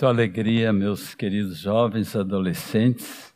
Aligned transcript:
Muita 0.00 0.14
alegria, 0.14 0.72
meus 0.72 1.14
queridos 1.14 1.58
jovens, 1.58 2.16
adolescentes 2.16 3.34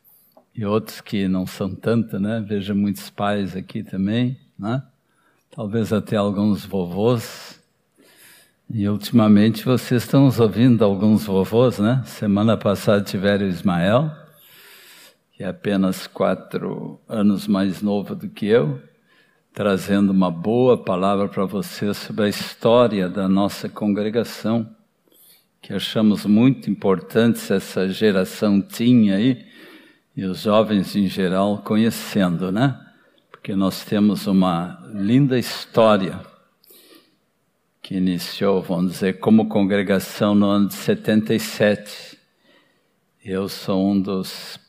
e 0.54 0.64
outros 0.64 0.98
que 0.98 1.28
não 1.28 1.46
são 1.46 1.74
tanto, 1.74 2.18
né? 2.18 2.40
Vejo 2.40 2.74
muitos 2.74 3.10
pais 3.10 3.54
aqui 3.54 3.82
também, 3.82 4.38
né? 4.58 4.82
Talvez 5.50 5.92
até 5.92 6.16
alguns 6.16 6.64
vovôs. 6.64 7.62
E 8.70 8.88
ultimamente 8.88 9.62
vocês 9.62 10.04
estão 10.04 10.24
ouvindo 10.24 10.82
alguns 10.82 11.26
vovôs, 11.26 11.78
né? 11.78 12.02
Semana 12.06 12.56
passada 12.56 13.04
tiveram 13.04 13.44
o 13.44 13.50
Ismael, 13.50 14.10
que 15.32 15.44
é 15.44 15.48
apenas 15.48 16.06
quatro 16.06 16.98
anos 17.06 17.46
mais 17.46 17.82
novo 17.82 18.14
do 18.14 18.26
que 18.26 18.46
eu, 18.46 18.80
trazendo 19.52 20.10
uma 20.12 20.30
boa 20.30 20.82
palavra 20.82 21.28
para 21.28 21.44
vocês 21.44 21.98
sobre 21.98 22.24
a 22.24 22.28
história 22.30 23.06
da 23.06 23.28
nossa 23.28 23.68
congregação 23.68 24.74
que 25.64 25.72
achamos 25.72 26.26
muito 26.26 26.68
importantes 26.68 27.50
essa 27.50 27.88
geração 27.88 28.60
tinha 28.60 29.16
aí, 29.16 29.46
e 30.14 30.22
os 30.22 30.42
jovens 30.42 30.94
em 30.94 31.06
geral 31.06 31.62
conhecendo, 31.62 32.52
né? 32.52 32.78
Porque 33.30 33.56
nós 33.56 33.82
temos 33.82 34.26
uma 34.26 34.78
linda 34.92 35.38
história 35.38 36.20
que 37.80 37.94
iniciou, 37.94 38.60
vamos 38.60 38.92
dizer, 38.92 39.20
como 39.20 39.48
congregação 39.48 40.34
no 40.34 40.50
ano 40.50 40.68
de 40.68 40.74
77. 40.74 42.18
Eu 43.24 43.48
sou 43.48 43.90
um 43.90 43.98
dos, 43.98 44.60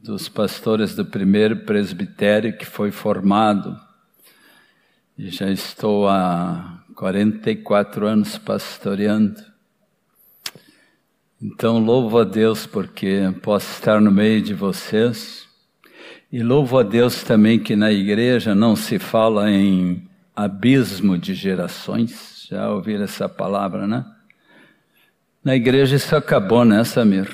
dos 0.00 0.28
pastores 0.28 0.94
do 0.94 1.04
primeiro 1.04 1.64
presbitério 1.64 2.56
que 2.56 2.64
foi 2.64 2.92
formado 2.92 3.76
e 5.18 5.30
já 5.30 5.50
estou 5.50 6.08
há 6.08 6.80
44 6.94 8.06
anos 8.06 8.38
pastoreando. 8.38 9.53
Então, 11.46 11.78
louvo 11.78 12.18
a 12.20 12.24
Deus 12.24 12.64
porque 12.64 13.30
posso 13.42 13.70
estar 13.70 14.00
no 14.00 14.10
meio 14.10 14.40
de 14.40 14.54
vocês. 14.54 15.46
E 16.32 16.42
louvo 16.42 16.78
a 16.78 16.82
Deus 16.82 17.22
também 17.22 17.58
que 17.58 17.76
na 17.76 17.92
igreja 17.92 18.54
não 18.54 18.74
se 18.74 18.98
fala 18.98 19.50
em 19.50 20.08
abismo 20.34 21.18
de 21.18 21.34
gerações. 21.34 22.46
Já 22.48 22.70
ouviram 22.70 23.04
essa 23.04 23.28
palavra, 23.28 23.86
né? 23.86 24.06
Na 25.44 25.54
igreja 25.54 25.96
isso 25.96 26.16
acabou, 26.16 26.64
né, 26.64 26.82
Samir? 26.82 27.28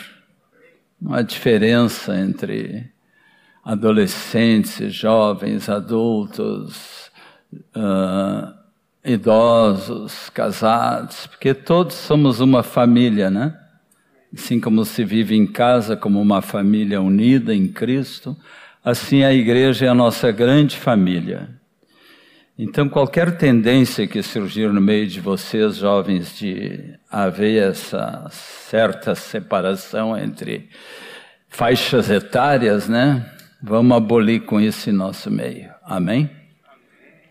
Não 1.01 1.15
há 1.15 1.23
diferença 1.23 2.19
entre 2.19 2.91
adolescentes, 3.65 4.93
jovens, 4.93 5.69
adultos, 5.69 7.13
uh, 7.77 8.53
idosos, 9.05 10.29
casados, 10.31 11.29
porque 11.29 11.55
todos 11.55 11.95
somos 11.95 12.41
uma 12.41 12.65
família, 12.65 13.31
né? 13.31 13.57
Assim 14.33 14.61
como 14.61 14.85
se 14.85 15.05
vive 15.05 15.35
em 15.35 15.47
casa 15.47 15.97
como 15.97 16.21
uma 16.21 16.41
família 16.41 17.01
unida 17.01 17.55
em 17.55 17.67
Cristo, 17.67 18.37
assim 18.85 19.25
a 19.25 19.33
igreja 19.33 19.87
é 19.87 19.89
a 19.89 19.95
nossa 19.95 20.31
grande 20.31 20.77
família. 20.77 21.49
Então, 22.63 22.89
qualquer 22.91 23.39
tendência 23.39 24.07
que 24.07 24.23
surgir 24.23 24.71
no 24.71 24.83
meio 24.83 25.07
de 25.07 25.19
vocês, 25.19 25.77
jovens, 25.77 26.39
de 26.39 26.95
haver 27.11 27.71
essa 27.71 28.29
certa 28.31 29.15
separação 29.15 30.17
entre 30.17 30.69
faixas 31.49 32.11
etárias, 32.11 32.87
né? 32.87 33.33
Vamos 33.63 33.97
abolir 33.97 34.45
com 34.45 34.61
isso 34.61 34.91
em 34.91 34.93
nosso 34.93 35.31
meio. 35.31 35.71
Amém? 35.83 36.31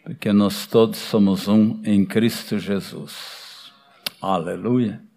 Porque 0.04 0.34
nós 0.34 0.66
todos 0.66 0.98
somos 0.98 1.48
um 1.48 1.80
em 1.86 2.04
Cristo 2.04 2.58
Jesus. 2.58 3.72
Aleluia. 4.20 5.09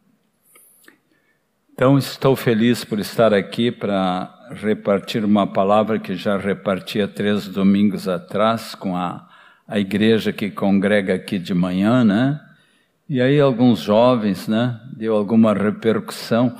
Então, 1.74 1.96
estou 1.96 2.36
feliz 2.36 2.84
por 2.84 2.98
estar 2.98 3.32
aqui 3.32 3.72
para 3.72 4.32
repartir 4.50 5.24
uma 5.24 5.46
palavra 5.46 5.98
que 5.98 6.14
já 6.14 6.36
reparti 6.36 7.00
há 7.00 7.08
três 7.08 7.48
domingos 7.48 8.06
atrás 8.06 8.74
com 8.74 8.94
a, 8.94 9.26
a 9.66 9.78
igreja 9.78 10.34
que 10.34 10.50
congrega 10.50 11.14
aqui 11.14 11.38
de 11.38 11.54
manhã, 11.54 12.04
né? 12.04 12.38
E 13.08 13.22
aí 13.22 13.40
alguns 13.40 13.80
jovens, 13.80 14.46
né? 14.46 14.78
Deu 14.94 15.16
alguma 15.16 15.54
repercussão, 15.54 16.54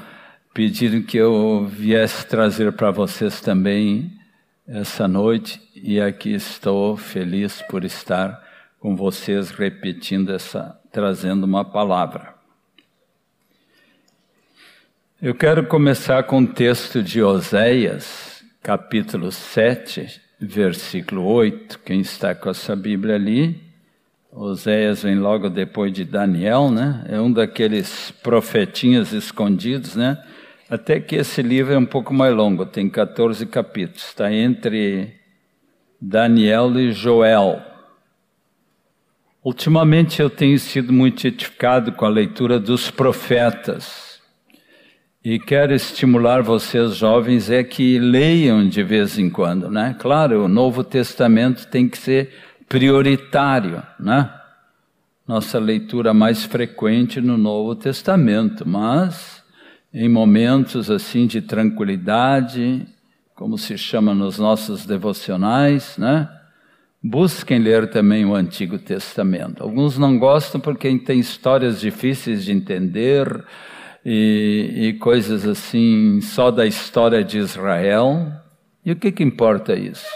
pediram 0.55 1.03
que 1.03 1.19
eu 1.19 1.67
viesse 1.67 2.27
trazer 2.27 2.73
para 2.73 2.91
vocês 2.91 3.39
também 3.41 4.13
essa 4.67 5.07
noite 5.07 5.61
e 5.75 6.01
aqui 6.01 6.33
estou 6.33 6.97
feliz 6.97 7.61
por 7.69 7.85
estar 7.85 8.43
com 8.81 8.97
vocês 8.97 9.51
repetindo 9.51 10.33
essa, 10.33 10.81
trazendo 10.91 11.45
uma 11.45 11.65
palavra. 11.65 12.32
Eu 15.23 15.37
quero 15.37 15.65
começar 15.65 16.25
com 16.25 16.41
o 16.41 16.47
texto 16.49 17.01
de 17.01 17.23
Oséias, 17.23 18.43
capítulo 18.61 19.31
7, 19.31 20.21
versículo 20.41 21.25
8. 21.25 21.79
Quem 21.79 22.01
está 22.01 22.35
com 22.35 22.51
essa 22.51 22.75
Bíblia 22.75 23.15
ali? 23.15 23.63
Oséias 24.33 25.05
vem 25.05 25.15
logo 25.15 25.49
depois 25.49 25.93
de 25.93 26.05
Daniel, 26.05 26.73
né? 26.73 27.05
É 27.09 27.21
um 27.21 27.33
daqueles 27.33 28.11
profetinhas 28.21 29.13
escondidos, 29.13 29.95
né? 29.95 30.21
Até 30.69 30.99
que 30.99 31.15
esse 31.15 31.41
livro 31.41 31.73
é 31.73 31.79
um 31.79 31.87
pouco 31.87 32.13
mais 32.13 32.35
longo, 32.35 32.67
tem 32.67 32.91
14 32.91 33.47
capítulos. 33.47 34.09
Está 34.09 34.33
entre 34.33 35.15
Daniel 36.01 36.77
e 36.81 36.91
Joel. 36.91 37.63
Ultimamente 39.45 40.21
eu 40.21 40.29
tenho 40.29 40.59
sido 40.59 40.93
muito 40.93 41.25
edificado 41.29 41.93
com 41.93 42.05
a 42.05 42.09
leitura 42.09 42.59
dos 42.59 42.91
profetas. 42.91 44.12
E 45.25 45.39
quero 45.39 45.73
estimular 45.73 46.43
vocês 46.43 46.97
jovens 46.97 47.49
é 47.49 47.63
que 47.63 47.97
leiam 47.97 48.69
de 48.69 48.83
vez 48.83 49.21
em 49.21 49.31
quando, 49.31 49.71
né? 49.71 49.95
Claro, 50.01 50.47
o 50.47 50.49
Novo 50.49 50.83
Testamento 50.83 51.69
tem 51.69 51.89
que 51.89 51.97
ser 51.97 52.35
prioritário, 52.69 53.81
né? 54.01 54.29
Nossa 55.25 55.61
leitura 55.61 56.13
mais 56.13 56.45
frequente 56.45 57.21
no 57.21 57.39
Novo 57.39 57.77
Testamento, 57.77 58.67
mas 58.69 59.45
em 59.95 60.09
momentos 60.09 60.91
assim 60.91 61.29
de 61.29 61.41
tranquilidade, 61.41 62.85
como 63.37 63.57
se 63.57 63.79
chama 63.79 64.13
nos 64.13 64.41
nossos 64.41 64.85
devocionais, 64.85 65.97
né? 65.97 66.29
Busquem 67.01 67.61
ler 67.61 67.89
também 67.91 68.25
o 68.25 68.35
Antigo 68.35 68.77
Testamento. 68.77 69.63
Alguns 69.63 69.97
não 69.97 70.19
gostam 70.19 70.61
porque 70.61 70.99
tem 70.99 71.21
histórias 71.21 71.81
difíceis 71.81 72.45
de 72.45 72.51
entender, 72.51 73.45
e, 74.05 74.73
e 74.75 74.93
coisas 74.95 75.47
assim 75.47 76.21
só 76.21 76.51
da 76.51 76.67
história 76.67 77.23
de 77.23 77.39
Israel. 77.39 78.33
E 78.85 78.93
o 78.93 78.97
que, 78.97 79.13
que 79.13 79.23
importa 79.23 79.75
isso? 79.75 80.07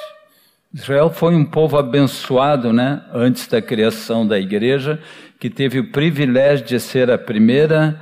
Israel 0.74 1.10
foi 1.10 1.34
um 1.34 1.44
povo 1.44 1.78
abençoado, 1.78 2.72
né? 2.72 3.02
Antes 3.12 3.46
da 3.46 3.62
criação 3.62 4.26
da 4.26 4.38
igreja, 4.38 5.00
que 5.38 5.48
teve 5.48 5.78
o 5.78 5.90
privilégio 5.90 6.66
de 6.66 6.78
ser 6.80 7.10
a 7.10 7.16
primeira, 7.16 8.00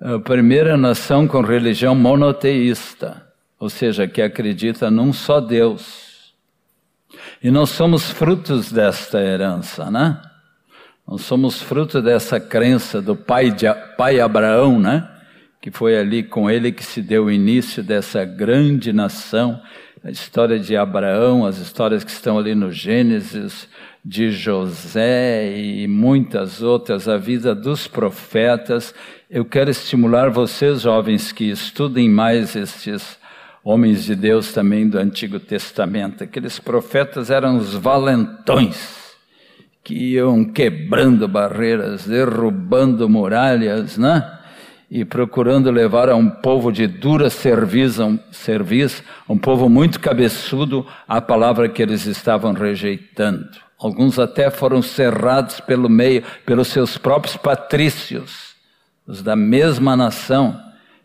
a 0.00 0.18
primeira 0.18 0.76
nação 0.76 1.26
com 1.26 1.40
religião 1.40 1.94
monoteísta, 1.94 3.26
ou 3.58 3.70
seja, 3.70 4.06
que 4.06 4.20
acredita 4.20 4.90
num 4.90 5.12
só 5.12 5.40
Deus. 5.40 6.34
E 7.42 7.50
nós 7.50 7.70
somos 7.70 8.10
frutos 8.10 8.72
desta 8.72 9.20
herança, 9.20 9.90
né? 9.90 10.20
Nós 11.06 11.22
somos 11.22 11.62
fruto 11.62 12.02
dessa 12.02 12.40
crença 12.40 13.00
do 13.00 13.14
pai, 13.14 13.52
de, 13.52 13.66
pai 13.96 14.18
Abraão, 14.18 14.80
né? 14.80 15.08
Que 15.60 15.70
foi 15.70 15.96
ali 15.96 16.24
com 16.24 16.50
ele 16.50 16.72
que 16.72 16.84
se 16.84 17.00
deu 17.00 17.26
o 17.26 17.30
início 17.30 17.80
dessa 17.80 18.24
grande 18.24 18.92
nação. 18.92 19.62
A 20.02 20.10
história 20.10 20.58
de 20.58 20.76
Abraão, 20.76 21.46
as 21.46 21.58
histórias 21.58 22.02
que 22.02 22.10
estão 22.10 22.36
ali 22.36 22.56
no 22.56 22.72
Gênesis, 22.72 23.68
de 24.04 24.32
José 24.32 25.56
e 25.56 25.86
muitas 25.86 26.60
outras, 26.60 27.08
a 27.08 27.16
vida 27.16 27.54
dos 27.54 27.86
profetas. 27.86 28.92
Eu 29.30 29.44
quero 29.44 29.70
estimular 29.70 30.28
vocês, 30.28 30.80
jovens, 30.80 31.30
que 31.30 31.44
estudem 31.44 32.10
mais 32.10 32.56
estes 32.56 33.16
homens 33.62 34.04
de 34.04 34.16
Deus 34.16 34.52
também 34.52 34.88
do 34.88 34.98
Antigo 34.98 35.38
Testamento. 35.38 36.24
Aqueles 36.24 36.58
profetas 36.58 37.30
eram 37.30 37.58
os 37.58 37.74
valentões 37.74 39.05
que 39.86 39.94
iam 39.94 40.44
quebrando 40.44 41.28
barreiras, 41.28 42.06
derrubando 42.06 43.08
muralhas, 43.08 43.96
né? 43.96 44.36
E 44.90 45.04
procurando 45.04 45.70
levar 45.70 46.08
a 46.08 46.16
um 46.16 46.28
povo 46.28 46.72
de 46.72 46.88
dura 46.88 47.30
serviço, 47.30 48.04
um, 48.04 48.18
serviço, 48.32 49.04
um 49.28 49.38
povo 49.38 49.68
muito 49.68 50.00
cabeçudo, 50.00 50.84
a 51.06 51.20
palavra 51.20 51.68
que 51.68 51.80
eles 51.80 52.04
estavam 52.04 52.52
rejeitando. 52.52 53.48
Alguns 53.78 54.18
até 54.18 54.50
foram 54.50 54.82
cerrados 54.82 55.60
pelo 55.60 55.88
meio, 55.88 56.24
pelos 56.44 56.66
seus 56.66 56.98
próprios 56.98 57.36
patrícios, 57.36 58.56
os 59.06 59.22
da 59.22 59.36
mesma 59.36 59.96
nação, 59.96 60.60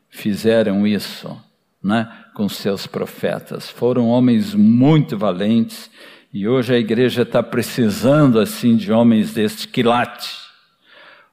fizeram 0.09 0.87
isso, 0.87 1.39
né? 1.83 2.11
Com 2.33 2.49
seus 2.49 2.87
profetas. 2.87 3.69
Foram 3.69 4.07
homens 4.07 4.55
muito 4.55 5.19
valentes 5.19 5.87
e 6.33 6.47
hoje 6.47 6.73
a 6.73 6.77
igreja 6.77 7.23
está 7.23 7.43
precisando 7.43 8.39
assim 8.39 8.75
de 8.75 8.91
homens 8.91 9.33
deste 9.33 9.67
quilate, 9.67 10.31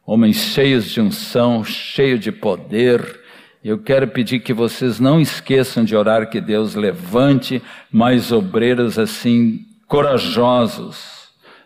homens 0.05 0.37
cheios 0.37 0.91
de 0.91 1.00
unção, 1.00 1.62
cheios 1.62 2.21
de 2.21 2.33
poder. 2.33 3.21
Eu 3.62 3.79
quero 3.79 4.09
pedir 4.09 4.41
que 4.41 4.53
vocês 4.53 4.99
não 4.99 5.21
esqueçam 5.21 5.85
de 5.85 5.95
orar 5.95 6.31
que 6.31 6.41
Deus 6.41 6.75
levante 6.75 7.62
mais 7.91 8.33
obreiros 8.33 8.99
assim 8.99 9.67
corajosos 9.87 11.18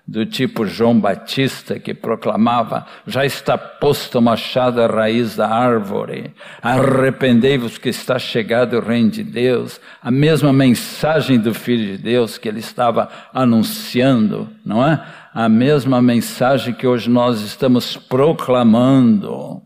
do 0.06 0.26
tipo 0.26 0.66
João 0.66 0.99
Batista, 0.99 1.78
que 1.78 1.94
proclamava: 1.94 2.87
já 3.06 3.25
está 3.25 3.56
posto 3.56 4.19
o 4.19 4.22
machado 4.22 4.81
à 4.81 4.87
raiz 4.87 5.37
da 5.37 5.49
árvore, 5.49 6.32
arrependei-vos 6.60 7.78
que 7.78 7.88
está 7.88 8.19
chegado 8.19 8.76
o 8.76 8.81
reino 8.81 9.10
de 9.10 9.22
Deus. 9.22 9.81
A 10.02 10.10
mesma 10.10 10.52
mensagem 10.52 11.38
do 11.38 11.54
Filho 11.54 11.96
de 11.96 12.02
Deus 12.02 12.37
que 12.37 12.49
ele 12.49 12.60
estava 12.60 13.08
anunciando, 13.32 14.49
não 14.64 14.84
é? 14.84 15.02
A 15.32 15.49
mesma 15.49 16.02
mensagem 16.02 16.75
que 16.75 16.87
hoje 16.87 17.08
nós 17.08 17.40
estamos 17.40 17.96
proclamando. 17.96 19.62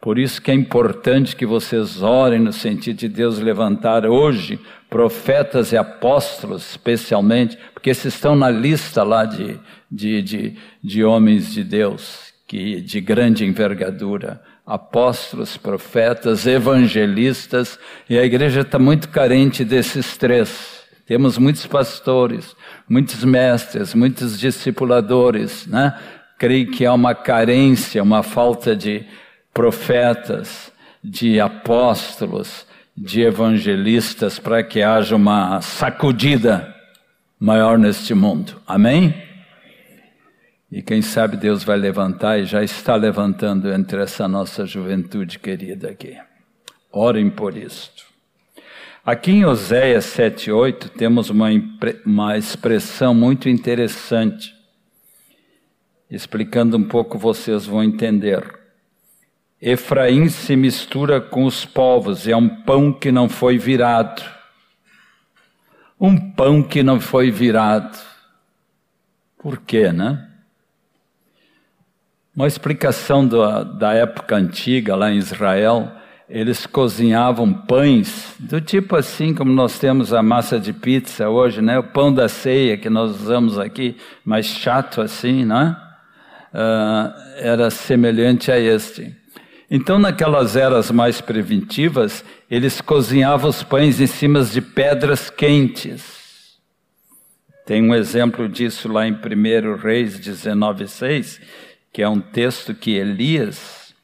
Por 0.00 0.16
isso 0.16 0.40
que 0.40 0.50
é 0.50 0.54
importante 0.54 1.34
que 1.34 1.44
vocês 1.44 2.02
orem 2.02 2.38
no 2.38 2.52
sentido 2.52 2.98
de 2.98 3.08
Deus 3.08 3.40
levantar 3.40 4.06
hoje 4.06 4.60
profetas 4.88 5.72
e 5.72 5.76
apóstolos, 5.76 6.70
especialmente, 6.70 7.58
porque 7.74 7.90
esses 7.90 8.14
estão 8.14 8.34
na 8.34 8.50
lista 8.50 9.02
lá 9.02 9.24
de, 9.24 9.58
de, 9.90 10.22
de, 10.22 10.56
de 10.82 11.04
homens 11.04 11.52
de 11.52 11.62
Deus, 11.62 12.32
que, 12.46 12.80
de 12.80 13.00
grande 13.00 13.44
envergadura. 13.44 14.42
Apóstolos, 14.66 15.56
profetas, 15.56 16.46
evangelistas, 16.46 17.78
e 18.08 18.18
a 18.18 18.24
igreja 18.24 18.60
está 18.60 18.78
muito 18.78 19.08
carente 19.08 19.64
desses 19.64 20.16
três. 20.16 20.78
Temos 21.06 21.38
muitos 21.38 21.66
pastores, 21.66 22.54
muitos 22.86 23.24
mestres, 23.24 23.94
muitos 23.94 24.38
discipuladores, 24.38 25.66
né? 25.66 25.98
Creio 26.38 26.70
que 26.70 26.84
há 26.84 26.92
uma 26.92 27.14
carência, 27.14 28.02
uma 28.02 28.22
falta 28.22 28.76
de 28.76 29.06
profetas, 29.54 30.70
de 31.02 31.40
apóstolos, 31.40 32.66
de 33.00 33.22
evangelistas 33.22 34.38
para 34.38 34.62
que 34.62 34.82
haja 34.82 35.14
uma 35.14 35.60
sacudida 35.60 36.74
maior 37.38 37.78
neste 37.78 38.14
mundo. 38.14 38.60
Amém? 38.66 39.14
E 40.70 40.82
quem 40.82 41.00
sabe 41.00 41.36
Deus 41.36 41.64
vai 41.64 41.78
levantar 41.78 42.38
e 42.38 42.44
já 42.44 42.62
está 42.62 42.94
levantando 42.94 43.72
entre 43.72 44.02
essa 44.02 44.28
nossa 44.28 44.66
juventude 44.66 45.38
querida 45.38 45.90
aqui. 45.90 46.16
Orem 46.92 47.30
por 47.30 47.56
isto. 47.56 48.04
Aqui 49.04 49.30
em 49.30 49.44
Oséias 49.46 50.04
7,8 50.04 50.90
temos 50.90 51.30
uma, 51.30 51.48
uma 52.04 52.36
expressão 52.36 53.14
muito 53.14 53.48
interessante. 53.48 54.54
Explicando 56.10 56.76
um 56.76 56.84
pouco, 56.84 57.16
vocês 57.16 57.64
vão 57.64 57.82
entender. 57.82 58.58
Efraim 59.60 60.28
se 60.28 60.54
mistura 60.54 61.20
com 61.20 61.44
os 61.44 61.64
povos, 61.64 62.28
é 62.28 62.36
um 62.36 62.48
pão 62.48 62.92
que 62.92 63.10
não 63.10 63.28
foi 63.28 63.58
virado. 63.58 64.22
Um 66.00 66.16
pão 66.30 66.62
que 66.62 66.82
não 66.82 67.00
foi 67.00 67.30
virado. 67.30 67.98
Por 69.36 69.58
quê, 69.58 69.92
né? 69.92 70.28
Uma 72.34 72.46
explicação 72.46 73.26
da, 73.26 73.64
da 73.64 73.94
época 73.94 74.36
antiga, 74.36 74.94
lá 74.94 75.10
em 75.10 75.16
Israel, 75.16 75.90
eles 76.28 76.66
cozinhavam 76.66 77.52
pães 77.52 78.36
do 78.38 78.60
tipo 78.60 78.94
assim 78.94 79.34
como 79.34 79.50
nós 79.50 79.76
temos 79.80 80.12
a 80.12 80.22
massa 80.22 80.60
de 80.60 80.72
pizza 80.72 81.28
hoje, 81.28 81.60
né? 81.60 81.80
O 81.80 81.82
pão 81.82 82.14
da 82.14 82.28
ceia 82.28 82.76
que 82.76 82.88
nós 82.88 83.22
usamos 83.22 83.58
aqui, 83.58 83.96
mais 84.24 84.46
chato 84.46 85.00
assim, 85.00 85.44
né? 85.44 85.76
Uh, 86.54 87.12
era 87.38 87.70
semelhante 87.70 88.52
a 88.52 88.58
este. 88.58 89.17
Então, 89.70 89.98
naquelas 89.98 90.56
eras 90.56 90.90
mais 90.90 91.20
primitivas, 91.20 92.24
eles 92.50 92.80
cozinhavam 92.80 93.50
os 93.50 93.62
pães 93.62 94.00
em 94.00 94.06
cima 94.06 94.42
de 94.42 94.62
pedras 94.62 95.28
quentes. 95.28 96.58
Tem 97.66 97.82
um 97.82 97.94
exemplo 97.94 98.48
disso 98.48 98.90
lá 98.90 99.06
em 99.06 99.12
1 99.12 99.76
Reis 99.76 100.18
19,6, 100.18 101.38
que 101.92 102.00
é 102.00 102.08
um 102.08 102.18
texto 102.18 102.74
que 102.74 102.92
Elias, 102.92 103.94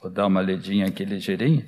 vou 0.00 0.08
dar 0.08 0.28
uma 0.28 0.40
ledinha 0.40 0.86
aqui 0.86 1.04
ligeirinho, 1.04 1.64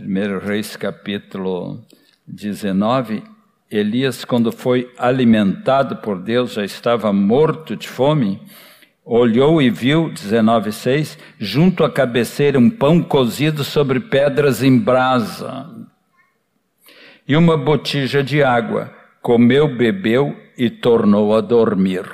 1 0.00 0.44
Reis 0.44 0.74
capítulo 0.74 1.80
19, 2.26 3.22
Elias, 3.70 4.24
quando 4.24 4.50
foi 4.50 4.92
alimentado 4.98 5.98
por 5.98 6.18
Deus, 6.20 6.54
já 6.54 6.64
estava 6.64 7.12
morto 7.12 7.76
de 7.76 7.86
fome, 7.86 8.40
Olhou 9.10 9.62
e 9.62 9.70
viu, 9.70 10.10
19,6, 10.10 11.16
junto 11.38 11.82
à 11.82 11.90
cabeceira 11.90 12.58
um 12.58 12.68
pão 12.68 13.02
cozido 13.02 13.64
sobre 13.64 14.00
pedras 14.00 14.62
em 14.62 14.78
brasa 14.78 15.66
e 17.26 17.34
uma 17.34 17.56
botija 17.56 18.22
de 18.22 18.42
água. 18.42 18.92
Comeu, 19.22 19.66
bebeu 19.66 20.36
e 20.58 20.68
tornou 20.68 21.34
a 21.34 21.40
dormir. 21.40 22.04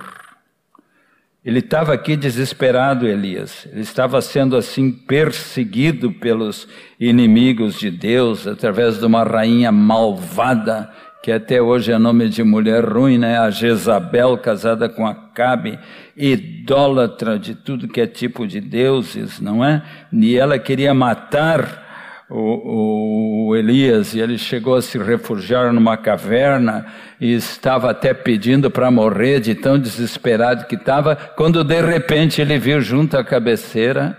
Ele 1.44 1.58
estava 1.58 1.92
aqui 1.92 2.14
desesperado, 2.14 3.08
Elias. 3.08 3.66
Ele 3.72 3.82
estava 3.82 4.22
sendo 4.22 4.56
assim 4.56 4.92
perseguido 4.92 6.12
pelos 6.12 6.68
inimigos 7.00 7.76
de 7.76 7.90
Deus 7.90 8.46
através 8.46 9.00
de 9.00 9.04
uma 9.04 9.24
rainha 9.24 9.72
malvada 9.72 10.88
que 11.24 11.32
até 11.32 11.62
hoje 11.62 11.90
é 11.90 11.96
nome 11.96 12.28
de 12.28 12.42
mulher 12.42 12.84
ruim, 12.84 13.16
né? 13.16 13.38
A 13.38 13.48
Jezabel, 13.48 14.36
casada 14.36 14.90
com 14.90 15.06
Acabe, 15.06 15.78
idólatra 16.14 17.38
de 17.38 17.54
tudo 17.54 17.88
que 17.88 18.02
é 18.02 18.06
tipo 18.06 18.46
de 18.46 18.60
deuses, 18.60 19.40
não 19.40 19.64
é? 19.64 19.82
E 20.12 20.36
ela 20.36 20.58
queria 20.58 20.92
matar 20.92 22.26
o, 22.28 23.46
o 23.48 23.56
Elias, 23.56 24.12
e 24.12 24.20
ele 24.20 24.36
chegou 24.36 24.74
a 24.74 24.82
se 24.82 24.98
refugiar 24.98 25.72
numa 25.72 25.96
caverna 25.96 26.84
e 27.18 27.32
estava 27.32 27.90
até 27.90 28.12
pedindo 28.12 28.70
para 28.70 28.90
morrer 28.90 29.40
de 29.40 29.54
tão 29.54 29.78
desesperado 29.78 30.66
que 30.66 30.74
estava, 30.74 31.16
quando 31.16 31.64
de 31.64 31.80
repente 31.80 32.42
ele 32.42 32.58
viu 32.58 32.82
junto 32.82 33.16
à 33.16 33.24
cabeceira 33.24 34.14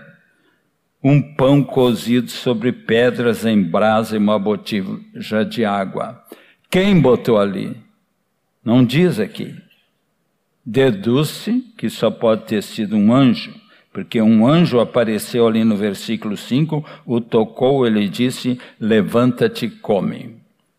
um 1.04 1.22
pão 1.36 1.62
cozido 1.62 2.32
sobre 2.32 2.72
pedras 2.72 3.46
em 3.46 3.62
brasa 3.62 4.16
e 4.16 4.18
uma 4.18 4.40
botija 4.40 5.44
de 5.48 5.64
água. 5.64 6.20
Quem 6.70 7.00
botou 7.00 7.38
ali? 7.38 7.76
Não 8.64 8.84
diz 8.84 9.18
aqui. 9.18 9.54
Deduz-se 10.64 11.60
que 11.76 11.88
só 11.88 12.10
pode 12.10 12.44
ter 12.44 12.62
sido 12.62 12.96
um 12.96 13.14
anjo, 13.14 13.54
porque 13.92 14.20
um 14.20 14.46
anjo 14.46 14.80
apareceu 14.80 15.46
ali 15.46 15.62
no 15.62 15.76
versículo 15.76 16.36
5, 16.36 16.84
o 17.06 17.20
tocou, 17.20 17.86
ele 17.86 18.08
disse: 18.08 18.58
Levanta-te 18.80 19.68
come. 19.68 20.36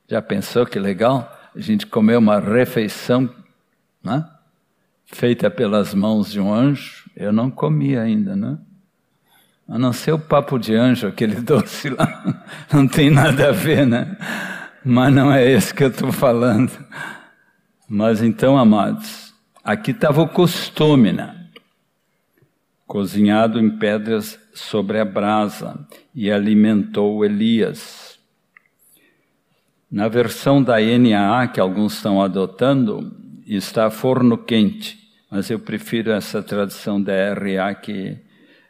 Já 0.10 0.22
pensou 0.22 0.66
que 0.66 0.78
legal? 0.78 1.34
A 1.56 1.60
gente 1.60 1.88
comeu 1.88 2.20
uma 2.20 2.40
refeição 2.40 3.30
né? 4.04 4.26
feita 5.06 5.50
pelas 5.50 5.94
mãos 5.94 6.32
de 6.32 6.40
um 6.40 6.54
anjo. 6.54 7.10
Eu 7.16 7.32
não 7.32 7.50
comi 7.50 7.98
ainda, 7.98 8.36
né? 8.36 8.58
A 9.68 9.78
não 9.78 9.92
ser 9.92 10.14
o 10.14 10.20
papo 10.20 10.58
de 10.58 10.74
anjo, 10.76 11.08
aquele 11.08 11.36
doce 11.42 11.90
lá, 11.90 12.46
não 12.72 12.88
tem 12.88 13.10
nada 13.10 13.50
a 13.50 13.52
ver, 13.52 13.86
né? 13.86 14.18
Mas 14.89 15.13
não 15.13 15.34
é 15.34 15.46
esse 15.46 15.74
que 15.74 15.84
eu 15.84 15.89
estou 15.89 16.13
falando. 16.13 16.72
Mas 17.89 18.22
então, 18.22 18.58
amados, 18.58 19.34
aqui 19.62 19.91
estava 19.91 20.22
o 20.22 20.29
costume, 20.29 21.12
né? 21.12 21.50
Cozinhado 22.86 23.60
em 23.60 23.70
pedras 23.70 24.39
sobre 24.53 24.98
a 24.98 25.03
brasa 25.03 25.77
e 26.15 26.32
alimentou 26.32 27.25
Elias. 27.25 28.17
Na 29.91 30.08
versão 30.08 30.63
da 30.63 30.77
NAA, 30.79 31.50
que 31.50 31.60
alguns 31.60 31.96
estão 31.96 32.22
adotando, 32.22 33.13
está 33.46 33.89
forno 33.89 34.38
quente, 34.38 34.98
mas 35.29 35.50
eu 35.50 35.60
prefiro 35.60 36.12
essa 36.12 36.41
tradução 36.41 37.01
da 37.01 37.13
RA 37.34 37.75
que 37.75 38.17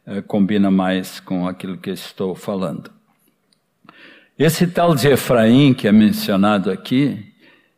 eh, 0.03 0.21
combina 0.23 0.71
mais 0.71 1.19
com 1.19 1.47
aquilo 1.47 1.77
que 1.77 1.91
estou 1.91 2.33
falando. 2.33 2.96
Esse 4.39 4.67
tal 4.67 4.93
de 4.93 5.07
Efraim 5.07 5.73
que 5.73 5.87
é 5.87 5.91
mencionado 5.91 6.69
aqui, 6.69 7.33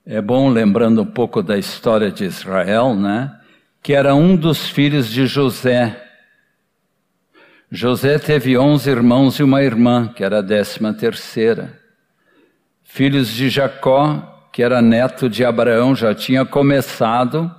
é 0.06 0.22
bom 0.22 0.50
lembrando 0.50 1.04
um 1.04 1.06
pouco 1.06 1.42
da 1.42 1.58
história 1.58 2.12
de 2.12 2.25
Israel, 2.25 2.94
né? 2.94 3.34
Que 3.82 3.94
era 3.94 4.13
um 4.13 4.36
dos 4.36 4.70
filhos 4.70 5.08
de 5.08 5.25
José. 5.25 6.06
José 7.72 8.20
teve 8.20 8.58
onze 8.58 8.89
irmãos 8.89 9.39
e 9.39 9.44
uma 9.44 9.63
irmã, 9.63 10.12
que 10.13 10.22
era 10.22 10.39
a 10.39 10.42
décima 10.42 10.94
terceira. 10.94 11.80
Filhos 12.84 13.30
de 13.30 13.48
Jacó, 13.48 14.50
que 14.51 14.62
era 14.62 14.82
neto 14.82 15.30
de 15.30 15.46
Abraão, 15.46 15.96
já 15.96 16.13
tinha 16.13 16.44
começado 16.44 17.50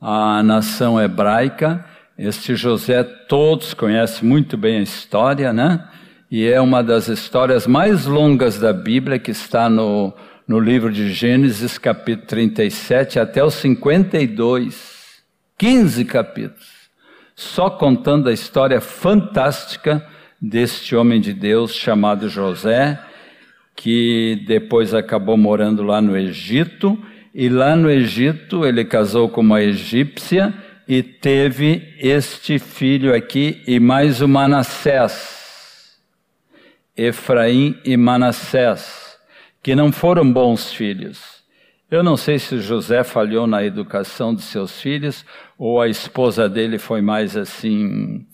a 0.00 0.42
nação 0.42 0.98
hebraica. 0.98 1.84
Este 2.16 2.56
José, 2.56 3.02
todos 3.02 3.74
conhecem 3.74 4.26
muito 4.26 4.56
bem 4.56 4.78
a 4.78 4.82
história, 4.82 5.52
né? 5.52 5.89
E 6.30 6.46
é 6.46 6.60
uma 6.60 6.82
das 6.82 7.08
histórias 7.08 7.66
mais 7.66 8.06
longas 8.06 8.58
da 8.58 8.72
Bíblia, 8.72 9.18
que 9.18 9.32
está 9.32 9.68
no, 9.68 10.14
no 10.46 10.60
livro 10.60 10.92
de 10.92 11.12
Gênesis, 11.12 11.76
capítulo 11.76 12.26
37, 12.28 13.18
até 13.18 13.42
o 13.42 13.50
52. 13.50 15.00
15 15.58 16.04
capítulos. 16.06 16.68
Só 17.34 17.68
contando 17.68 18.28
a 18.28 18.32
história 18.32 18.80
fantástica 18.80 20.06
deste 20.40 20.96
homem 20.96 21.20
de 21.20 21.34
Deus 21.34 21.74
chamado 21.74 22.28
José, 22.28 22.98
que 23.76 24.42
depois 24.46 24.94
acabou 24.94 25.36
morando 25.36 25.82
lá 25.82 26.00
no 26.00 26.16
Egito, 26.16 26.98
e 27.34 27.48
lá 27.48 27.76
no 27.76 27.90
Egito 27.90 28.64
ele 28.64 28.84
casou 28.84 29.28
com 29.28 29.42
uma 29.42 29.60
egípcia 29.62 30.54
e 30.88 31.02
teve 31.02 31.94
este 31.98 32.58
filho 32.58 33.14
aqui 33.14 33.62
e 33.66 33.78
mais 33.78 34.20
o 34.22 34.28
Manassés, 34.28 35.39
Efraim 37.02 37.78
e 37.82 37.96
Manassés, 37.96 39.16
que 39.62 39.74
não 39.74 39.90
foram 39.90 40.30
bons 40.30 40.70
filhos. 40.70 41.40
Eu 41.90 42.02
não 42.02 42.14
sei 42.14 42.38
se 42.38 42.60
José 42.60 43.02
falhou 43.02 43.46
na 43.46 43.64
educação 43.64 44.34
de 44.34 44.42
seus 44.42 44.78
filhos 44.82 45.24
ou 45.58 45.80
a 45.80 45.88
esposa 45.88 46.46
dele 46.46 46.78
foi 46.78 47.00
mais 47.00 47.38
assim, 47.38 48.26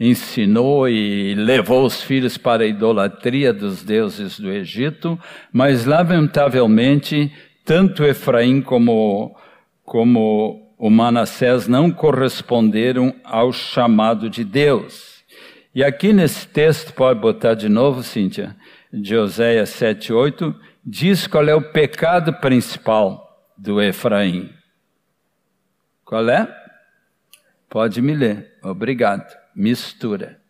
ensinou 0.00 0.88
e 0.88 1.34
levou 1.34 1.84
os 1.84 2.02
filhos 2.02 2.38
para 2.38 2.64
a 2.64 2.66
idolatria 2.66 3.52
dos 3.52 3.82
deuses 3.84 4.40
do 4.40 4.50
Egito, 4.50 5.20
mas 5.52 5.84
lamentavelmente 5.84 7.30
tanto 7.62 8.04
Efraim 8.04 8.62
como, 8.62 9.36
como 9.84 10.72
o 10.78 10.88
Manassés 10.88 11.68
não 11.68 11.90
corresponderam 11.90 13.14
ao 13.22 13.52
chamado 13.52 14.30
de 14.30 14.44
Deus. 14.44 15.13
E 15.74 15.82
aqui 15.82 16.12
nesse 16.12 16.46
texto, 16.46 16.92
pode 16.92 17.18
botar 17.18 17.54
de 17.54 17.68
novo, 17.68 18.02
Cíntia, 18.02 18.56
de 18.92 19.16
Oséias 19.16 19.70
7, 19.70 20.12
8, 20.12 20.54
diz 20.84 21.26
qual 21.26 21.48
é 21.48 21.54
o 21.54 21.72
pecado 21.72 22.32
principal 22.34 23.50
do 23.58 23.82
Efraim. 23.82 24.50
Qual 26.04 26.28
é? 26.28 26.48
Pode 27.68 28.00
me 28.00 28.14
ler. 28.14 28.52
Obrigado. 28.62 29.36
Mistura. 29.52 30.40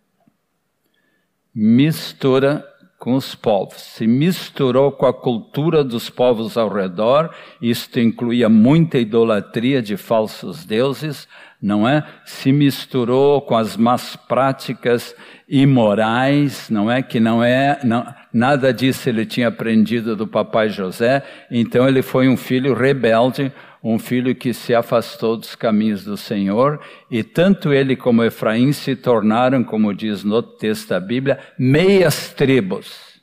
Mistura 1.55 2.63
com 2.99 3.15
os 3.15 3.35
povos. 3.35 3.81
Se 3.81 4.07
misturou 4.07 4.93
com 4.93 5.07
a 5.07 5.13
cultura 5.13 5.85
dos 5.85 6.11
povos 6.11 6.57
ao 6.57 6.69
redor, 6.69 7.35
isto 7.61 8.01
incluía 8.01 8.49
muita 8.49 8.99
idolatria 8.99 9.81
de 9.81 9.97
falsos 9.97 10.65
deuses, 10.65 11.29
não 11.65 11.89
é? 11.89 12.05
Se 12.27 12.53
misturou 12.53 13.41
com 13.41 13.57
as 13.57 13.75
más 13.75 14.17
práticas 14.17 15.17
imorais, 15.49 16.69
não 16.69 16.91
é? 16.91 17.03
Que 17.03 17.19
não 17.19 17.43
é, 17.43 17.81
não, 17.83 18.07
nada 18.31 18.71
disso 18.71 19.09
ele 19.09 19.25
tinha 19.25 19.49
aprendido 19.49 20.15
do 20.15 20.27
papai 20.27 20.69
José, 20.69 21.23
então 21.51 21.89
ele 21.89 22.03
foi 22.03 22.29
um 22.29 22.37
filho 22.37 22.75
rebelde, 22.75 23.51
um 23.83 23.99
filho 23.99 24.35
que 24.35 24.53
se 24.53 24.75
afastou 24.75 25.39
dos 25.39 25.55
caminhos 25.55 26.05
do 26.05 26.19
Senhor, 26.19 26.79
e 27.11 27.23
tanto 27.23 27.73
ele 27.73 27.97
como 27.97 28.23
Efraim 28.23 28.71
se 28.73 28.95
tornaram, 28.95 29.65
como 29.65 29.95
diz 29.95 30.23
no 30.23 30.43
texto 30.43 30.91
da 30.91 31.01
Bíblia, 31.01 31.39
meias 31.59 32.31
tribos. 32.35 33.15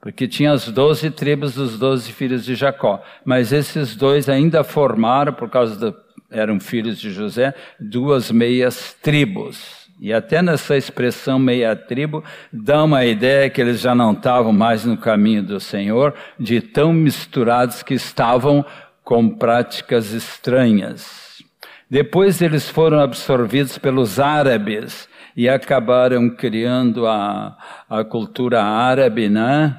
Porque 0.00 0.26
tinha 0.26 0.50
as 0.50 0.66
doze 0.68 1.10
tribos 1.10 1.54
dos 1.54 1.78
doze 1.78 2.10
filhos 2.10 2.44
de 2.44 2.56
Jacó, 2.56 3.04
mas 3.24 3.52
esses 3.52 3.94
dois 3.94 4.28
ainda 4.28 4.64
formaram, 4.64 5.32
por 5.32 5.48
causa 5.48 5.76
do 5.76 6.09
eram 6.30 6.60
filhos 6.60 6.98
de 6.98 7.10
José, 7.10 7.54
duas 7.78 8.30
meias 8.30 8.96
tribos. 9.02 9.80
E 10.00 10.12
até 10.12 10.40
nessa 10.40 10.76
expressão 10.76 11.38
meia 11.38 11.76
tribo, 11.76 12.24
dá 12.50 12.84
uma 12.84 13.04
ideia 13.04 13.50
que 13.50 13.60
eles 13.60 13.80
já 13.80 13.94
não 13.94 14.12
estavam 14.12 14.52
mais 14.52 14.84
no 14.84 14.96
caminho 14.96 15.42
do 15.42 15.60
Senhor, 15.60 16.14
de 16.38 16.60
tão 16.60 16.92
misturados 16.92 17.82
que 17.82 17.94
estavam 17.94 18.64
com 19.04 19.28
práticas 19.28 20.12
estranhas. 20.12 21.42
Depois 21.90 22.40
eles 22.40 22.68
foram 22.68 23.00
absorvidos 23.00 23.76
pelos 23.76 24.18
árabes 24.18 25.08
e 25.36 25.48
acabaram 25.48 26.30
criando 26.30 27.06
a, 27.06 27.58
a 27.88 28.02
cultura 28.02 28.62
árabe, 28.62 29.28
né? 29.28 29.76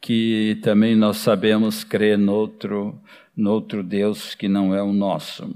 que 0.00 0.58
também 0.62 0.96
nós 0.96 1.18
sabemos 1.18 1.84
crer 1.84 2.16
noutro, 2.16 2.98
noutro 3.36 3.82
Deus 3.82 4.34
que 4.34 4.48
não 4.48 4.74
é 4.74 4.82
o 4.82 4.92
nosso. 4.92 5.54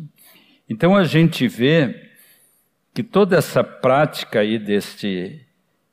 Então 0.68 0.96
a 0.96 1.04
gente 1.04 1.46
vê 1.46 2.08
que 2.94 3.02
toda 3.02 3.36
essa 3.36 3.62
prática 3.62 4.40
aí 4.40 4.58
deste, 4.58 5.40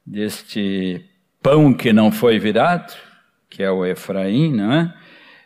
deste 0.06 1.04
pão 1.42 1.74
que 1.74 1.92
não 1.92 2.12
foi 2.12 2.40
virado, 2.40 2.94
que 3.50 3.62
é 3.62 3.70
o 3.70 3.86
Efraim, 3.86 4.54
não 4.54 4.72
é? 4.72 4.94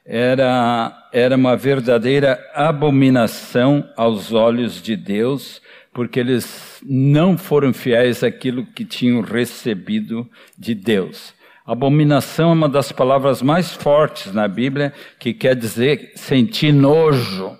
Era, 0.05 1.09
era 1.11 1.35
uma 1.35 1.57
verdadeira 1.57 2.39
abominação 2.53 3.89
aos 3.97 4.31
olhos 4.31 4.79
de 4.79 4.95
Deus, 4.95 5.59
porque 5.91 6.19
eles 6.19 6.79
não 6.85 7.35
foram 7.35 7.73
fiéis 7.73 8.23
àquilo 8.23 8.67
que 8.67 8.85
tinham 8.85 9.21
recebido 9.21 10.29
de 10.55 10.75
Deus. 10.75 11.33
Abominação 11.65 12.51
é 12.51 12.53
uma 12.53 12.69
das 12.69 12.91
palavras 12.91 13.41
mais 13.41 13.73
fortes 13.73 14.31
na 14.31 14.47
Bíblia, 14.47 14.93
que 15.17 15.33
quer 15.33 15.55
dizer 15.55 16.11
sentir 16.15 16.71
nojo 16.71 17.57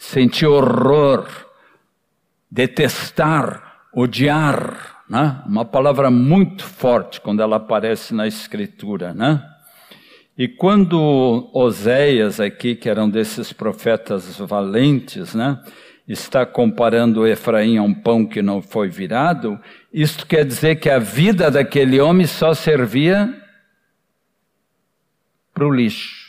sentir 0.00 0.46
horror, 0.46 1.26
detestar, 2.50 3.82
odiar, 3.94 5.04
né? 5.08 5.42
Uma 5.46 5.64
palavra 5.64 6.10
muito 6.10 6.64
forte 6.64 7.20
quando 7.20 7.42
ela 7.42 7.56
aparece 7.56 8.14
na 8.14 8.26
Escritura, 8.26 9.12
né? 9.12 9.46
E 10.38 10.48
quando 10.48 11.50
Oséias 11.52 12.40
aqui, 12.40 12.74
que 12.74 12.88
era 12.88 13.04
um 13.04 13.10
desses 13.10 13.52
profetas 13.52 14.38
valentes, 14.38 15.34
né? 15.34 15.62
Está 16.08 16.46
comparando 16.46 17.26
Efraim 17.26 17.76
a 17.76 17.82
um 17.82 17.92
pão 17.92 18.26
que 18.26 18.40
não 18.40 18.62
foi 18.62 18.88
virado, 18.88 19.60
isto 19.92 20.26
quer 20.26 20.46
dizer 20.46 20.76
que 20.76 20.88
a 20.88 20.98
vida 20.98 21.50
daquele 21.50 22.00
homem 22.00 22.26
só 22.26 22.54
servia 22.54 23.32
para 25.52 25.66
o 25.66 25.70
lixo. 25.70 26.19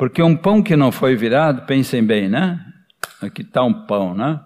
Porque 0.00 0.22
um 0.22 0.34
pão 0.34 0.62
que 0.62 0.74
não 0.76 0.90
foi 0.90 1.14
virado, 1.14 1.66
pensem 1.66 2.02
bem, 2.02 2.26
né? 2.26 2.58
Aqui 3.20 3.42
está 3.42 3.62
um 3.62 3.84
pão, 3.84 4.14
né? 4.14 4.40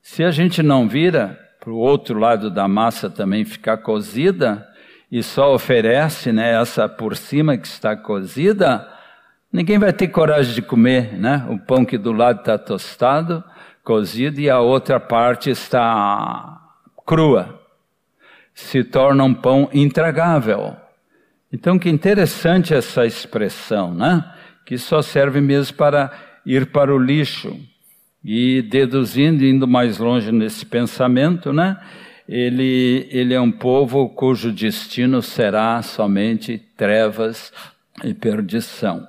Se 0.00 0.22
a 0.22 0.30
gente 0.30 0.62
não 0.62 0.88
vira 0.88 1.36
para 1.58 1.72
o 1.72 1.78
outro 1.78 2.16
lado 2.16 2.48
da 2.48 2.68
massa 2.68 3.10
também 3.10 3.44
ficar 3.44 3.78
cozida 3.78 4.64
e 5.10 5.20
só 5.20 5.52
oferece, 5.52 6.30
né, 6.30 6.52
essa 6.52 6.88
por 6.88 7.16
cima 7.16 7.58
que 7.58 7.66
está 7.66 7.96
cozida, 7.96 8.88
ninguém 9.52 9.80
vai 9.80 9.92
ter 9.92 10.06
coragem 10.06 10.54
de 10.54 10.62
comer, 10.62 11.18
né? 11.18 11.44
O 11.50 11.58
pão 11.58 11.84
que 11.84 11.98
do 11.98 12.12
lado 12.12 12.38
está 12.38 12.56
tostado, 12.56 13.42
cozido 13.82 14.40
e 14.40 14.48
a 14.48 14.60
outra 14.60 15.00
parte 15.00 15.50
está 15.50 16.56
crua. 17.04 17.60
Se 18.54 18.84
torna 18.84 19.24
um 19.24 19.34
pão 19.34 19.68
intragável. 19.72 20.76
Então, 21.52 21.80
que 21.80 21.90
interessante 21.90 22.72
essa 22.72 23.04
expressão, 23.04 23.92
né? 23.92 24.33
Que 24.64 24.78
só 24.78 25.02
serve 25.02 25.40
mesmo 25.40 25.76
para 25.76 26.12
ir 26.44 26.66
para 26.66 26.94
o 26.94 26.98
lixo. 26.98 27.58
E 28.24 28.62
deduzindo, 28.62 29.44
indo 29.44 29.68
mais 29.68 29.98
longe 29.98 30.32
nesse 30.32 30.64
pensamento, 30.64 31.52
né? 31.52 31.78
Ele, 32.26 33.06
ele 33.10 33.34
é 33.34 33.40
um 33.40 33.52
povo 33.52 34.08
cujo 34.08 34.50
destino 34.50 35.20
será 35.20 35.82
somente 35.82 36.58
trevas 36.74 37.52
e 38.02 38.14
perdição. 38.14 39.06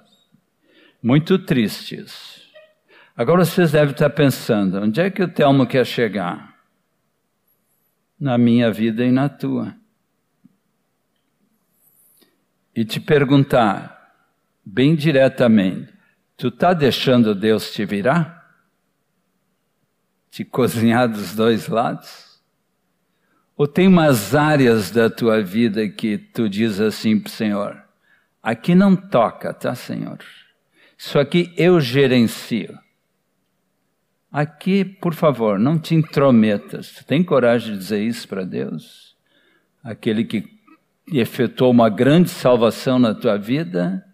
Muito 1.01 1.39
tristes. 1.39 2.41
Agora 3.15 3.45
vocês 3.45 3.71
devem 3.71 3.91
estar 3.91 4.09
pensando: 4.09 4.81
onde 4.81 4.99
é 4.99 5.09
que 5.09 5.23
o 5.23 5.27
Telmo 5.27 5.65
quer 5.65 5.85
chegar? 5.85 6.53
Na 8.19 8.37
minha 8.37 8.69
vida 8.71 9.05
e 9.05 9.11
na 9.11 9.29
tua. 9.29 9.73
E 12.75 12.83
te 12.83 12.99
perguntar: 12.99 13.94
bem 14.65 14.95
diretamente: 14.95 15.93
Tu 16.35 16.47
está 16.47 16.73
deixando 16.73 17.35
Deus 17.35 17.71
te 17.71 17.85
virar? 17.85 18.43
Te 20.31 20.43
cozinhar 20.43 21.07
dos 21.07 21.35
dois 21.35 21.67
lados? 21.67 22.41
Ou 23.55 23.67
tem 23.67 23.87
umas 23.87 24.35
áreas 24.35 24.91
da 24.91 25.09
tua 25.09 25.41
vida 25.41 25.87
que 25.87 26.17
tu 26.17 26.49
diz 26.49 26.81
assim 26.81 27.19
para 27.19 27.29
o 27.29 27.31
Senhor: 27.31 27.83
Aqui 28.43 28.75
não 28.75 28.95
toca, 28.95 29.53
tá, 29.53 29.73
Senhor? 29.75 30.19
Isso 30.97 31.17
aqui 31.19 31.53
eu 31.57 31.79
gerencio. 31.79 32.77
Aqui, 34.31 34.83
por 34.83 35.13
favor, 35.13 35.57
não 35.57 35.79
te 35.79 35.95
intrometas. 35.95 36.91
Tu 36.91 37.05
tem 37.05 37.23
coragem 37.23 37.71
de 37.71 37.79
dizer 37.79 38.03
isso 38.03 38.27
para 38.27 38.43
Deus? 38.43 39.15
Aquele 39.81 40.25
que 40.25 40.43
efetuou 41.13 41.71
uma 41.71 41.89
grande 41.89 42.29
salvação 42.29 42.99
na 42.99 43.13
tua 43.13 43.37
vida? 43.37 44.04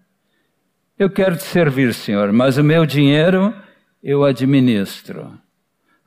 Eu 1.01 1.09
quero 1.09 1.35
te 1.35 1.41
servir, 1.41 1.95
Senhor, 1.95 2.31
mas 2.31 2.59
o 2.59 2.63
meu 2.63 2.85
dinheiro 2.85 3.51
eu 4.03 4.23
administro. 4.23 5.35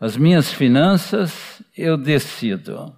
As 0.01 0.17
minhas 0.17 0.53
finanças 0.53 1.61
eu 1.77 1.97
decido. 1.97 2.95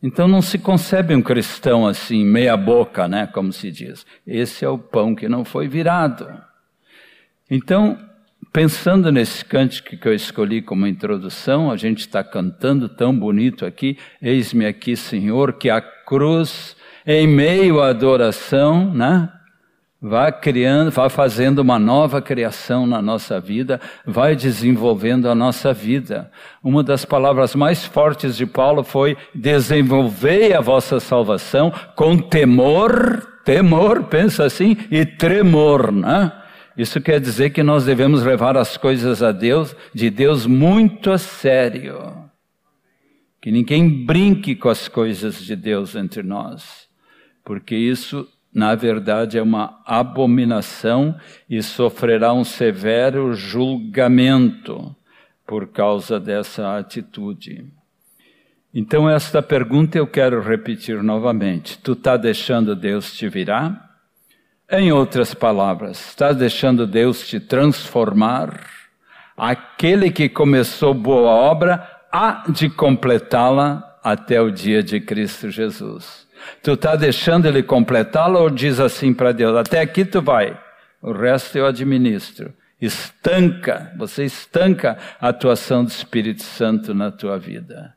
Então 0.00 0.28
não 0.28 0.40
se 0.40 0.60
concebe 0.60 1.12
um 1.12 1.20
cristão 1.20 1.88
assim, 1.88 2.24
meia 2.24 2.56
boca, 2.56 3.08
né, 3.08 3.26
como 3.26 3.52
se 3.52 3.72
diz. 3.72 4.06
Esse 4.24 4.64
é 4.64 4.68
o 4.68 4.78
pão 4.78 5.12
que 5.12 5.28
não 5.28 5.44
foi 5.44 5.66
virado. 5.66 6.28
Então, 7.50 7.98
pensando 8.52 9.10
nesse 9.10 9.44
cântico 9.44 9.96
que 9.96 10.06
eu 10.06 10.14
escolhi 10.14 10.62
como 10.62 10.86
introdução, 10.86 11.68
a 11.68 11.76
gente 11.76 12.02
está 12.02 12.22
cantando 12.22 12.88
tão 12.88 13.12
bonito 13.12 13.66
aqui, 13.66 13.98
eis-me 14.22 14.64
aqui, 14.64 14.94
Senhor, 14.94 15.54
que 15.54 15.68
a 15.68 15.80
cruz, 15.80 16.76
em 17.04 17.26
meio 17.26 17.80
à 17.82 17.88
adoração, 17.88 18.94
né? 18.94 19.32
Vai 20.00 20.30
criando, 20.30 20.90
vai 20.90 21.08
fazendo 21.08 21.60
uma 21.60 21.78
nova 21.78 22.20
criação 22.20 22.86
na 22.86 23.00
nossa 23.00 23.40
vida, 23.40 23.80
vai 24.04 24.36
desenvolvendo 24.36 25.26
a 25.26 25.34
nossa 25.34 25.72
vida. 25.72 26.30
Uma 26.62 26.82
das 26.82 27.06
palavras 27.06 27.54
mais 27.54 27.84
fortes 27.84 28.36
de 28.36 28.44
Paulo 28.44 28.84
foi: 28.84 29.16
desenvolvei 29.34 30.52
a 30.52 30.60
vossa 30.60 31.00
salvação 31.00 31.72
com 31.94 32.18
temor, 32.18 33.26
temor, 33.42 34.04
pensa 34.04 34.44
assim, 34.44 34.76
e 34.90 35.06
tremor, 35.06 35.90
né? 35.90 36.30
Isso 36.76 37.00
quer 37.00 37.18
dizer 37.18 37.50
que 37.50 37.62
nós 37.62 37.86
devemos 37.86 38.22
levar 38.22 38.54
as 38.54 38.76
coisas 38.76 39.22
a 39.22 39.32
Deus, 39.32 39.74
de 39.94 40.10
Deus 40.10 40.44
muito 40.44 41.10
a 41.10 41.16
sério. 41.16 42.12
Que 43.40 43.50
ninguém 43.50 44.04
brinque 44.04 44.54
com 44.54 44.68
as 44.68 44.88
coisas 44.88 45.42
de 45.42 45.56
Deus 45.56 45.94
entre 45.94 46.22
nós, 46.22 46.86
porque 47.42 47.74
isso 47.74 48.28
na 48.56 48.74
verdade 48.74 49.36
é 49.36 49.42
uma 49.42 49.82
abominação 49.84 51.14
e 51.46 51.62
sofrerá 51.62 52.32
um 52.32 52.42
severo 52.42 53.34
julgamento 53.34 54.96
por 55.46 55.66
causa 55.66 56.18
dessa 56.18 56.78
atitude. 56.78 57.66
Então, 58.72 59.10
esta 59.10 59.42
pergunta 59.42 59.98
eu 59.98 60.06
quero 60.06 60.40
repetir 60.40 61.02
novamente. 61.02 61.78
Tu 61.80 61.92
está 61.92 62.16
deixando 62.16 62.74
Deus 62.74 63.14
te 63.14 63.28
virar? 63.28 63.90
Em 64.70 64.90
outras 64.90 65.34
palavras, 65.34 66.08
estás 66.08 66.34
deixando 66.34 66.86
Deus 66.86 67.28
te 67.28 67.38
transformar? 67.38 68.70
Aquele 69.36 70.10
que 70.10 70.30
começou 70.30 70.94
boa 70.94 71.30
obra 71.30 71.86
há 72.10 72.44
de 72.48 72.70
completá-la 72.70 73.98
até 74.02 74.40
o 74.40 74.50
dia 74.50 74.82
de 74.82 74.98
Cristo 74.98 75.50
Jesus. 75.50 76.25
Tu 76.62 76.72
está 76.72 76.96
deixando 76.96 77.46
ele 77.46 77.62
completá-lo 77.62 78.40
ou 78.40 78.50
diz 78.50 78.80
assim 78.80 79.12
para 79.12 79.32
Deus: 79.32 79.56
até 79.56 79.80
aqui 79.80 80.04
tu 80.04 80.20
vai, 80.20 80.58
o 81.02 81.12
resto 81.12 81.56
eu 81.56 81.66
administro. 81.66 82.52
Estanca, 82.80 83.92
você 83.96 84.24
estanca 84.24 84.98
a 85.18 85.28
atuação 85.28 85.84
do 85.84 85.88
Espírito 85.88 86.42
Santo 86.42 86.92
na 86.92 87.10
tua 87.10 87.38
vida. 87.38 87.94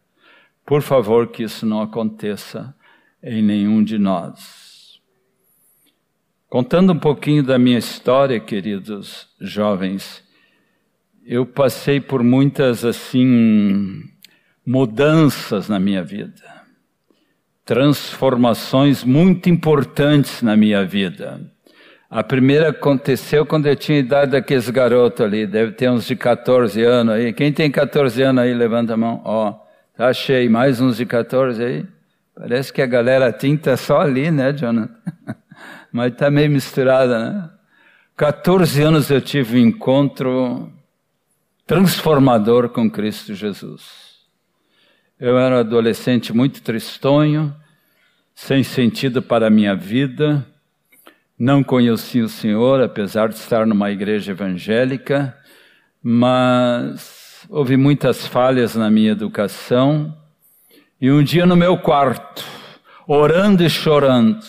Por 0.66 0.82
favor, 0.82 1.28
que 1.28 1.44
isso 1.44 1.66
não 1.66 1.82
aconteça 1.82 2.74
em 3.22 3.44
nenhum 3.44 3.84
de 3.84 3.98
nós. 3.98 5.00
Contando 6.48 6.94
um 6.94 7.00
pouquinho 7.00 7.44
da 7.44 7.60
minha 7.60 7.78
história, 7.78 8.40
queridos 8.40 9.28
jovens, 9.40 10.24
eu 11.26 11.46
passei 11.46 12.00
por 12.00 12.24
muitas 12.24 12.86
assim 12.86 14.02
mudanças 14.66 15.68
na 15.68 15.80
minha 15.80 16.04
vida 16.04 16.59
transformações 17.70 19.04
muito 19.04 19.48
importantes 19.48 20.42
na 20.42 20.58
minha 20.58 20.84
vida. 20.84 21.40
A 22.10 22.24
primeira 22.24 22.70
aconteceu 22.70 23.46
quando 23.46 23.68
eu 23.68 23.76
tinha 23.76 24.00
idade 24.00 24.32
daqueles 24.32 24.68
garotos 24.72 25.24
ali, 25.24 25.46
deve 25.46 25.74
ter 25.74 25.88
uns 25.88 26.08
de 26.08 26.16
14 26.16 26.82
anos 26.82 27.14
aí. 27.14 27.32
Quem 27.32 27.54
tem 27.54 27.70
14 27.70 28.24
anos 28.24 28.44
aí, 28.44 28.56
levanta 28.56 28.96
a 28.96 28.98
mão. 28.98 29.22
Ó, 29.24 29.54
tá 29.96 30.12
cheio, 30.12 30.50
mais 30.50 30.82
uns 30.82 30.98
de 30.98 31.06
14 31.06 31.64
aí. 31.64 31.86
Parece 32.34 32.74
que 32.74 32.82
a 32.82 32.88
galera 32.88 33.32
tinta 33.32 33.78
só 33.78 34.02
ali, 34.02 34.32
né, 34.32 34.52
Jonathan? 34.52 34.90
Mas 35.94 36.16
tá 36.16 36.32
meio 36.32 36.50
misturada, 36.50 37.20
né? 37.20 37.50
14 38.18 38.82
anos 38.82 39.12
eu 39.12 39.22
tive 39.22 39.60
um 39.60 39.68
encontro 39.68 40.74
transformador 41.68 42.70
com 42.70 42.90
Cristo 42.90 43.36
Jesus. 43.36 44.09
Eu 45.20 45.38
era 45.38 45.58
um 45.58 45.60
adolescente 45.60 46.32
muito 46.32 46.62
tristonho, 46.62 47.54
sem 48.34 48.64
sentido 48.64 49.22
para 49.22 49.48
a 49.48 49.50
minha 49.50 49.76
vida, 49.76 50.48
não 51.38 51.62
conhecia 51.62 52.24
o 52.24 52.30
Senhor, 52.30 52.82
apesar 52.82 53.28
de 53.28 53.36
estar 53.36 53.68
numa 53.68 53.92
igreja 53.92 54.32
evangélica, 54.32 55.38
mas 56.02 57.46
houve 57.50 57.76
muitas 57.76 58.26
falhas 58.26 58.76
na 58.76 58.90
minha 58.90 59.12
educação. 59.12 60.18
E 61.02 61.12
um 61.12 61.22
dia 61.22 61.46
no 61.46 61.56
meu 61.56 61.78
quarto, 61.78 62.46
orando 63.06 63.62
e 63.62 63.70
chorando, 63.70 64.40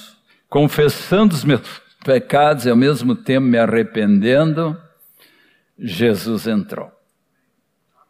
confessando 0.48 1.34
os 1.34 1.42
meus 1.42 1.62
pecados 2.04 2.64
e 2.64 2.70
ao 2.70 2.76
mesmo 2.76 3.16
tempo 3.16 3.44
me 3.44 3.58
arrependendo, 3.58 4.80
Jesus 5.76 6.46
entrou. 6.46 6.99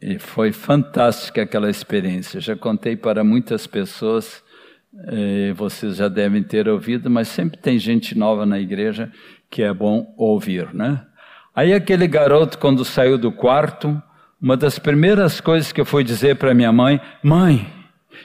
E 0.01 0.19
foi 0.19 0.51
fantástica 0.51 1.43
aquela 1.43 1.69
experiência. 1.69 2.41
Já 2.41 2.57
contei 2.57 2.97
para 2.97 3.23
muitas 3.23 3.67
pessoas, 3.67 4.43
eh, 5.09 5.53
vocês 5.55 5.97
já 5.97 6.09
devem 6.09 6.43
ter 6.43 6.69
ouvido, 6.69 7.11
mas 7.11 7.29
sempre 7.29 7.59
tem 7.59 7.79
gente 7.79 8.17
nova 8.17 8.47
na 8.47 8.59
igreja 8.59 9.13
que 9.51 9.63
é 9.63 9.75
bom 9.75 10.15
ouvir, 10.17 10.73
né? 10.73 11.05
Aí 11.55 11.75
aquele 11.75 12.07
garoto, 12.07 12.57
quando 12.57 12.85
saiu 12.85 13.19
do 13.19 13.33
quarto, 13.33 14.01
uma 14.41 14.57
das 14.57 14.79
primeiras 14.79 15.41
coisas 15.41 15.73
que 15.73 15.81
eu 15.81 15.85
fui 15.85 16.03
dizer 16.03 16.37
para 16.37 16.55
minha 16.55 16.73
mãe, 16.73 17.01
mãe, 17.23 17.67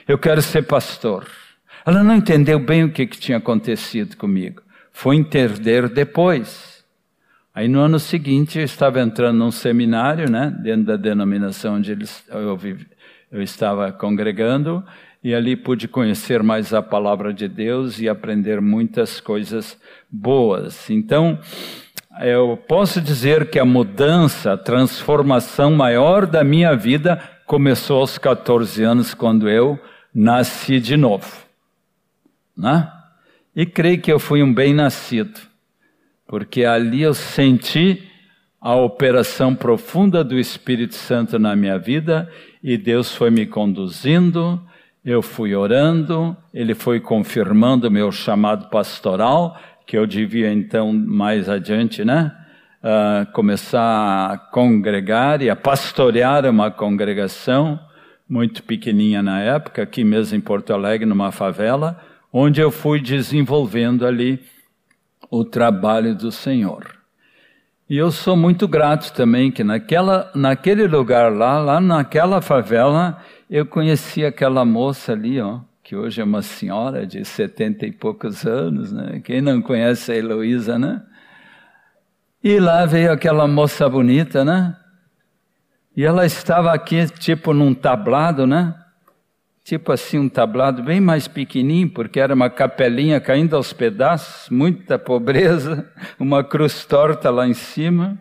eu 0.08 0.16
quero 0.16 0.40
ser 0.40 0.62
pastor. 0.62 1.26
Ela 1.84 2.02
não 2.02 2.14
entendeu 2.14 2.58
bem 2.58 2.84
o 2.84 2.90
que, 2.90 3.06
que 3.06 3.18
tinha 3.18 3.38
acontecido 3.38 4.16
comigo. 4.16 4.62
Foi 4.92 5.16
entender 5.16 5.88
depois. 5.88 6.75
Aí 7.56 7.68
no 7.68 7.80
ano 7.80 7.98
seguinte 7.98 8.58
eu 8.58 8.64
estava 8.66 9.00
entrando 9.00 9.38
num 9.38 9.50
seminário, 9.50 10.30
né, 10.30 10.54
dentro 10.62 10.84
da 10.84 10.96
denominação 10.98 11.76
onde 11.76 11.90
eu, 12.28 12.58
eu 13.32 13.40
estava 13.40 13.90
congregando, 13.90 14.84
e 15.24 15.34
ali 15.34 15.56
pude 15.56 15.88
conhecer 15.88 16.42
mais 16.42 16.74
a 16.74 16.82
palavra 16.82 17.32
de 17.32 17.48
Deus 17.48 17.98
e 17.98 18.10
aprender 18.10 18.60
muitas 18.60 19.20
coisas 19.20 19.80
boas. 20.10 20.90
Então, 20.90 21.38
eu 22.20 22.62
posso 22.68 23.00
dizer 23.00 23.48
que 23.48 23.58
a 23.58 23.64
mudança, 23.64 24.52
a 24.52 24.58
transformação 24.58 25.70
maior 25.70 26.26
da 26.26 26.44
minha 26.44 26.76
vida 26.76 27.18
começou 27.46 28.00
aos 28.00 28.18
14 28.18 28.82
anos, 28.82 29.14
quando 29.14 29.48
eu 29.48 29.80
nasci 30.14 30.78
de 30.78 30.94
novo. 30.94 31.34
Né? 32.54 32.86
E 33.54 33.64
creio 33.64 33.98
que 33.98 34.12
eu 34.12 34.18
fui 34.18 34.42
um 34.42 34.52
bem-nascido 34.52 35.55
porque 36.26 36.64
ali 36.64 37.02
eu 37.02 37.14
senti 37.14 38.02
a 38.60 38.74
operação 38.74 39.54
profunda 39.54 40.24
do 40.24 40.38
Espírito 40.38 40.94
Santo 40.94 41.38
na 41.38 41.54
minha 41.54 41.78
vida 41.78 42.30
e 42.62 42.76
Deus 42.76 43.14
foi 43.14 43.30
me 43.30 43.46
conduzindo, 43.46 44.60
eu 45.04 45.22
fui 45.22 45.54
orando, 45.54 46.36
Ele 46.52 46.74
foi 46.74 46.98
confirmando 46.98 47.90
meu 47.90 48.10
chamado 48.10 48.68
pastoral, 48.68 49.56
que 49.86 49.96
eu 49.96 50.04
devia 50.04 50.52
então 50.52 50.92
mais 50.92 51.48
adiante, 51.48 52.04
né? 52.04 52.34
Uh, 52.82 53.30
começar 53.32 54.32
a 54.32 54.36
congregar 54.36 55.42
e 55.42 55.50
a 55.50 55.54
pastorear 55.54 56.44
uma 56.46 56.70
congregação 56.70 57.78
muito 58.28 58.64
pequenininha 58.64 59.22
na 59.22 59.40
época, 59.40 59.82
aqui 59.82 60.02
mesmo 60.02 60.36
em 60.36 60.40
Porto 60.40 60.72
Alegre, 60.72 61.06
numa 61.06 61.30
favela, 61.30 62.00
onde 62.32 62.60
eu 62.60 62.72
fui 62.72 63.00
desenvolvendo 63.00 64.04
ali 64.04 64.40
o 65.30 65.44
trabalho 65.44 66.14
do 66.14 66.30
Senhor. 66.30 66.96
E 67.88 67.96
eu 67.96 68.10
sou 68.10 68.36
muito 68.36 68.66
grato 68.66 69.12
também 69.12 69.50
que 69.50 69.62
naquela, 69.62 70.30
naquele 70.34 70.88
lugar 70.88 71.32
lá, 71.32 71.58
lá 71.60 71.80
naquela 71.80 72.42
favela, 72.42 73.22
eu 73.48 73.64
conheci 73.64 74.24
aquela 74.24 74.64
moça 74.64 75.12
ali, 75.12 75.40
ó, 75.40 75.60
que 75.84 75.94
hoje 75.94 76.20
é 76.20 76.24
uma 76.24 76.42
senhora 76.42 77.06
de 77.06 77.24
setenta 77.24 77.86
e 77.86 77.92
poucos 77.92 78.44
anos, 78.44 78.92
né? 78.92 79.20
Quem 79.22 79.40
não 79.40 79.62
conhece 79.62 80.10
a 80.10 80.16
Heloísa, 80.16 80.76
né? 80.76 81.00
E 82.42 82.58
lá 82.58 82.84
veio 82.86 83.12
aquela 83.12 83.46
moça 83.46 83.88
bonita, 83.88 84.44
né? 84.44 84.76
E 85.96 86.04
ela 86.04 86.26
estava 86.26 86.72
aqui, 86.72 87.06
tipo 87.18 87.54
num 87.54 87.72
tablado, 87.72 88.46
né? 88.46 88.74
Tipo 89.66 89.90
assim 89.90 90.16
um 90.16 90.28
tablado 90.28 90.80
bem 90.80 91.00
mais 91.00 91.26
pequenininho, 91.26 91.90
porque 91.90 92.20
era 92.20 92.32
uma 92.32 92.48
capelinha 92.48 93.18
caindo 93.20 93.56
aos 93.56 93.72
pedaços, 93.72 94.48
muita 94.48 94.96
pobreza, 94.96 95.90
uma 96.20 96.44
cruz 96.44 96.84
torta 96.84 97.30
lá 97.30 97.48
em 97.48 97.52
cima. 97.52 98.16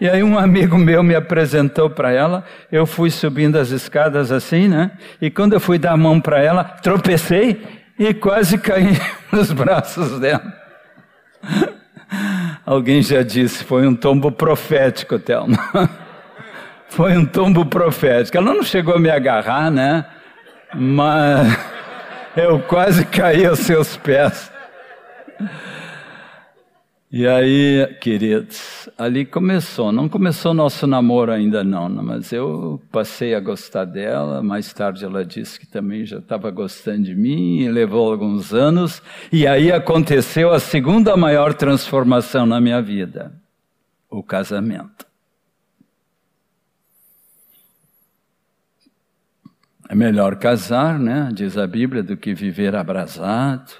E 0.00 0.08
aí 0.08 0.22
um 0.22 0.38
amigo 0.38 0.78
meu 0.78 1.02
me 1.02 1.16
apresentou 1.16 1.90
para 1.90 2.12
ela, 2.12 2.44
eu 2.70 2.86
fui 2.86 3.10
subindo 3.10 3.56
as 3.56 3.70
escadas 3.70 4.30
assim, 4.30 4.68
né? 4.68 4.92
E 5.20 5.28
quando 5.28 5.54
eu 5.54 5.60
fui 5.60 5.76
dar 5.76 5.90
a 5.90 5.96
mão 5.96 6.20
para 6.20 6.40
ela, 6.40 6.62
tropecei 6.62 7.60
e 7.98 8.14
quase 8.14 8.56
caí 8.56 8.96
nos 9.32 9.50
braços 9.50 10.20
dela. 10.20 10.54
Alguém 12.64 13.02
já 13.02 13.22
disse, 13.22 13.64
foi 13.64 13.88
um 13.88 13.94
tombo 13.96 14.30
profético, 14.30 15.18
Thelma. 15.18 15.58
foi 16.88 17.16
um 17.16 17.26
tombo 17.26 17.66
profético. 17.66 18.36
Ela 18.36 18.54
não 18.54 18.62
chegou 18.62 18.94
a 18.94 19.00
me 19.00 19.10
agarrar, 19.10 19.68
né? 19.68 20.04
Mas 20.76 21.58
eu 22.36 22.60
quase 22.60 23.04
caí 23.06 23.46
aos 23.46 23.60
seus 23.60 23.96
pés. 23.96 24.52
E 27.10 27.26
aí, 27.26 27.86
queridos, 28.00 28.90
ali 28.98 29.24
começou. 29.24 29.92
Não 29.92 30.08
começou 30.08 30.52
nosso 30.52 30.86
namoro 30.86 31.32
ainda 31.32 31.62
não, 31.62 31.88
mas 31.88 32.32
eu 32.32 32.82
passei 32.90 33.34
a 33.34 33.40
gostar 33.40 33.84
dela. 33.84 34.42
Mais 34.42 34.72
tarde 34.72 35.04
ela 35.04 35.24
disse 35.24 35.58
que 35.58 35.66
também 35.66 36.04
já 36.04 36.18
estava 36.18 36.50
gostando 36.50 37.04
de 37.04 37.14
mim 37.14 37.60
e 37.60 37.68
levou 37.70 38.10
alguns 38.10 38.52
anos. 38.52 39.00
E 39.32 39.46
aí 39.46 39.70
aconteceu 39.70 40.52
a 40.52 40.58
segunda 40.58 41.16
maior 41.16 41.54
transformação 41.54 42.44
na 42.44 42.60
minha 42.60 42.82
vida: 42.82 43.32
o 44.10 44.22
casamento. 44.22 45.05
É 49.88 49.94
melhor 49.94 50.36
casar, 50.36 50.98
né? 50.98 51.30
Diz 51.32 51.56
a 51.56 51.66
Bíblia, 51.66 52.02
do 52.02 52.16
que 52.16 52.34
viver 52.34 52.74
abrasado. 52.74 53.72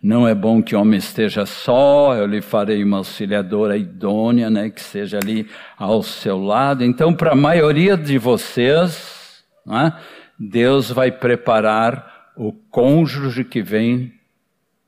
Não 0.00 0.28
é 0.28 0.34
bom 0.34 0.62
que 0.62 0.76
o 0.76 0.80
homem 0.80 0.98
esteja 0.98 1.44
só, 1.44 2.14
eu 2.14 2.26
lhe 2.26 2.40
farei 2.40 2.84
uma 2.84 2.98
auxiliadora 2.98 3.76
idônea, 3.76 4.48
né, 4.48 4.70
que 4.70 4.80
esteja 4.80 5.18
ali 5.20 5.48
ao 5.76 6.02
seu 6.02 6.38
lado. 6.40 6.84
Então, 6.84 7.12
para 7.12 7.32
a 7.32 7.36
maioria 7.36 7.96
de 7.96 8.16
vocês, 8.16 9.44
né, 9.66 9.98
Deus 10.38 10.90
vai 10.90 11.10
preparar 11.10 12.32
o 12.36 12.52
cônjuge 12.52 13.42
que 13.44 13.60
vem 13.60 14.12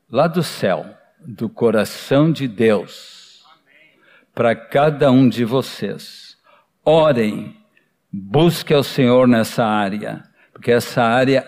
lá 0.09 0.29
do 0.29 0.45
céu, 0.45 0.87
do 1.19 1.49
coração 1.49 2.31
de 2.31 2.47
Deus, 2.47 3.45
para 4.33 4.55
cada 4.55 5.11
um 5.11 5.29
de 5.29 5.45
vocês. 5.45 6.37
Orem, 6.85 7.57
busque 8.13 8.73
o 8.73 8.83
Senhor 8.85 9.27
nessa 9.27 9.65
área, 9.65 10.23
porque 10.61 10.73
essa 10.73 11.03
área 11.03 11.43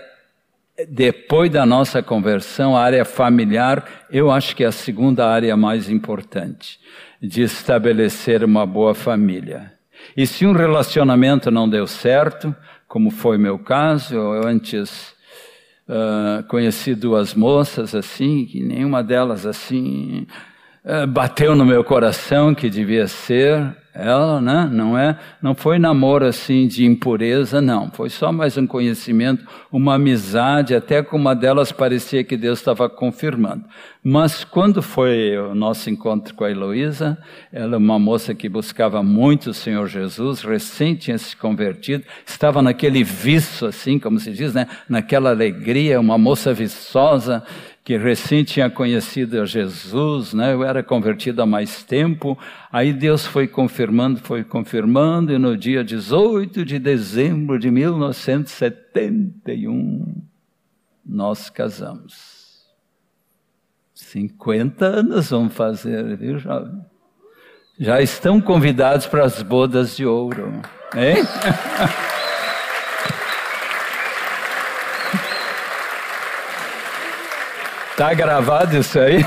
depois 0.88 1.50
da 1.50 1.66
nossa 1.66 2.02
conversão, 2.02 2.74
a 2.74 2.80
área 2.80 3.04
familiar, 3.04 4.06
eu 4.10 4.30
acho 4.30 4.56
que 4.56 4.64
é 4.64 4.68
a 4.68 4.72
segunda 4.72 5.28
área 5.28 5.54
mais 5.54 5.90
importante 5.90 6.80
de 7.20 7.42
estabelecer 7.42 8.42
uma 8.42 8.64
boa 8.64 8.94
família. 8.94 9.70
E 10.16 10.26
se 10.26 10.46
um 10.46 10.52
relacionamento 10.52 11.50
não 11.50 11.68
deu 11.68 11.86
certo, 11.86 12.56
como 12.88 13.10
foi 13.10 13.36
meu 13.36 13.58
caso, 13.58 14.14
eu 14.14 14.46
antes 14.48 15.14
uh, 15.86 16.42
conheci 16.48 16.94
duas 16.94 17.34
moças 17.34 17.94
assim, 17.94 18.46
que 18.46 18.62
nenhuma 18.62 19.04
delas 19.04 19.44
assim 19.44 20.26
uh, 20.86 21.06
bateu 21.06 21.54
no 21.54 21.66
meu 21.66 21.84
coração 21.84 22.54
que 22.54 22.70
devia 22.70 23.06
ser, 23.06 23.76
ela, 23.94 24.40
né? 24.40 24.68
Não 24.72 24.96
é, 24.96 25.18
não 25.40 25.54
foi 25.54 25.78
namoro 25.78 26.24
assim 26.24 26.66
de 26.66 26.86
impureza, 26.86 27.60
não. 27.60 27.90
Foi 27.90 28.08
só 28.08 28.32
mais 28.32 28.56
um 28.56 28.66
conhecimento, 28.66 29.46
uma 29.70 29.94
amizade, 29.94 30.74
até 30.74 31.02
com 31.02 31.16
uma 31.16 31.34
delas 31.34 31.70
parecia 31.70 32.24
que 32.24 32.36
Deus 32.36 32.58
estava 32.58 32.88
confirmando. 32.88 33.64
Mas 34.02 34.44
quando 34.44 34.82
foi 34.82 35.36
o 35.38 35.54
nosso 35.54 35.88
encontro 35.88 36.34
com 36.34 36.42
a 36.42 36.50
Heloísa, 36.50 37.16
ela 37.52 37.74
é 37.74 37.78
uma 37.78 37.98
moça 37.98 38.34
que 38.34 38.48
buscava 38.48 39.02
muito 39.02 39.50
o 39.50 39.54
Senhor 39.54 39.86
Jesus, 39.86 40.40
recém 40.40 40.96
tinha 40.96 41.16
se 41.18 41.36
convertido, 41.36 42.04
estava 42.26 42.62
naquele 42.62 43.04
viço 43.04 43.66
assim, 43.66 43.98
como 43.98 44.18
se 44.18 44.32
diz, 44.32 44.54
né? 44.54 44.66
Naquela 44.88 45.30
alegria, 45.30 46.00
uma 46.00 46.18
moça 46.18 46.52
viçosa, 46.52 47.44
que 47.84 47.96
recém 47.96 48.44
tinha 48.44 48.70
conhecido 48.70 49.44
Jesus, 49.44 50.32
né? 50.32 50.52
eu 50.52 50.62
era 50.62 50.84
convertido 50.84 51.42
há 51.42 51.46
mais 51.46 51.82
tempo, 51.82 52.38
aí 52.70 52.92
Deus 52.92 53.26
foi 53.26 53.48
confirmando, 53.48 54.20
foi 54.20 54.44
confirmando, 54.44 55.32
e 55.32 55.38
no 55.38 55.56
dia 55.56 55.82
18 55.82 56.64
de 56.64 56.78
dezembro 56.78 57.58
de 57.58 57.72
1971, 57.72 60.22
nós 61.04 61.50
casamos. 61.50 62.40
50 63.94 64.84
anos 64.84 65.30
vamos 65.30 65.54
fazer, 65.54 66.16
viu, 66.16 66.38
jovem? 66.38 66.80
Já 67.78 68.00
estão 68.00 68.40
convidados 68.40 69.06
para 69.06 69.24
as 69.24 69.42
bodas 69.42 69.96
de 69.96 70.06
ouro, 70.06 70.62
hein? 70.94 71.16
Tá 77.96 78.14
gravado 78.14 78.76
isso 78.76 78.98
aí? 78.98 79.24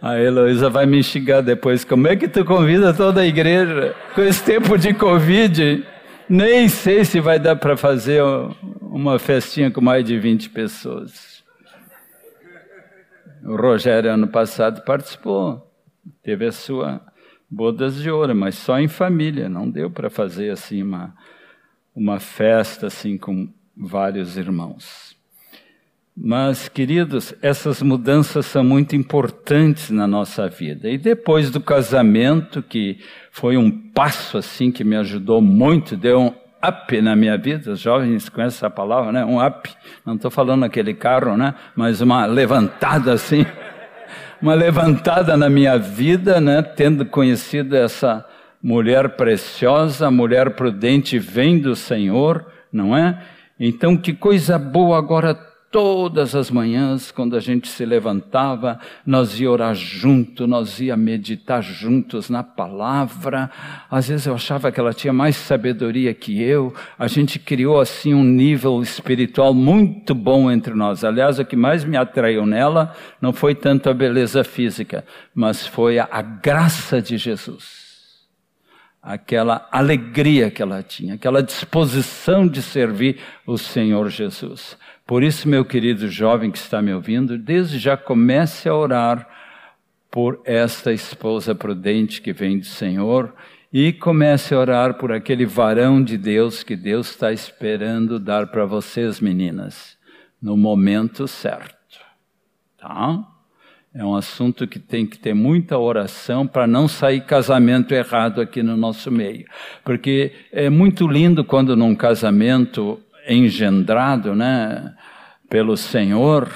A 0.00 0.20
Heloísa 0.20 0.68
vai 0.68 0.86
me 0.86 1.02
xingar 1.02 1.40
depois. 1.40 1.84
Como 1.84 2.06
é 2.06 2.14
que 2.14 2.28
tu 2.28 2.44
convida 2.44 2.92
toda 2.92 3.22
a 3.22 3.26
igreja 3.26 3.94
com 4.14 4.22
esse 4.22 4.44
tempo 4.44 4.76
de 4.76 4.92
Covid? 4.94 5.84
Nem 6.28 6.68
sei 6.68 7.04
se 7.04 7.20
vai 7.20 7.38
dar 7.38 7.56
para 7.56 7.76
fazer 7.76 8.22
uma 8.80 9.18
festinha 9.18 9.70
com 9.70 9.80
mais 9.80 10.04
de 10.04 10.18
20 10.18 10.50
pessoas. 10.50 11.42
O 13.44 13.56
Rogério, 13.56 14.12
ano 14.12 14.28
passado, 14.28 14.82
participou. 14.84 15.72
Teve 16.22 16.46
a 16.46 16.52
sua 16.52 17.00
bodas 17.48 17.96
de 17.96 18.10
ouro, 18.10 18.34
mas 18.34 18.56
só 18.56 18.78
em 18.78 18.88
família. 18.88 19.48
Não 19.48 19.70
deu 19.70 19.90
para 19.90 20.10
fazer 20.10 20.50
assim 20.50 20.82
uma, 20.82 21.14
uma 21.94 22.18
festa 22.18 22.88
assim 22.88 23.16
com 23.16 23.48
vários 23.76 24.36
irmãos. 24.36 25.05
Mas, 26.18 26.66
queridos, 26.66 27.34
essas 27.42 27.82
mudanças 27.82 28.46
são 28.46 28.64
muito 28.64 28.96
importantes 28.96 29.90
na 29.90 30.06
nossa 30.06 30.48
vida. 30.48 30.88
E 30.88 30.96
depois 30.96 31.50
do 31.50 31.60
casamento, 31.60 32.62
que 32.62 32.98
foi 33.30 33.58
um 33.58 33.70
passo 33.70 34.38
assim 34.38 34.72
que 34.72 34.82
me 34.82 34.96
ajudou 34.96 35.42
muito, 35.42 35.94
deu 35.94 36.18
um 36.18 36.32
up 36.66 37.00
na 37.02 37.14
minha 37.14 37.36
vida. 37.36 37.72
Os 37.72 37.80
jovens 37.80 38.30
conhecem 38.30 38.56
essa 38.56 38.70
palavra, 38.70 39.12
né? 39.12 39.26
Um 39.26 39.44
up. 39.44 39.68
Não 40.06 40.14
estou 40.14 40.30
falando 40.30 40.64
aquele 40.64 40.94
carro, 40.94 41.36
né? 41.36 41.54
Mas 41.74 42.00
uma 42.00 42.24
levantada 42.24 43.12
assim. 43.12 43.44
Uma 44.40 44.52
levantada 44.52 45.34
na 45.34 45.48
minha 45.48 45.78
vida, 45.78 46.42
né? 46.42 46.60
Tendo 46.60 47.06
conhecido 47.06 47.74
essa 47.74 48.22
mulher 48.62 49.16
preciosa, 49.16 50.10
mulher 50.10 50.50
prudente, 50.50 51.18
vem 51.18 51.58
do 51.58 51.74
Senhor, 51.74 52.44
não 52.70 52.94
é? 52.94 53.18
Então, 53.58 53.96
que 53.96 54.12
coisa 54.12 54.58
boa 54.58 54.98
agora 54.98 55.34
Todas 55.70 56.34
as 56.34 56.50
manhãs, 56.50 57.10
quando 57.10 57.36
a 57.36 57.40
gente 57.40 57.68
se 57.68 57.84
levantava, 57.84 58.78
nós 59.04 59.38
ia 59.38 59.50
orar 59.50 59.74
junto, 59.74 60.46
nós 60.46 60.80
ia 60.80 60.96
meditar 60.96 61.62
juntos 61.62 62.30
na 62.30 62.42
palavra. 62.42 63.50
Às 63.90 64.08
vezes 64.08 64.26
eu 64.26 64.34
achava 64.34 64.70
que 64.70 64.78
ela 64.78 64.94
tinha 64.94 65.12
mais 65.12 65.36
sabedoria 65.36 66.14
que 66.14 66.40
eu. 66.40 66.72
A 66.98 67.08
gente 67.08 67.38
criou 67.38 67.80
assim 67.80 68.14
um 68.14 68.24
nível 68.24 68.80
espiritual 68.80 69.52
muito 69.52 70.14
bom 70.14 70.50
entre 70.50 70.72
nós. 70.72 71.02
Aliás, 71.02 71.38
o 71.38 71.44
que 71.44 71.56
mais 71.56 71.84
me 71.84 71.96
atraiu 71.96 72.46
nela 72.46 72.94
não 73.20 73.32
foi 73.32 73.54
tanto 73.54 73.90
a 73.90 73.94
beleza 73.94 74.44
física, 74.44 75.04
mas 75.34 75.66
foi 75.66 75.98
a, 75.98 76.08
a 76.10 76.22
graça 76.22 77.02
de 77.02 77.18
Jesus 77.18 77.86
aquela 79.06 79.68
alegria 79.70 80.50
que 80.50 80.60
ela 80.60 80.82
tinha, 80.82 81.14
aquela 81.14 81.40
disposição 81.40 82.44
de 82.44 82.60
servir 82.60 83.20
o 83.46 83.56
Senhor 83.56 84.08
Jesus. 84.08 84.76
Por 85.06 85.22
isso, 85.22 85.48
meu 85.48 85.64
querido 85.64 86.08
jovem 86.08 86.50
que 86.50 86.58
está 86.58 86.82
me 86.82 86.92
ouvindo, 86.92 87.38
desde 87.38 87.78
já 87.78 87.96
comece 87.96 88.68
a 88.68 88.74
orar 88.74 89.28
por 90.10 90.40
esta 90.44 90.92
esposa 90.92 91.54
prudente 91.54 92.20
que 92.20 92.32
vem 92.32 92.58
do 92.58 92.66
Senhor 92.66 93.32
e 93.72 93.92
comece 93.92 94.52
a 94.52 94.58
orar 94.58 94.94
por 94.94 95.12
aquele 95.12 95.46
varão 95.46 96.02
de 96.02 96.18
Deus 96.18 96.64
que 96.64 96.74
Deus 96.74 97.10
está 97.10 97.32
esperando 97.32 98.18
dar 98.18 98.48
para 98.48 98.64
vocês, 98.64 99.20
meninas, 99.20 99.96
no 100.42 100.56
momento 100.56 101.28
certo. 101.28 101.76
Tá? 102.76 103.24
É 103.94 104.04
um 104.04 104.14
assunto 104.14 104.66
que 104.66 104.78
tem 104.78 105.06
que 105.06 105.18
ter 105.18 105.34
muita 105.34 105.78
oração 105.78 106.46
para 106.46 106.66
não 106.66 106.88
sair 106.88 107.20
casamento 107.22 107.94
errado 107.94 108.40
aqui 108.40 108.62
no 108.62 108.76
nosso 108.76 109.10
meio. 109.10 109.46
Porque 109.84 110.32
é 110.50 110.68
muito 110.68 111.06
lindo 111.06 111.44
quando 111.44 111.76
num 111.76 111.94
casamento 111.94 113.00
engendrado 113.28 114.34
né, 114.34 114.94
pelo 115.48 115.76
Senhor, 115.76 116.48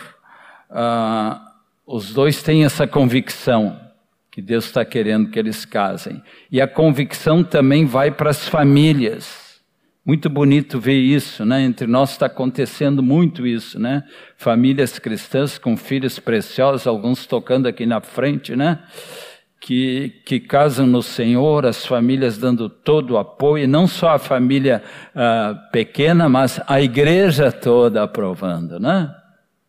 uh, 0.70 1.40
os 1.86 2.12
dois 2.12 2.42
têm 2.42 2.64
essa 2.64 2.86
convicção 2.86 3.78
que 4.30 4.40
Deus 4.40 4.66
está 4.66 4.84
querendo 4.84 5.30
que 5.30 5.38
eles 5.38 5.64
casem. 5.64 6.22
E 6.50 6.60
a 6.60 6.68
convicção 6.68 7.42
também 7.42 7.84
vai 7.84 8.10
para 8.10 8.30
as 8.30 8.48
famílias. 8.48 9.60
Muito 10.04 10.30
bonito 10.30 10.80
ver 10.80 10.98
isso, 10.98 11.44
né? 11.44 11.62
Entre 11.62 11.86
nós 11.86 12.12
está 12.12 12.26
acontecendo 12.26 13.02
muito 13.02 13.46
isso, 13.46 13.78
né? 13.78 14.04
Famílias 14.36 14.98
cristãs 14.98 15.58
com 15.58 15.76
filhos 15.76 16.18
preciosos, 16.18 16.86
alguns 16.86 17.26
tocando 17.26 17.66
aqui 17.66 17.84
na 17.84 18.00
frente, 18.00 18.56
né? 18.56 18.78
Que, 19.60 20.22
que 20.24 20.40
casam 20.40 20.86
no 20.86 21.02
Senhor, 21.02 21.66
as 21.66 21.84
famílias 21.84 22.38
dando 22.38 22.68
todo 22.70 23.12
o 23.12 23.18
apoio, 23.18 23.68
não 23.68 23.86
só 23.86 24.14
a 24.14 24.18
família 24.18 24.82
uh, 25.14 25.70
pequena, 25.70 26.28
mas 26.30 26.60
a 26.66 26.80
igreja 26.80 27.52
toda 27.52 28.02
aprovando, 28.02 28.80
né? 28.80 29.14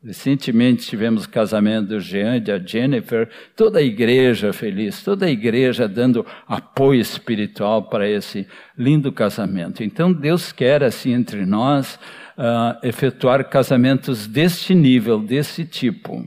Recentemente 0.03 0.87
tivemos 0.87 1.25
o 1.25 1.29
casamento 1.29 1.89
do 1.89 1.99
Jean 1.99 2.37
e 2.37 2.39
da 2.39 2.57
Jennifer, 2.57 3.29
toda 3.55 3.77
a 3.77 3.83
igreja 3.83 4.51
feliz, 4.51 5.03
toda 5.03 5.27
a 5.27 5.29
igreja 5.29 5.87
dando 5.87 6.25
apoio 6.47 6.99
espiritual 6.99 7.83
para 7.83 8.09
esse 8.09 8.47
lindo 8.75 9.11
casamento. 9.11 9.83
Então 9.83 10.11
Deus 10.11 10.51
quer, 10.51 10.83
assim, 10.83 11.13
entre 11.13 11.45
nós, 11.45 11.99
uh, 12.35 12.79
efetuar 12.81 13.47
casamentos 13.47 14.25
deste 14.25 14.73
nível, 14.73 15.19
desse 15.19 15.65
tipo. 15.65 16.25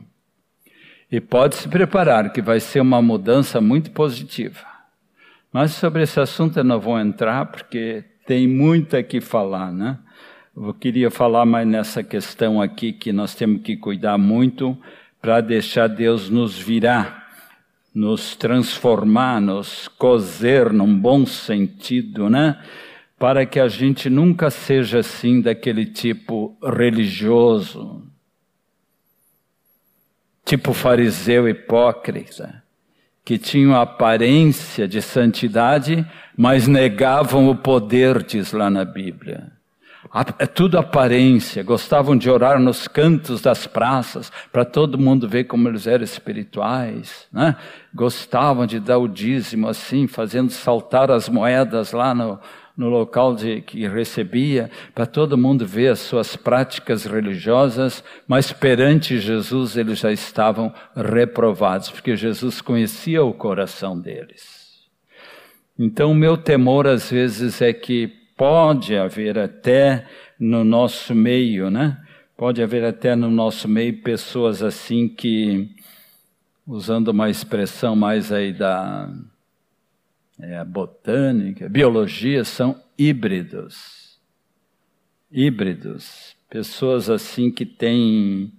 E 1.14 1.20
pode 1.20 1.55
se 1.55 1.68
preparar, 1.68 2.33
que 2.33 2.42
vai 2.42 2.59
ser 2.59 2.81
uma 2.81 3.00
mudança 3.00 3.61
muito 3.61 3.92
positiva. 3.92 4.66
Mas 5.53 5.70
sobre 5.70 6.03
esse 6.03 6.18
assunto 6.18 6.59
eu 6.59 6.64
não 6.64 6.81
vou 6.81 6.98
entrar, 6.98 7.46
porque 7.46 8.03
tem 8.27 8.48
muito 8.48 8.96
aqui 8.96 9.20
falar, 9.20 9.70
né? 9.70 9.96
Eu 10.57 10.74
queria 10.74 11.12
falar 11.12 11.46
mais 11.46 11.68
nessa 11.68 12.03
questão 12.03 12.61
aqui, 12.61 12.92
que 12.92 13.12
nós 13.12 13.33
temos 13.33 13.62
que 13.62 13.77
cuidar 13.77 14.18
muito 14.18 14.77
para 15.22 15.40
deixar 15.40 15.87
Deus 15.87 16.29
nos 16.29 16.59
virar, 16.59 17.29
nos 17.94 18.35
transformar, 18.35 19.40
nos 19.40 19.87
cozer 19.87 20.72
num 20.72 20.98
bom 20.98 21.24
sentido, 21.24 22.29
né? 22.29 22.61
Para 23.16 23.46
que 23.46 23.61
a 23.61 23.68
gente 23.68 24.11
nunca 24.11 24.50
seja 24.50 24.98
assim 24.98 25.40
daquele 25.40 25.87
tipo 25.87 26.59
religioso, 26.61 28.03
tipo 30.44 30.72
fariseu 30.72 31.48
hipócrita, 31.48 32.62
que 33.24 33.38
tinham 33.38 33.74
aparência 33.74 34.87
de 34.87 35.00
santidade, 35.00 36.07
mas 36.37 36.68
negavam 36.68 37.48
o 37.48 37.57
poder, 37.57 38.22
diz 38.22 38.52
lá 38.52 38.68
na 38.68 38.85
Bíblia. 38.85 39.52
É 40.38 40.46
tudo 40.46 40.78
aparência, 40.78 41.62
gostavam 41.64 42.16
de 42.16 42.30
orar 42.30 42.61
nos 42.61 42.87
cantos 42.87 43.40
das 43.40 43.66
praças, 43.66 44.30
para 44.52 44.64
todo 44.64 44.98
mundo 44.98 45.28
ver 45.28 45.44
como 45.44 45.66
eles 45.66 45.88
eram 45.88 46.04
espirituais, 46.04 47.26
né? 47.33 47.57
Gostavam 47.92 48.64
de 48.64 48.78
dar 48.78 48.98
o 48.98 49.09
dízimo 49.09 49.66
assim, 49.66 50.07
fazendo 50.07 50.50
saltar 50.50 51.11
as 51.11 51.28
moedas 51.28 51.90
lá 51.90 52.14
no, 52.14 52.38
no 52.76 52.88
local 52.88 53.34
de, 53.34 53.60
que 53.60 53.87
recebia, 53.87 54.70
para 54.94 55.06
todo 55.06 55.38
mundo 55.38 55.64
ver 55.66 55.88
as 55.88 56.00
suas 56.00 56.34
práticas 56.34 57.04
religiosas, 57.04 58.02
mas 58.26 58.52
perante 58.52 59.18
Jesus 59.18 59.76
eles 59.76 60.00
já 60.00 60.10
estavam 60.10 60.72
reprovados, 60.96 61.90
porque 61.90 62.16
Jesus 62.16 62.60
conhecia 62.60 63.22
o 63.22 63.32
coração 63.32 63.98
deles. 63.98 64.64
Então, 65.78 66.12
o 66.12 66.14
meu 66.14 66.37
temor 66.37 66.87
às 66.87 67.10
vezes 67.10 67.62
é 67.62 67.72
que 67.72 68.08
pode 68.37 68.96
haver 68.96 69.38
até 69.38 70.06
no 70.38 70.64
nosso 70.64 71.14
meio, 71.14 71.70
né? 71.70 72.00
Pode 72.37 72.62
haver 72.62 72.84
até 72.84 73.14
no 73.14 73.30
nosso 73.30 73.68
meio 73.68 74.02
pessoas 74.02 74.62
assim 74.62 75.08
que, 75.08 75.68
usando 76.66 77.08
uma 77.08 77.30
expressão 77.30 77.94
mais 77.94 78.32
aí 78.32 78.52
da 78.52 79.08
é, 80.38 80.56
a 80.56 80.64
botânica, 80.64 81.66
a 81.66 81.68
biologia, 81.68 82.44
são 82.44 82.80
híbridos. 82.98 84.18
Híbridos. 85.30 86.36
Pessoas 86.48 87.10
assim 87.10 87.50
que 87.50 87.66
têm, 87.66 88.52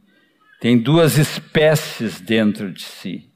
têm 0.59 0.77
duas 0.77 1.17
espécies 1.17 2.19
dentro 2.19 2.71
de 2.71 2.83
si. 2.83 3.29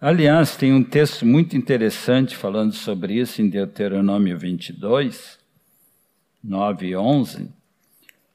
Aliás, 0.00 0.56
tem 0.56 0.72
um 0.72 0.84
texto 0.84 1.24
muito 1.24 1.56
interessante 1.56 2.36
falando 2.36 2.72
sobre 2.72 3.14
isso 3.14 3.40
em 3.40 3.48
Deuteronômio 3.48 4.38
22, 4.38 5.38
9 6.42 6.88
e 6.88 6.96
11, 6.96 7.48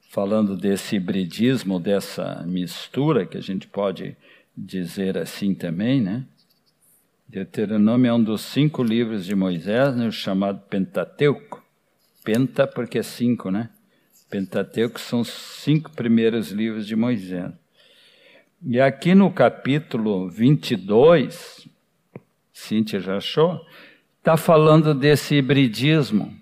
falando 0.10 0.58
desse 0.58 0.96
hibridismo, 0.96 1.80
dessa 1.80 2.44
mistura, 2.48 3.26
que 3.26 3.38
a 3.38 3.42
gente 3.42 3.68
pode 3.68 4.18
dizer 4.58 5.16
assim 5.16 5.54
também, 5.54 6.02
né? 6.02 6.26
Deuteronômio 7.30 8.10
é 8.10 8.14
um 8.14 8.24
dos 8.24 8.42
cinco 8.42 8.82
livros 8.82 9.24
de 9.24 9.36
Moisés, 9.36 9.96
né, 9.96 10.10
chamado 10.10 10.62
Pentateuco. 10.62 11.64
Penta 12.24 12.66
porque 12.66 12.98
é 12.98 13.04
cinco, 13.04 13.52
né? 13.52 13.70
Pentateuco 14.32 15.00
são 15.00 15.20
os 15.20 15.30
cinco 15.30 15.92
primeiros 15.92 16.50
livros 16.50 16.88
de 16.88 16.96
Moisés. 16.96 17.52
E 18.66 18.82
aqui 18.82 19.14
no 19.14 19.32
capítulo 19.32 20.28
22, 20.28 21.68
Cíntia 22.52 23.00
já 23.00 23.18
achou, 23.18 23.64
está 24.18 24.36
falando 24.36 24.96
desse 24.96 25.36
hibridismo, 25.36 26.36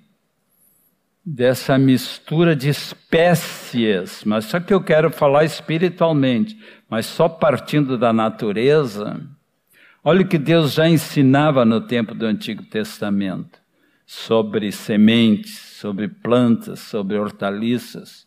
dessa 1.23 1.77
mistura 1.77 2.55
de 2.55 2.69
espécies, 2.69 4.23
mas 4.23 4.45
só 4.45 4.57
que 4.57 4.73
eu 4.73 4.81
quero 4.81 5.11
falar 5.11 5.43
espiritualmente, 5.43 6.57
mas 6.89 7.05
só 7.05 7.27
partindo 7.27 7.97
da 7.97 8.13
natureza 8.13 9.21
Olha 10.09 10.21
o 10.21 10.25
que 10.25 10.37
Deus 10.37 10.71
já 10.71 10.87
ensinava 10.87 11.65
no 11.65 11.81
tempo 11.81 12.15
do 12.15 12.25
Antigo 12.25 12.63
Testamento 12.63 13.59
sobre 14.05 14.71
sementes, 14.71 15.59
sobre 15.59 16.07
plantas, 16.07 16.79
sobre 16.79 17.17
hortaliças. 17.17 18.25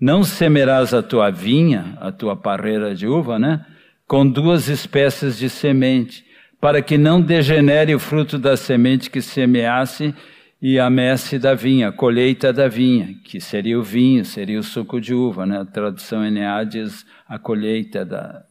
Não 0.00 0.24
semerás 0.24 0.94
a 0.94 1.02
tua 1.02 1.28
vinha, 1.28 1.98
a 2.00 2.10
tua 2.10 2.34
parreira 2.34 2.94
de 2.94 3.06
uva, 3.06 3.38
né? 3.38 3.62
Com 4.06 4.26
duas 4.26 4.68
espécies 4.68 5.36
de 5.36 5.50
semente, 5.50 6.24
para 6.58 6.80
que 6.80 6.96
não 6.96 7.20
degenere 7.20 7.94
o 7.94 7.98
fruto 7.98 8.38
da 8.38 8.56
semente 8.56 9.10
que 9.10 9.20
semeasse 9.20 10.14
e 10.62 10.78
a 10.80 10.88
messe 10.88 11.38
da 11.38 11.52
vinha, 11.52 11.88
a 11.88 11.92
colheita 11.92 12.54
da 12.54 12.68
vinha, 12.68 13.14
que 13.22 13.38
seria 13.38 13.78
o 13.78 13.82
vinho, 13.82 14.24
seria 14.24 14.58
o 14.58 14.62
suco 14.62 14.98
de 14.98 15.12
uva, 15.12 15.44
né? 15.44 15.60
A 15.60 15.66
tradução 15.66 16.22
NA 16.30 16.64
diz 16.64 17.04
a 17.28 17.38
colheita 17.38 18.02
da, 18.02 18.46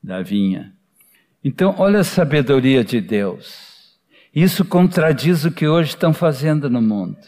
da 0.00 0.22
vinha. 0.22 0.75
Então, 1.48 1.76
olha 1.78 2.00
a 2.00 2.04
sabedoria 2.04 2.82
de 2.82 3.00
Deus. 3.00 3.94
Isso 4.34 4.64
contradiz 4.64 5.44
o 5.44 5.52
que 5.52 5.68
hoje 5.68 5.90
estão 5.90 6.12
fazendo 6.12 6.68
no 6.68 6.82
mundo. 6.82 7.18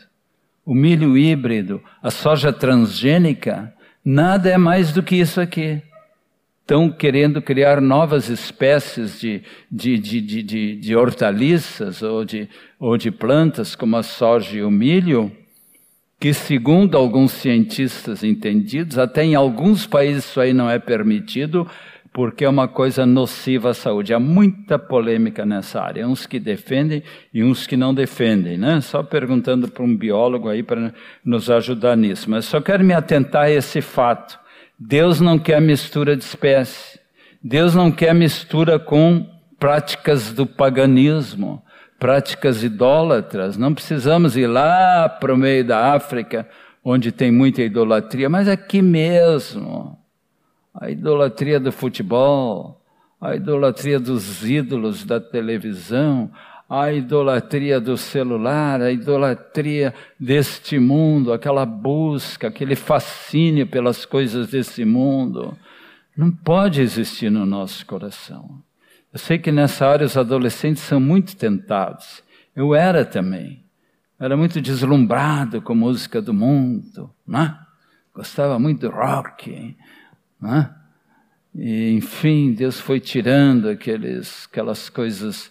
O 0.67 0.75
milho 0.75 1.17
híbrido, 1.17 1.81
a 2.03 2.11
soja 2.11 2.53
transgênica, 2.53 3.73
nada 4.05 4.51
é 4.51 4.59
mais 4.59 4.91
do 4.91 5.05
que 5.05 5.15
isso 5.15 5.41
aqui. 5.41 5.81
Estão 6.63 6.91
querendo 6.91 7.41
criar 7.41 7.81
novas 7.81 8.29
espécies 8.29 9.21
de, 9.21 9.45
de, 9.71 9.97
de, 9.97 10.21
de, 10.21 10.75
de 10.75 10.97
hortaliças 10.97 12.03
ou 12.03 12.25
de, 12.25 12.49
ou 12.77 12.97
de 12.97 13.13
plantas, 13.13 13.77
como 13.77 13.97
a 13.97 14.03
soja 14.03 14.57
e 14.57 14.65
o 14.65 14.71
milho, 14.71 15.31
que, 16.19 16.35
segundo 16.35 16.97
alguns 16.97 17.31
cientistas 17.31 18.25
entendidos, 18.25 18.99
até 18.99 19.23
em 19.23 19.37
alguns 19.37 19.87
países 19.87 20.25
isso 20.25 20.41
aí 20.41 20.53
não 20.53 20.69
é 20.69 20.81
permitido, 20.81 21.71
porque 22.19 22.45
é 22.45 22.49
uma 22.49 22.67
coisa 22.67 23.07
nociva 23.07 23.71
à 23.71 23.75
saúde. 23.75 24.13
Há 24.13 24.19
muita 24.19 24.77
polêmica 24.77 25.47
nessa 25.47 25.81
área, 25.81 26.05
uns 26.05 26.27
que 26.27 26.41
defendem 26.41 27.01
e 27.33 27.45
uns 27.45 27.65
que 27.65 27.77
não 27.77 27.95
defendem, 27.95 28.59
né? 28.59 28.81
Só 28.81 29.05
perguntando 29.05 29.69
para 29.69 29.85
um 29.85 29.97
biólogo 29.97 30.49
aí 30.49 30.65
para 30.65 30.93
nos 31.25 31.49
ajudar 31.49 31.97
nisso. 31.97 32.29
Mas 32.29 32.45
só 32.47 32.61
quero 32.61 32.83
me 32.83 32.93
atentar 32.93 33.45
a 33.45 33.51
esse 33.53 33.81
fato. 33.81 34.37
Deus 34.77 35.21
não 35.21 35.39
quer 35.39 35.61
mistura 35.61 36.17
de 36.17 36.25
espécie. 36.25 36.99
Deus 37.41 37.73
não 37.73 37.89
quer 37.89 38.13
mistura 38.13 38.81
com 38.81 39.25
práticas 39.57 40.33
do 40.33 40.45
paganismo, 40.45 41.63
práticas 42.01 42.65
idólatras. 42.65 43.57
Não 43.57 43.73
precisamos 43.73 44.37
ir 44.37 44.49
lá 44.49 45.09
para 45.09 45.33
o 45.33 45.37
meio 45.37 45.65
da 45.65 45.95
África, 45.95 46.49
onde 46.85 47.13
tem 47.13 47.31
muita 47.31 47.63
idolatria, 47.63 48.29
mas 48.29 48.49
aqui 48.49 48.83
mesmo 48.83 49.97
a 50.81 50.91
idolatria 50.91 51.59
do 51.59 51.73
futebol, 51.73 52.81
a 53.21 53.35
idolatria 53.35 53.99
dos 53.99 54.49
ídolos 54.49 55.05
da 55.05 55.21
televisão, 55.21 56.31
a 56.71 56.93
idolatria 56.93 57.81
do 57.81 57.97
celular, 57.97 58.81
a 58.81 58.93
idolatria 58.93 59.93
deste 60.21 60.79
mundo, 60.79 61.33
aquela 61.33 61.67
busca, 61.67 62.47
aquele 62.47 62.77
fascínio 62.77 63.67
pelas 63.67 64.05
coisas 64.05 64.49
desse 64.49 64.85
mundo, 64.85 65.57
não 66.17 66.31
pode 66.31 66.81
existir 66.81 67.31
no 67.31 67.45
nosso 67.45 67.85
coração. 67.85 68.63
Eu 69.13 69.19
sei 69.19 69.39
que 69.39 69.51
nessa 69.51 69.87
área 69.87 70.07
os 70.07 70.17
adolescentes 70.17 70.83
são 70.83 71.01
muito 71.01 71.35
tentados. 71.37 72.23
Eu 72.55 72.75
era 72.75 73.05
também. 73.05 73.65
Era 74.21 74.37
muito 74.37 74.61
deslumbrado 74.61 75.61
com 75.63 75.75
música 75.75 76.21
do 76.21 76.35
mundo, 76.35 77.11
né? 77.27 77.59
Gostava 78.15 78.59
muito 78.59 78.89
do 78.89 78.95
rock, 78.95 79.77
né? 80.41 80.75
E, 81.55 81.93
enfim, 81.93 82.53
Deus 82.53 82.79
foi 82.79 83.01
tirando 83.01 83.69
aqueles, 83.69 84.49
aquelas 84.51 84.89
coisas 84.89 85.51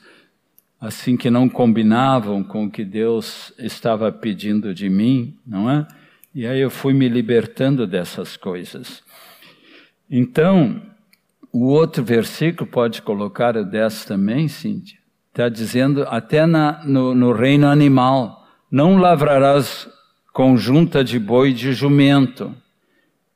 assim 0.79 1.17
que 1.17 1.29
não 1.29 1.49
combinavam 1.49 2.43
com 2.43 2.65
o 2.65 2.71
que 2.71 2.85
Deus 2.85 3.51
estava 3.57 4.11
pedindo 4.11 4.73
de 4.73 4.89
mim, 4.89 5.35
não 5.45 5.69
é? 5.69 5.87
E 6.33 6.45
aí 6.45 6.59
eu 6.59 6.69
fui 6.69 6.93
me 6.93 7.09
libertando 7.09 7.87
dessas 7.87 8.37
coisas. 8.37 9.03
Então, 10.09 10.81
o 11.51 11.65
outro 11.65 12.03
versículo, 12.03 12.69
pode 12.69 13.01
colocar 13.01 13.57
o 13.57 13.65
10 13.65 14.05
também, 14.05 14.47
Cíntia, 14.47 14.99
está 15.29 15.49
dizendo 15.49 16.03
até 16.03 16.45
na, 16.45 16.83
no, 16.85 17.15
no 17.15 17.31
reino 17.31 17.67
animal, 17.67 18.47
não 18.71 18.97
lavrarás 18.97 19.89
conjunta 20.31 21.03
de 21.03 21.17
boi 21.17 21.49
e 21.49 21.53
de 21.53 21.73
jumento, 21.73 22.55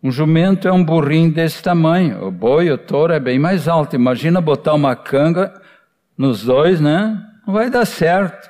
um 0.03 0.11
jumento 0.11 0.67
é 0.67 0.71
um 0.71 0.83
burrinho 0.83 1.31
desse 1.31 1.61
tamanho. 1.61 2.25
O 2.25 2.31
boi, 2.31 2.71
o 2.71 2.77
touro 2.77 3.13
é 3.13 3.19
bem 3.19 3.37
mais 3.37 3.67
alto. 3.67 3.95
Imagina 3.95 4.41
botar 4.41 4.73
uma 4.73 4.95
canga 4.95 5.53
nos 6.17 6.43
dois, 6.43 6.81
né? 6.81 7.21
Não 7.45 7.53
vai 7.53 7.69
dar 7.69 7.85
certo. 7.85 8.49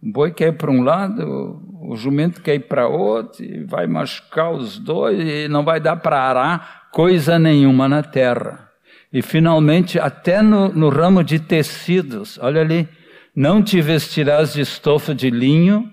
O 0.00 0.12
boi 0.12 0.30
quer 0.30 0.48
ir 0.48 0.52
para 0.52 0.70
um 0.70 0.82
lado, 0.82 1.60
o 1.82 1.96
jumento 1.96 2.40
quer 2.40 2.54
ir 2.54 2.68
para 2.68 2.86
outro, 2.86 3.42
e 3.44 3.64
vai 3.64 3.86
machucar 3.86 4.52
os 4.52 4.78
dois, 4.78 5.18
e 5.18 5.48
não 5.48 5.64
vai 5.64 5.80
dar 5.80 5.96
para 5.96 6.20
arar 6.20 6.88
coisa 6.92 7.38
nenhuma 7.38 7.88
na 7.88 8.02
terra. 8.02 8.68
E 9.12 9.22
finalmente, 9.22 9.98
até 9.98 10.42
no, 10.42 10.68
no 10.68 10.88
ramo 10.88 11.24
de 11.24 11.40
tecidos, 11.40 12.38
olha 12.40 12.60
ali, 12.60 12.88
não 13.34 13.62
te 13.62 13.80
vestirás 13.80 14.52
de 14.52 14.60
estofa 14.60 15.14
de 15.14 15.30
linho, 15.30 15.90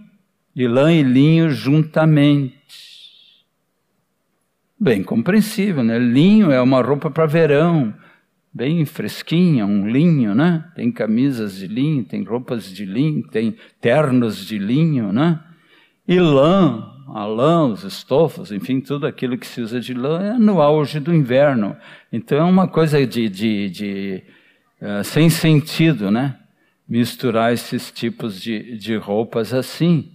de 0.55 0.67
lã 0.67 0.93
e 0.93 1.01
linho 1.01 1.49
juntamente. 1.49 2.53
Bem 4.83 5.01
compreensível, 5.01 5.81
né? 5.81 5.97
Linho 5.97 6.51
é 6.51 6.61
uma 6.61 6.81
roupa 6.81 7.09
para 7.09 7.25
verão, 7.25 7.93
bem 8.53 8.83
fresquinha, 8.83 9.65
um 9.65 9.87
linho, 9.87 10.35
né? 10.35 10.65
Tem 10.75 10.91
camisas 10.91 11.55
de 11.55 11.67
linho, 11.67 12.03
tem 12.03 12.21
roupas 12.21 12.65
de 12.65 12.83
linho, 12.83 13.25
tem 13.29 13.55
ternos 13.79 14.45
de 14.45 14.57
linho, 14.57 15.13
né? 15.13 15.39
E 16.05 16.19
lã, 16.19 16.83
a 17.07 17.25
lã, 17.25 17.65
os 17.67 17.85
estofos, 17.85 18.51
enfim, 18.51 18.81
tudo 18.81 19.07
aquilo 19.07 19.37
que 19.37 19.47
se 19.47 19.61
usa 19.61 19.79
de 19.79 19.93
lã 19.93 20.21
é 20.21 20.33
no 20.37 20.61
auge 20.61 20.99
do 20.99 21.15
inverno. 21.15 21.77
Então 22.11 22.39
é 22.39 22.43
uma 22.43 22.67
coisa 22.67 23.07
de, 23.07 23.29
de, 23.29 23.69
de 23.69 24.23
uh, 24.81 25.01
sem 25.01 25.29
sentido, 25.29 26.11
né? 26.11 26.35
Misturar 26.85 27.53
esses 27.53 27.89
tipos 27.89 28.41
de, 28.41 28.77
de 28.77 28.97
roupas 28.97 29.53
assim, 29.53 30.11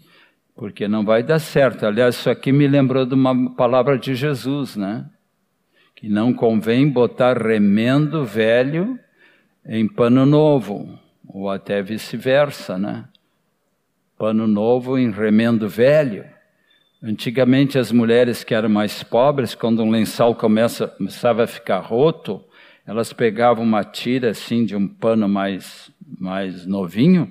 porque 0.58 0.86
não 0.86 1.04
vai 1.04 1.22
dar 1.22 1.38
certo. 1.38 1.86
Aliás, 1.86 2.16
isso 2.16 2.28
aqui 2.28 2.52
me 2.52 2.66
lembrou 2.66 3.06
de 3.06 3.14
uma 3.14 3.54
palavra 3.54 3.96
de 3.96 4.14
Jesus, 4.14 4.76
né? 4.76 5.08
que 5.98 6.08
não 6.08 6.32
convém 6.32 6.88
botar 6.88 7.36
remendo 7.36 8.24
velho 8.24 8.96
em 9.66 9.88
pano 9.88 10.24
novo, 10.24 10.96
ou 11.26 11.50
até 11.50 11.82
vice-versa, 11.82 12.78
né? 12.78 13.04
Pano 14.16 14.46
novo 14.46 14.96
em 14.96 15.10
remendo 15.10 15.68
velho. 15.68 16.24
Antigamente 17.02 17.80
as 17.80 17.90
mulheres 17.90 18.44
que 18.44 18.54
eram 18.54 18.68
mais 18.68 19.02
pobres, 19.02 19.56
quando 19.56 19.82
um 19.82 19.90
lençol 19.90 20.36
começa, 20.36 20.86
começava 20.86 21.42
a 21.42 21.48
ficar 21.48 21.80
roto, 21.80 22.44
elas 22.86 23.12
pegavam 23.12 23.64
uma 23.64 23.82
tira 23.82 24.30
assim 24.30 24.64
de 24.64 24.76
um 24.76 24.86
pano 24.86 25.28
mais 25.28 25.90
mais 26.16 26.64
novinho 26.64 27.28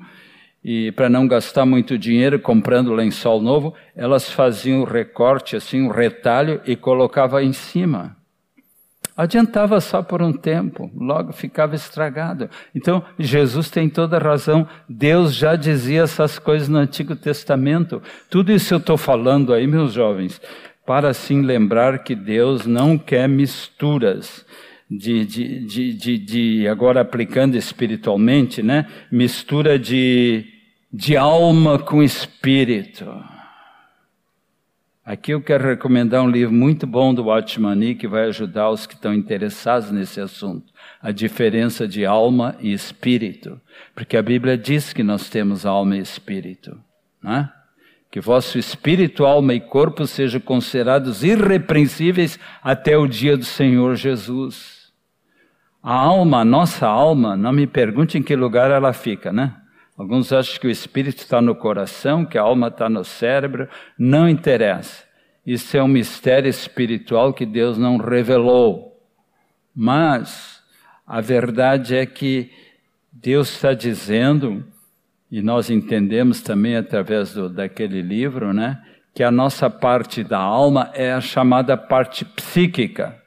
e 0.70 0.92
para 0.92 1.08
não 1.08 1.26
gastar 1.26 1.66
muito 1.66 1.98
dinheiro 1.98 2.38
comprando 2.42 2.94
lençol 2.94 3.42
novo, 3.42 3.74
elas 3.96 4.30
faziam 4.30 4.82
um 4.82 4.84
recorte 4.84 5.56
assim, 5.56 5.82
um 5.82 5.88
retalho 5.88 6.60
e 6.66 6.76
colocava 6.76 7.42
em 7.42 7.54
cima. 7.54 8.18
Adiantava 9.16 9.80
só 9.80 10.04
por 10.04 10.22
um 10.22 10.34
tempo, 10.34 10.92
logo 10.94 11.32
ficava 11.32 11.74
estragado. 11.74 12.50
Então, 12.76 13.02
Jesus 13.18 13.70
tem 13.70 13.88
toda 13.88 14.20
razão. 14.20 14.68
Deus 14.90 15.34
já 15.34 15.56
dizia 15.56 16.02
essas 16.02 16.38
coisas 16.38 16.68
no 16.68 16.80
Antigo 16.80 17.16
Testamento. 17.16 18.02
Tudo 18.30 18.52
isso 18.52 18.74
eu 18.74 18.80
estou 18.80 18.98
falando 18.98 19.54
aí, 19.54 19.66
meus 19.66 19.94
jovens, 19.94 20.42
para 20.86 21.08
assim 21.08 21.44
lembrar 21.44 22.00
que 22.00 22.14
Deus 22.14 22.66
não 22.66 22.98
quer 22.98 23.30
misturas. 23.30 24.46
De, 24.90 25.26
de, 25.26 25.66
de, 25.66 25.94
de, 25.94 26.18
de 26.18 26.68
agora 26.68 27.02
aplicando 27.02 27.58
espiritualmente, 27.58 28.64
né? 28.64 28.88
Mistura 29.12 29.78
de, 29.78 30.46
de 30.98 31.16
alma 31.16 31.78
com 31.78 32.02
espírito. 32.02 33.06
Aqui 35.06 35.32
eu 35.32 35.40
quero 35.40 35.68
recomendar 35.68 36.24
um 36.24 36.30
livro 36.30 36.52
muito 36.52 36.88
bom 36.88 37.14
do 37.14 37.26
Watchman 37.26 37.94
que 37.94 38.08
vai 38.08 38.24
ajudar 38.24 38.72
os 38.72 38.88
que 38.88 38.96
estão 38.96 39.14
interessados 39.14 39.92
nesse 39.92 40.20
assunto. 40.20 40.74
A 41.00 41.12
diferença 41.12 41.88
de 41.88 42.04
alma 42.04 42.56
e 42.60 42.74
espírito. 42.74 43.62
Porque 43.94 44.18
a 44.18 44.24
Bíblia 44.24 44.58
diz 44.58 44.92
que 44.92 45.04
nós 45.04 45.30
temos 45.30 45.68
alma 45.68 45.98
e 45.98 46.00
espírito. 46.00 46.76
Né? 47.22 47.48
Que 48.10 48.20
vosso 48.20 48.58
espírito, 48.58 49.24
alma 49.24 49.54
e 49.54 49.60
corpo 49.60 50.08
sejam 50.08 50.42
considerados 50.42 51.24
irrepreensíveis 51.24 52.40
até 52.64 52.98
o 52.98 53.06
dia 53.06 53.38
do 53.38 53.46
Senhor 53.46 53.96
Jesus. 53.96 54.92
A 55.84 55.94
alma, 55.94 56.40
a 56.40 56.46
nossa 56.46 56.88
alma, 56.88 57.38
não 57.38 57.52
me 57.52 57.68
pergunte 57.68 58.18
em 58.18 58.24
que 58.24 58.36
lugar 58.36 58.72
ela 58.72 58.94
fica, 58.94 59.32
né? 59.32 59.58
Alguns 59.98 60.32
acham 60.32 60.60
que 60.60 60.68
o 60.68 60.72
espírito 60.72 61.18
está 61.18 61.42
no 61.42 61.56
coração, 61.56 62.24
que 62.24 62.38
a 62.38 62.44
alma 62.44 62.68
está 62.68 62.88
no 62.88 63.04
cérebro. 63.04 63.68
Não 63.98 64.30
interessa. 64.30 65.04
Isso 65.44 65.76
é 65.76 65.82
um 65.82 65.88
mistério 65.88 66.50
espiritual 66.50 67.34
que 67.34 67.46
Deus 67.46 67.78
não 67.78 67.98
revelou. 67.98 69.02
Mas 69.74 70.62
a 71.06 71.20
verdade 71.20 71.96
é 71.96 72.06
que 72.06 72.52
Deus 73.12 73.50
está 73.50 73.74
dizendo, 73.74 74.64
e 75.32 75.42
nós 75.42 75.70
entendemos 75.70 76.42
também 76.42 76.76
através 76.76 77.34
do, 77.34 77.50
daquele 77.50 78.02
livro, 78.02 78.54
né, 78.54 78.80
que 79.16 79.24
a 79.24 79.32
nossa 79.32 79.70
parte 79.70 80.24
da 80.24 80.38
alma 80.38 80.92
é 80.94 81.12
a 81.12 81.22
chamada 81.22 81.76
parte 81.76 82.24
psíquica, 82.24 83.18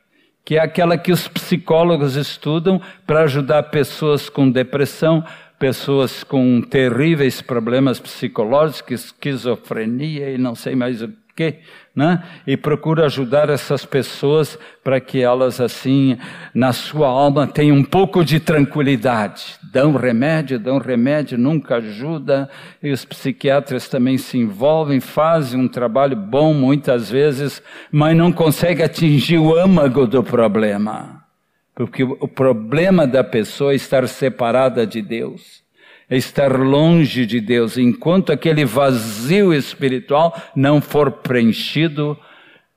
que 0.45 0.57
é 0.57 0.61
aquela 0.61 0.97
que 0.97 1.11
os 1.11 1.27
psicólogos 1.27 2.15
estudam 2.15 2.81
para 3.07 3.23
ajudar 3.23 3.65
pessoas 3.65 4.29
com 4.29 4.49
depressão, 4.51 5.25
pessoas 5.61 6.25
com 6.25 6.62
terríveis 6.62 7.42
problemas 7.42 8.01
psicológicos, 8.01 9.05
esquizofrenia 9.05 10.31
e 10.31 10.38
não 10.38 10.55
sei 10.55 10.75
mais 10.75 11.03
o 11.03 11.12
que, 11.37 11.57
né? 11.94 12.23
E 12.46 12.57
procura 12.57 13.05
ajudar 13.05 13.51
essas 13.51 13.85
pessoas 13.85 14.59
para 14.83 14.99
que 14.99 15.20
elas 15.20 15.61
assim, 15.61 16.16
na 16.55 16.73
sua 16.73 17.09
alma, 17.09 17.46
tenham 17.46 17.77
um 17.77 17.85
pouco 17.85 18.25
de 18.25 18.40
tranquilidade. 18.40 19.59
Dão 19.70 19.92
remédio, 19.92 20.59
dão 20.59 20.79
remédio, 20.79 21.37
nunca 21.37 21.77
ajuda. 21.77 22.49
E 22.83 22.90
os 22.90 23.05
psiquiatras 23.05 23.87
também 23.87 24.16
se 24.16 24.38
envolvem, 24.38 24.99
fazem 24.99 25.61
um 25.61 25.68
trabalho 25.68 26.16
bom 26.16 26.55
muitas 26.55 27.11
vezes, 27.11 27.62
mas 27.92 28.16
não 28.16 28.33
conseguem 28.33 28.85
atingir 28.85 29.37
o 29.37 29.55
âmago 29.55 30.07
do 30.07 30.23
problema. 30.23 31.20
Porque 31.81 32.03
o 32.03 32.29
problema 32.29 33.07
da 33.07 33.25
pessoa 33.25 33.73
é 33.73 33.75
estar 33.75 34.07
separada 34.07 34.87
de 34.87 35.01
Deus, 35.01 35.62
é 36.11 36.16
estar 36.19 36.61
longe 36.61 37.25
de 37.25 37.40
Deus. 37.40 37.79
Enquanto 37.79 38.31
aquele 38.31 38.66
vazio 38.66 39.55
espiritual 39.55 40.38
não 40.55 40.83
for 40.83 41.11
preenchido, 41.11 42.19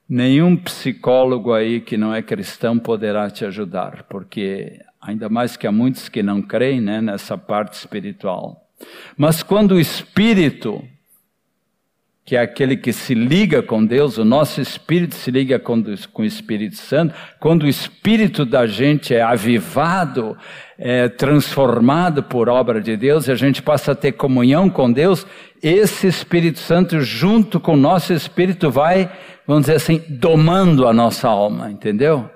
nenhum 0.08 0.56
psicólogo 0.56 1.52
aí 1.52 1.82
que 1.82 1.98
não 1.98 2.16
é 2.16 2.22
cristão 2.22 2.80
poderá 2.80 3.30
te 3.30 3.44
ajudar, 3.44 4.06
porque 4.10 4.80
ainda 5.02 5.28
mais 5.28 5.58
que 5.58 5.68
há 5.68 5.72
muitos 5.72 6.08
que 6.08 6.24
não 6.24 6.42
creem 6.42 6.80
né, 6.80 7.02
nessa 7.02 7.38
parte 7.38 7.74
espiritual. 7.74 8.70
Mas 9.18 9.44
quando 9.44 9.74
o 9.74 9.80
espírito 9.82 10.82
que 12.26 12.38
é 12.38 12.42
aquele 12.42 12.78
que 12.78 12.94
se 12.94 13.14
liga 13.14 13.62
com 13.62 13.86
Deus, 13.86 14.18
o 14.18 14.24
nosso 14.24 14.62
espírito 14.62 15.14
se 15.16 15.30
liga 15.30 15.60
com, 15.60 15.84
com 16.14 16.22
o 16.22 16.26
Espírito 16.26 16.78
Santo, 16.78 17.14
quando 17.38 17.64
o 17.64 17.68
espírito 17.68 18.46
da 18.46 18.66
gente 18.66 19.14
é 19.14 19.22
avivado, 19.22 20.38
é 20.78 21.10
transformado 21.10 22.24
por 22.24 22.48
obra 22.48 22.80
de 22.80 22.96
Deus, 22.96 23.28
e 23.28 23.32
a 23.32 23.36
gente 23.36 23.62
passa 23.62 23.92
a 23.92 23.96
ter 23.96 24.14
comunhão 24.14 24.70
com 24.70 24.92
Deus, 24.92 25.28
esse 25.62 26.08
Espírito 26.08 26.60
Santo, 26.60 27.02
junto 27.02 27.60
com 27.60 27.74
o 27.74 27.78
nosso 27.78 28.14
espírito, 28.14 28.72
vai, 28.72 29.12
vamos 29.46 29.64
dizer 29.64 29.76
assim, 29.76 30.02
domando 30.08 30.88
a 30.88 30.94
nossa 30.94 31.28
alma, 31.28 31.70
entendeu? 31.70 32.30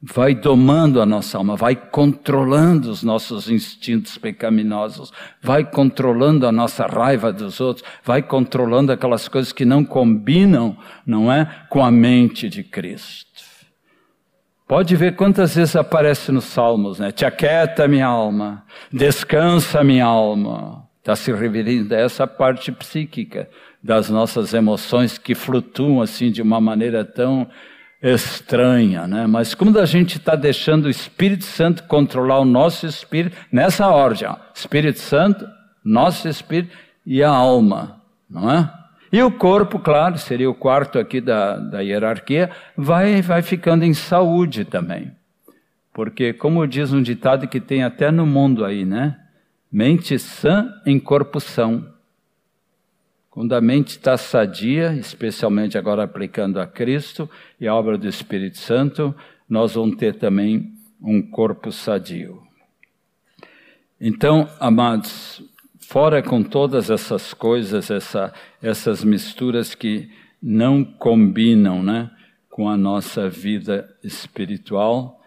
Vai 0.00 0.34
domando 0.34 1.00
a 1.02 1.06
nossa 1.06 1.38
alma, 1.38 1.56
vai 1.56 1.74
controlando 1.74 2.90
os 2.90 3.02
nossos 3.02 3.50
instintos 3.50 4.16
pecaminosos, 4.16 5.12
vai 5.42 5.64
controlando 5.64 6.46
a 6.46 6.52
nossa 6.52 6.86
raiva 6.86 7.32
dos 7.32 7.60
outros, 7.60 7.84
vai 8.04 8.22
controlando 8.22 8.92
aquelas 8.92 9.26
coisas 9.26 9.52
que 9.52 9.64
não 9.64 9.84
combinam, 9.84 10.76
não 11.04 11.32
é, 11.32 11.66
com 11.68 11.84
a 11.84 11.90
mente 11.90 12.48
de 12.48 12.62
Cristo. 12.62 13.28
Pode 14.68 14.94
ver 14.94 15.16
quantas 15.16 15.56
vezes 15.56 15.74
aparece 15.74 16.30
nos 16.30 16.44
Salmos, 16.44 16.98
né? 16.98 17.10
Te 17.10 17.24
aquieta 17.24 17.88
minha 17.88 18.06
alma, 18.06 18.64
descansa 18.92 19.82
minha 19.82 20.04
alma. 20.04 20.86
Está 20.98 21.16
se 21.16 21.32
referindo 21.32 21.94
a 21.94 21.98
essa 21.98 22.26
parte 22.26 22.70
psíquica 22.70 23.48
das 23.82 24.10
nossas 24.10 24.52
emoções 24.52 25.16
que 25.16 25.34
flutuam 25.34 26.02
assim 26.02 26.30
de 26.30 26.42
uma 26.42 26.60
maneira 26.60 27.02
tão 27.02 27.48
estranha, 28.02 29.06
né? 29.06 29.26
Mas 29.26 29.54
quando 29.54 29.78
a 29.78 29.86
gente 29.86 30.18
está 30.18 30.36
deixando 30.36 30.86
o 30.86 30.90
Espírito 30.90 31.44
Santo 31.44 31.84
controlar 31.84 32.38
o 32.38 32.44
nosso 32.44 32.86
espírito, 32.86 33.36
nessa 33.50 33.88
ordem, 33.88 34.28
ó, 34.28 34.36
Espírito 34.54 35.00
Santo, 35.00 35.46
nosso 35.84 36.28
espírito 36.28 36.76
e 37.04 37.22
a 37.22 37.30
alma, 37.30 38.00
não 38.28 38.50
é? 38.50 38.72
E 39.10 39.22
o 39.22 39.30
corpo, 39.30 39.78
claro, 39.78 40.18
seria 40.18 40.50
o 40.50 40.54
quarto 40.54 40.98
aqui 40.98 41.20
da, 41.20 41.56
da 41.56 41.80
hierarquia, 41.80 42.50
vai, 42.76 43.22
vai 43.22 43.40
ficando 43.40 43.84
em 43.84 43.94
saúde 43.94 44.64
também. 44.64 45.12
Porque, 45.94 46.32
como 46.32 46.66
diz 46.66 46.92
um 46.92 47.02
ditado 47.02 47.48
que 47.48 47.58
tem 47.58 47.82
até 47.82 48.10
no 48.10 48.26
mundo 48.26 48.64
aí, 48.64 48.84
né? 48.84 49.16
Mente 49.72 50.18
sã 50.18 50.72
em 50.86 50.98
corpo 50.98 51.40
são. 51.40 51.86
Quando 53.38 53.52
a 53.52 53.60
mente 53.60 53.90
está 53.90 54.16
sadia, 54.16 54.94
especialmente 54.94 55.78
agora 55.78 56.02
aplicando 56.02 56.60
a 56.60 56.66
Cristo 56.66 57.30
e 57.60 57.68
a 57.68 57.74
obra 57.76 57.96
do 57.96 58.08
Espírito 58.08 58.58
Santo, 58.58 59.14
nós 59.48 59.74
vamos 59.74 59.94
ter 59.94 60.16
também 60.16 60.72
um 61.00 61.22
corpo 61.22 61.70
sadio. 61.70 62.42
Então, 64.00 64.48
amados, 64.58 65.40
fora 65.78 66.20
com 66.20 66.42
todas 66.42 66.90
essas 66.90 67.32
coisas, 67.32 67.92
essa, 67.92 68.34
essas 68.60 69.04
misturas 69.04 69.72
que 69.72 70.10
não 70.42 70.82
combinam 70.82 71.80
né, 71.80 72.10
com 72.50 72.68
a 72.68 72.76
nossa 72.76 73.28
vida 73.28 73.88
espiritual, 74.02 75.22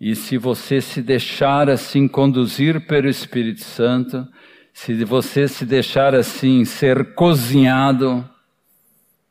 E 0.00 0.14
se 0.14 0.38
você 0.38 0.80
se 0.80 1.02
deixar 1.02 1.68
assim 1.68 2.06
conduzir 2.06 2.86
pelo 2.86 3.08
Espírito 3.08 3.62
Santo, 3.62 4.28
se 4.72 5.04
você 5.04 5.46
se 5.46 5.64
deixar 5.64 6.14
assim 6.14 6.64
ser 6.64 7.14
cozinhado, 7.14 8.28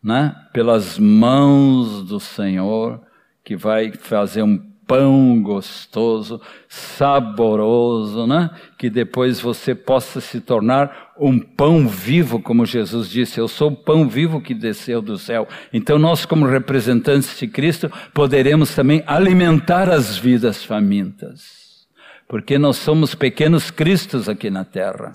né, 0.03 0.35
pelas 0.53 0.97
mãos 0.97 2.03
do 2.03 2.19
Senhor, 2.19 3.01
que 3.43 3.55
vai 3.55 3.91
fazer 3.91 4.43
um 4.43 4.71
pão 4.91 5.41
gostoso, 5.41 6.41
saboroso, 6.67 8.27
né? 8.27 8.49
Que 8.77 8.89
depois 8.89 9.39
você 9.39 9.73
possa 9.73 10.19
se 10.19 10.41
tornar 10.41 11.13
um 11.17 11.39
pão 11.39 11.87
vivo, 11.87 12.41
como 12.41 12.65
Jesus 12.65 13.09
disse, 13.09 13.39
eu 13.39 13.47
sou 13.47 13.71
o 13.71 13.75
pão 13.75 14.09
vivo 14.09 14.41
que 14.41 14.53
desceu 14.53 15.01
do 15.01 15.17
céu. 15.17 15.47
Então 15.71 15.97
nós 15.97 16.25
como 16.25 16.45
representantes 16.45 17.39
de 17.39 17.47
Cristo 17.47 17.89
poderemos 18.13 18.75
também 18.75 19.01
alimentar 19.07 19.89
as 19.89 20.17
vidas 20.17 20.61
famintas. 20.61 21.87
Porque 22.27 22.57
nós 22.57 22.75
somos 22.75 23.15
pequenos 23.15 23.71
cristos 23.71 24.27
aqui 24.27 24.49
na 24.49 24.65
terra, 24.65 25.13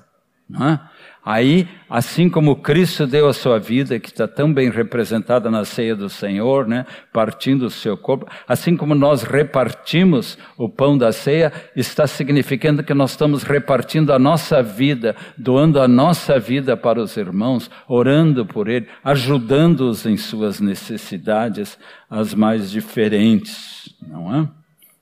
é? 0.55 0.79
Aí, 1.25 1.67
assim 1.91 2.31
como 2.31 2.55
Cristo 2.55 3.05
deu 3.05 3.27
a 3.27 3.33
sua 3.33 3.59
vida, 3.59 3.99
que 3.99 4.11
está 4.11 4.29
tão 4.29 4.55
bem 4.55 4.71
representada 4.71 5.51
na 5.51 5.65
ceia 5.65 5.97
do 5.97 6.09
Senhor, 6.09 6.69
né, 6.69 6.87
partindo 7.13 7.63
o 7.67 7.71
seu 7.71 7.97
corpo, 7.97 8.31
assim 8.47 8.77
como 8.77 8.95
nós 8.95 9.25
repartimos 9.25 10.39
o 10.57 10.69
pão 10.69 10.97
da 10.97 11.11
ceia, 11.11 11.53
está 11.75 12.07
significando 12.07 12.85
que 12.85 12.95
nós 12.95 13.11
estamos 13.11 13.43
repartindo 13.43 14.13
a 14.13 14.21
nossa 14.21 14.63
vida, 14.63 15.17
doando 15.37 15.81
a 15.81 15.89
nossa 15.89 16.39
vida 16.39 16.77
para 16.77 17.01
os 17.01 17.17
irmãos, 17.17 17.69
orando 17.89 18.47
por 18.47 18.69
eles, 18.69 18.89
ajudando-os 19.03 20.07
em 20.07 20.17
suas 20.17 20.61
necessidades, 20.61 21.77
as 22.09 22.35
mais 22.35 22.71
diferentes, 22.71 23.93
não 24.01 24.33
é? 24.33 24.49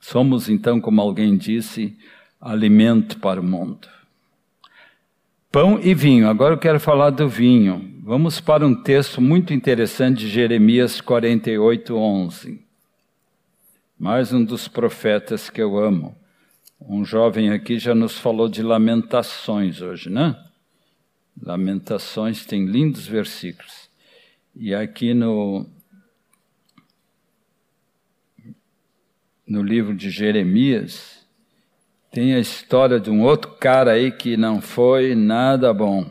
Somos 0.01 0.49
então, 0.49 0.81
como 0.81 1.03
alguém 1.03 1.37
disse, 1.37 1.95
alimento 2.41 3.19
para 3.19 3.39
o 3.39 3.45
mundo. 3.45 3.94
Pão 5.55 5.79
e 5.81 5.95
vinho. 5.95 6.29
Agora 6.29 6.55
eu 6.55 6.59
quero 6.59 6.81
falar 6.81 7.11
do 7.11 7.29
vinho. 7.29 7.97
Vamos 8.03 8.41
para 8.41 8.67
um 8.67 8.75
texto 8.75 9.21
muito 9.21 9.55
interessante 9.55 10.19
de 10.19 10.29
Jeremias 10.29 11.01
48, 11.01 11.95
11. 11.95 12.61
Mais 13.97 14.33
um 14.33 14.45
dos 14.45 14.67
profetas 14.67 15.49
que 15.49 15.63
eu 15.63 15.79
amo. 15.79 16.19
Um 16.81 17.05
jovem 17.05 17.51
aqui 17.51 17.79
já 17.79 17.95
nos 17.95 18.19
falou 18.19 18.49
de 18.49 18.65
Lamentações 18.65 19.81
hoje, 19.81 20.11
né? 20.11 20.37
Lamentações 21.41 22.45
tem 22.45 22.67
lindos 22.67 23.07
versículos. 23.07 23.89
E 24.57 24.75
aqui 24.75 25.15
no, 25.15 25.71
no 29.47 29.63
livro 29.63 29.95
de 29.95 30.11
Jeremias, 30.11 31.24
tem 32.15 32.33
a 32.33 32.39
história 32.39 33.01
de 33.01 33.11
um 33.11 33.25
outro 33.25 33.51
cara 33.57 33.91
aí 33.91 34.13
que 34.13 34.37
não 34.37 34.61
foi 34.61 35.17
nada 35.17 35.75
bom, 35.75 36.09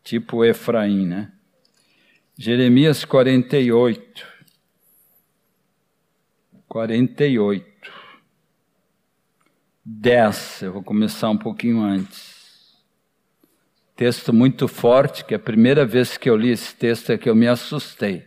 tipo 0.00 0.44
Efraim, 0.44 1.04
né? 1.04 1.32
Jeremias 2.38 3.04
48. 3.04 4.24
48. 6.68 7.66
10, 9.84 10.62
eu 10.62 10.72
vou 10.74 10.84
começar 10.84 11.28
um 11.30 11.36
pouquinho 11.36 11.82
antes. 11.82 12.78
Texto 13.96 14.32
muito 14.32 14.68
forte, 14.68 15.24
que 15.24 15.34
a 15.34 15.38
primeira 15.38 15.84
vez 15.84 16.16
que 16.16 16.30
eu 16.30 16.36
li 16.36 16.50
esse 16.50 16.76
texto 16.76 17.10
é 17.10 17.18
que 17.18 17.28
eu 17.28 17.34
me 17.34 17.48
assustei. 17.48 18.24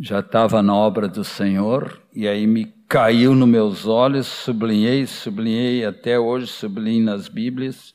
Já 0.00 0.18
estava 0.18 0.60
na 0.60 0.74
obra 0.74 1.06
do 1.06 1.22
Senhor, 1.22 2.02
e 2.12 2.26
aí 2.26 2.48
me 2.48 2.77
caiu 2.88 3.34
nos 3.34 3.48
meus 3.48 3.86
olhos, 3.86 4.26
sublinhei, 4.26 5.06
sublinhei, 5.06 5.84
até 5.84 6.18
hoje 6.18 6.46
sublinhei 6.46 7.02
nas 7.02 7.28
Bíblias. 7.28 7.94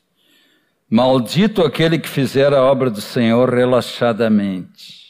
Maldito 0.88 1.62
aquele 1.62 1.98
que 1.98 2.08
fizer 2.08 2.52
a 2.52 2.62
obra 2.62 2.90
do 2.90 3.00
Senhor 3.00 3.52
relaxadamente. 3.52 5.02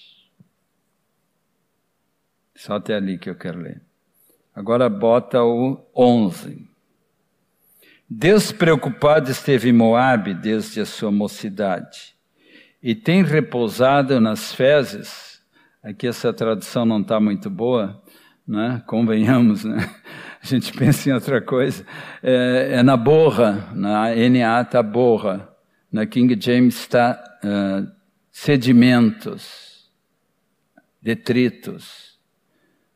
Só 2.57 2.77
até 2.77 2.95
ali 2.95 3.19
que 3.19 3.29
eu 3.29 3.35
quero 3.35 3.61
ler. 3.61 3.83
Agora 4.55 4.89
bota 4.89 5.43
o 5.43 5.85
11. 5.95 6.67
Despreocupado 8.09 9.31
esteve 9.31 9.73
Moabe 9.73 10.33
desde 10.33 10.81
a 10.81 10.87
sua 10.87 11.11
mocidade, 11.11 12.15
e 12.83 12.95
tem 12.95 13.23
repousado 13.23 14.21
nas 14.21 14.55
fezes. 14.55 15.43
Aqui 15.83 16.07
essa 16.07 16.33
tradução 16.33 16.87
não 16.87 17.01
está 17.01 17.19
muito 17.19 17.51
boa, 17.51 18.03
né? 18.47 18.83
convenhamos, 18.87 19.65
né? 19.65 19.79
a 20.43 20.47
gente 20.47 20.73
pensa 20.73 21.09
em 21.09 21.13
outra 21.13 21.41
coisa. 21.41 21.85
É, 22.23 22.75
é 22.75 22.83
na 22.83 22.97
borra, 22.97 23.71
na 23.75 24.15
NA 24.15 24.61
está 24.61 24.83
borra, 24.83 25.49
na 25.91 26.07
King 26.07 26.37
James 26.39 26.77
está 26.77 27.23
uh, 27.43 27.91
sedimentos, 28.31 29.91
detritos. 31.01 32.19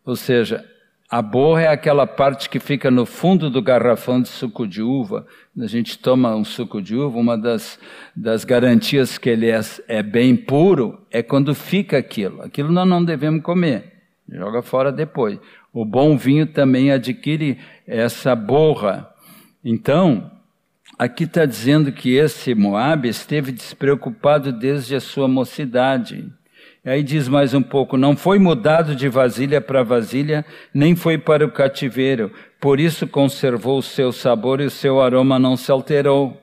Ou 0.04 0.16
seja, 0.16 0.64
a 1.10 1.22
borra 1.22 1.62
é 1.62 1.68
aquela 1.68 2.06
parte 2.06 2.50
que 2.50 2.58
fica 2.58 2.90
no 2.90 3.06
fundo 3.06 3.48
do 3.48 3.62
garrafão 3.62 4.20
de 4.20 4.28
suco 4.28 4.66
de 4.66 4.82
uva. 4.82 5.26
A 5.58 5.66
gente 5.66 5.98
toma 5.98 6.34
um 6.34 6.44
suco 6.44 6.82
de 6.82 6.94
uva, 6.96 7.18
uma 7.18 7.38
das, 7.38 7.78
das 8.14 8.44
garantias 8.44 9.16
que 9.16 9.30
ele 9.30 9.48
é, 9.48 9.60
é 9.86 10.02
bem 10.02 10.36
puro 10.36 11.06
é 11.10 11.22
quando 11.22 11.54
fica 11.54 11.96
aquilo. 11.96 12.42
Aquilo 12.42 12.70
nós 12.70 12.86
não 12.86 13.02
devemos 13.02 13.42
comer 13.42 13.97
joga 14.30 14.62
fora 14.62 14.92
depois. 14.92 15.38
O 15.72 15.84
bom 15.84 16.16
vinho 16.16 16.46
também 16.46 16.90
adquire 16.90 17.58
essa 17.86 18.34
borra. 18.34 19.08
Então, 19.64 20.30
aqui 20.98 21.24
está 21.24 21.44
dizendo 21.44 21.92
que 21.92 22.14
esse 22.14 22.54
Moab 22.54 23.08
esteve 23.08 23.52
despreocupado 23.52 24.52
desde 24.52 24.94
a 24.94 25.00
sua 25.00 25.28
mocidade. 25.28 26.30
E 26.84 26.90
aí 26.90 27.02
diz 27.02 27.28
mais 27.28 27.54
um 27.54 27.62
pouco: 27.62 27.96
não 27.96 28.16
foi 28.16 28.38
mudado 28.38 28.94
de 28.94 29.08
vasilha 29.08 29.60
para 29.60 29.82
vasilha, 29.82 30.44
nem 30.72 30.94
foi 30.94 31.18
para 31.18 31.44
o 31.44 31.50
cativeiro, 31.50 32.32
por 32.60 32.80
isso 32.80 33.06
conservou 33.06 33.78
o 33.78 33.82
seu 33.82 34.12
sabor 34.12 34.60
e 34.60 34.64
o 34.64 34.70
seu 34.70 35.00
aroma 35.00 35.38
não 35.38 35.56
se 35.56 35.70
alterou. 35.70 36.42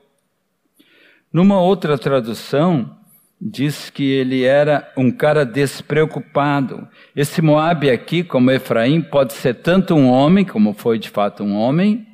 Numa 1.32 1.60
outra 1.60 1.98
tradução, 1.98 2.96
diz 3.40 3.90
que 3.90 4.02
ele 4.02 4.44
era 4.44 4.92
um 4.96 5.10
cara 5.10 5.44
despreocupado. 5.44 6.88
Esse 7.14 7.42
Moabe 7.42 7.90
aqui, 7.90 8.24
como 8.24 8.50
Efraim, 8.50 9.02
pode 9.02 9.34
ser 9.34 9.54
tanto 9.54 9.94
um 9.94 10.08
homem, 10.08 10.44
como 10.44 10.72
foi 10.72 10.98
de 10.98 11.10
fato 11.10 11.44
um 11.44 11.54
homem, 11.54 12.06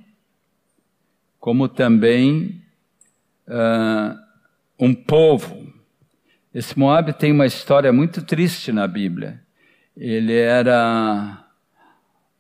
como 1.39 1.69
também 1.69 2.63
uh, 3.49 4.19
um 4.79 4.95
povo. 4.95 5.73
Esse 6.55 6.79
Moabe 6.79 7.13
tem 7.13 7.33
uma 7.33 7.47
história 7.47 7.93
muito 7.93 8.23
triste 8.23 8.73
na 8.73 8.87
Bíblia. 8.87 9.41
Ele 9.97 10.35
era 10.35 11.45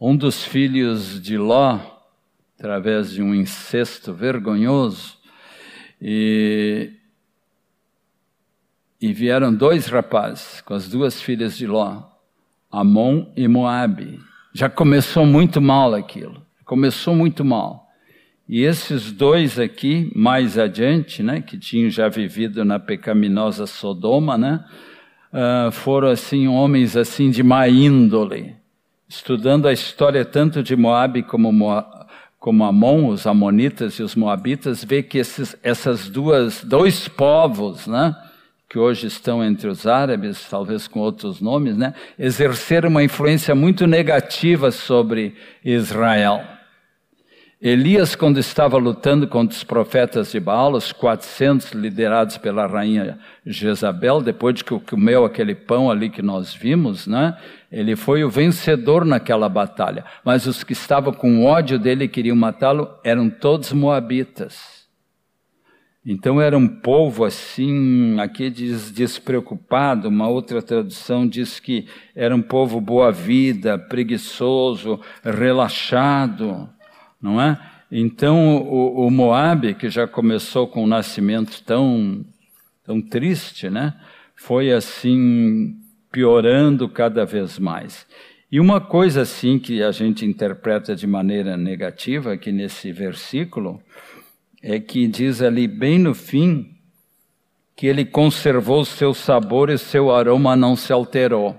um 0.01 0.16
dos 0.16 0.45
filhos 0.45 1.22
de 1.22 1.39
Ló, 1.39 1.78
através 2.59 3.12
de 3.12 3.22
um 3.22 3.35
incesto 3.35 4.12
vergonhoso, 4.12 5.16
e 6.01 6.93
e 9.03 9.12
vieram 9.12 9.53
dois 9.53 9.88
rapazes 9.88 10.61
com 10.61 10.74
as 10.74 10.88
duas 10.88 11.20
filhas 11.20 11.57
de 11.57 11.66
Ló, 11.66 12.05
Amon 12.70 13.26
e 13.36 13.48
Moabe. 13.48 14.20
Já 14.55 14.70
começou 14.70 15.26
muito 15.26 15.61
mal 15.61 15.92
aquilo. 15.92 16.40
Começou 16.64 17.12
muito 17.12 17.44
mal. 17.44 17.88
E 18.48 18.62
esses 18.62 19.11
dois 19.11 19.59
aqui, 19.59 20.12
mais 20.14 20.57
adiante, 20.57 21.20
né, 21.20 21.40
que 21.40 21.59
tinham 21.59 21.90
já 21.90 22.09
vivido 22.09 22.64
na 22.64 22.78
pecaminosa 22.78 23.66
Sodoma, 23.66 24.38
né, 24.38 24.64
uh, 25.32 25.72
foram 25.72 26.09
assim 26.09 26.46
homens 26.46 26.96
assim 26.96 27.28
de 27.28 27.42
má 27.42 27.68
índole. 27.68 28.55
Estudando 29.09 29.66
a 29.66 29.72
história 29.72 30.24
tanto 30.24 30.62
de 30.62 30.76
Moabe 30.76 31.24
como 31.24 31.53
Moab, 31.53 32.07
como 32.38 32.64
Amon, 32.64 33.09
os 33.09 33.26
amonitas 33.26 33.94
e 33.94 34.03
os 34.03 34.14
moabitas, 34.14 34.84
vê 34.84 35.03
que 35.03 35.18
esses, 35.18 35.57
essas 35.62 36.09
duas 36.09 36.62
dois 36.62 37.09
povos, 37.09 37.88
né, 37.88 38.14
que 38.73 38.79
hoje 38.79 39.07
estão 39.07 39.45
entre 39.45 39.68
os 39.68 39.87
árabes, 39.87 40.49
talvez 40.49 40.89
com 40.89 40.99
outros 40.99 41.43
nomes, 41.43 41.77
né, 41.77 41.93
exerceram 42.18 42.89
uma 42.89 43.05
influência 43.05 43.55
muito 43.55 43.87
negativa 43.87 44.70
sobre 44.70 45.35
Israel. 45.62 46.43
Elias, 47.61 48.14
quando 48.14 48.39
estava 48.39 48.79
lutando 48.79 49.29
contra 49.29 49.55
os 49.55 49.62
profetas 49.62 50.33
de 50.33 50.41
Baal, 50.41 50.73
os 50.73 50.91
400 50.91 51.73
liderados 51.73 52.39
pela 52.39 52.66
rainha 52.66 53.18
Jezabel, 53.45 54.23
depois 54.23 54.55
de 54.55 54.64
que 54.64 54.81
comeu 54.81 55.27
aquele 55.27 55.55
pão 55.55 55.91
ali 55.91 56.09
que 56.09 56.23
nós 56.23 56.55
vimos, 56.55 57.07
né, 57.07 57.37
ele 57.70 57.95
foi 57.95 58.25
o 58.25 58.31
vencedor 58.31 59.05
naquela 59.05 59.51
batalha. 59.51 60.03
Mas 60.25 60.47
os 60.47 60.64
que 60.64 60.73
estavam 60.73 61.12
com 61.12 61.45
ódio 61.45 61.79
dele 61.79 62.05
e 62.05 62.09
queriam 62.09 62.35
matá-lo 62.35 62.89
eram 63.05 63.29
todos 63.29 63.70
moabitas. 63.70 64.82
Então 66.05 66.40
era 66.40 66.59
um 66.59 66.66
povo 66.66 67.24
assim, 67.24 68.18
aqui 68.18 68.50
diz 68.50 68.90
despreocupado, 68.90 70.09
uma 70.09 70.28
outra 70.28 70.61
tradução 70.61 71.28
diz 71.28 71.61
que 71.61 71.86
era 72.14 72.34
um 72.34 72.42
povo 72.42 72.80
boa 72.80 73.12
vida, 73.12 73.78
preguiçoso, 73.78 75.00
relaxado, 75.22 76.68
não 77.20 77.40
é? 77.40 77.57
Então, 77.94 78.57
o, 78.57 79.07
o 79.07 79.11
Moabe, 79.11 79.74
que 79.74 79.90
já 79.90 80.09
começou 80.09 80.66
com 80.66 80.82
um 80.82 80.86
nascimento 80.88 81.62
tão, 81.62 82.24
tão 82.84 83.00
triste, 83.00 83.68
né? 83.68 83.94
Foi 84.34 84.72
assim 84.72 85.76
piorando 86.11 86.88
cada 86.88 87.24
vez 87.24 87.59
mais. 87.59 88.07
E 88.50 88.59
uma 88.59 88.80
coisa 88.80 89.22
assim 89.22 89.59
que 89.59 89.82
a 89.82 89.92
gente 89.92 90.26
interpreta 90.26 90.96
de 90.96 91.07
maneira 91.07 91.57
negativa 91.57 92.32
aqui 92.32 92.50
nesse 92.50 92.90
versículo 92.90 93.80
é 94.63 94.79
que 94.79 95.09
diz 95.09 95.43
ali 95.43 95.67
bem 95.67 95.99
no 95.99 96.15
fim 96.15 96.77
que 97.75 97.87
ele 97.87 98.05
conservou 98.05 98.85
seu 98.85 99.13
sabor 99.13 99.69
e 99.69 99.77
seu 99.77 100.15
aroma 100.15 100.55
não 100.55 100.77
se 100.77 100.93
alterou. 100.93 101.59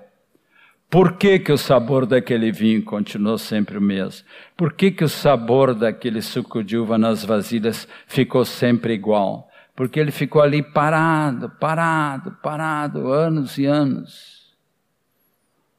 Por 0.89 1.18
que, 1.18 1.39
que 1.39 1.51
o 1.51 1.58
sabor 1.58 2.06
daquele 2.06 2.51
vinho 2.51 2.84
continuou 2.84 3.38
sempre 3.38 3.78
o 3.78 3.82
mesmo? 3.82 4.26
Por 4.56 4.74
que, 4.74 4.91
que 4.91 5.04
o 5.04 5.10
sabor 5.10 5.74
daquele 5.74 6.22
suco 6.22 6.64
de 6.64 6.78
uva 6.78 6.97
nas 6.97 7.26
vasilhas 7.26 7.88
ficou 8.06 8.45
sempre 8.45 8.93
igual? 8.93 9.49
Porque 9.76 9.99
ele 9.99 10.12
ficou 10.12 10.41
ali 10.41 10.62
parado, 10.62 11.49
parado, 11.60 12.38
parado, 12.43 13.12
anos 13.12 13.58
e 13.58 13.66
anos. 13.66 14.56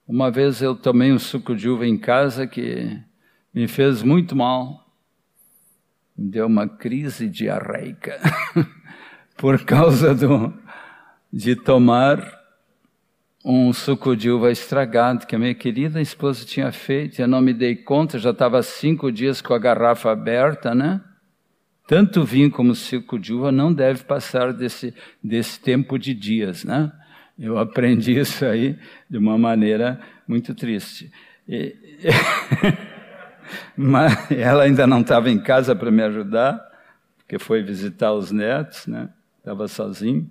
Uma 0.07 0.31
vez 0.33 0.61
eu 0.61 0.75
tomei 0.75 1.13
um 1.13 1.19
suco 1.19 1.55
de 1.55 1.69
uva 1.69 1.87
em 1.87 1.97
casa 1.97 2.47
que 2.47 3.01
me 3.55 3.69
fez 3.69 4.03
muito 4.03 4.35
mal. 4.35 4.84
Me 6.17 6.31
deu 6.31 6.47
uma 6.47 6.69
crise 6.69 7.29
diarreica 7.29 8.21
por 9.37 9.65
causa 9.65 10.15
do, 10.15 10.55
de 11.33 11.57
tomar 11.57 12.45
um 13.45 13.73
suco 13.73 14.17
de 14.17 14.31
uva 14.31 14.51
estragado 14.51 15.27
que 15.27 15.37
a 15.37 15.39
minha 15.39 15.55
querida 15.55 16.01
esposa 16.01 16.47
tinha 16.47 16.73
feito. 16.73 17.21
Eu 17.21 17.29
não 17.29 17.43
me 17.43 17.53
dei 17.53 17.77
conta, 17.77 18.19
já 18.19 18.31
estava 18.31 18.63
cinco 18.63 19.13
dias 19.13 19.43
com 19.43 19.53
a 19.53 19.59
garrafa 19.59 20.11
aberta, 20.11 20.75
né? 20.75 21.01
Tanto 21.87 22.25
vinho 22.25 22.51
como 22.51 22.75
suco 22.75 23.19
de 23.19 23.35
uva 23.35 23.53
não 23.53 23.73
deve 23.73 24.05
passar 24.05 24.55
desse, 24.55 24.95
desse 25.23 25.61
tempo 25.61 25.99
de 25.99 26.15
dias, 26.15 26.65
né? 26.65 26.91
Eu 27.39 27.59
aprendi 27.59 28.19
isso 28.19 28.47
aí 28.47 28.79
de 29.11 29.19
uma 29.19 29.37
maneira 29.37 30.01
muito 30.27 30.55
triste. 30.55 31.13
E, 31.47 31.77
mas 33.77 34.31
ela 34.31 34.65
ainda 34.65 34.87
não 34.87 35.01
estava 35.01 35.31
em 35.31 35.39
casa 35.39 35.75
para 35.75 35.91
me 35.91 36.03
ajudar, 36.03 36.61
porque 37.19 37.39
foi 37.39 37.63
visitar 37.63 38.13
os 38.13 38.31
netos, 38.31 38.87
né? 38.87 39.09
Estava 39.39 39.69
sozinho. 39.69 40.29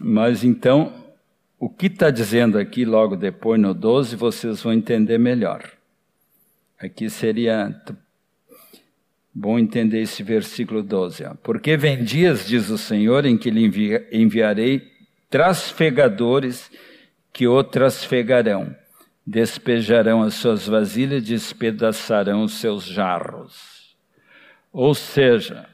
Mas 0.00 0.44
então 0.44 0.92
o 1.58 1.70
que 1.70 1.86
está 1.86 2.10
dizendo 2.10 2.58
aqui 2.58 2.84
logo 2.84 3.16
depois 3.16 3.60
no 3.60 3.72
12, 3.72 4.14
vocês 4.16 4.62
vão 4.62 4.72
entender 4.72 5.18
melhor. 5.18 5.64
Aqui 6.78 7.08
seria 7.08 7.74
bom 9.34 9.58
entender 9.58 10.02
esse 10.02 10.22
versículo 10.22 10.82
12. 10.82 11.24
Ó. 11.24 11.34
Porque 11.42 11.76
vem 11.76 12.04
dias, 12.04 12.46
diz 12.46 12.68
o 12.68 12.76
Senhor, 12.76 13.24
em 13.24 13.38
que 13.38 13.50
lhe 13.50 13.70
enviarei 14.12 14.82
trasfegadores 15.30 16.70
que 17.32 17.46
o 17.46 17.62
trasfegarão, 17.64 18.74
despejarão 19.26 20.22
as 20.22 20.34
suas 20.34 20.66
vasilhas, 20.66 21.24
despedaçarão 21.24 22.44
os 22.44 22.54
seus 22.54 22.84
jarros. 22.84 23.96
Ou 24.72 24.94
seja, 24.94 25.68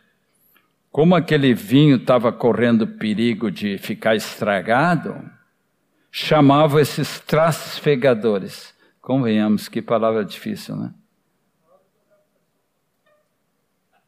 como 0.91 1.15
aquele 1.15 1.53
vinho 1.53 1.97
estava 1.97 2.33
correndo 2.33 2.87
perigo 2.87 3.51
de 3.51 3.77
ficar 3.77 4.17
estragado, 4.17 5.31
chamavam 6.11 6.81
esses 6.81 7.21
trasfegadores. 7.21 8.75
Convenhamos, 9.01 9.69
que 9.69 9.83
palavra 9.83 10.25
difícil, 10.25 10.77
né? 10.77 10.95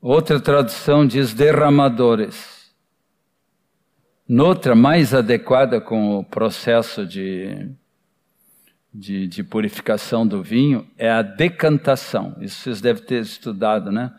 Outra 0.01 0.39
tradução 0.39 1.07
diz 1.07 1.33
derramadores. 1.33 2.71
Noutra, 4.29 4.75
mais 4.75 5.15
adequada 5.15 5.81
com 5.81 6.19
o 6.19 6.25
processo 6.25 7.07
de, 7.07 7.75
de, 8.95 9.27
de, 9.27 9.43
purificação 9.43 10.25
do 10.25 10.41
vinho, 10.43 10.87
é 10.97 11.11
a 11.11 11.21
decantação. 11.21 12.37
Isso 12.41 12.61
vocês 12.63 12.81
devem 12.81 13.03
ter 13.03 13.21
estudado 13.21 13.91
né, 13.91 14.13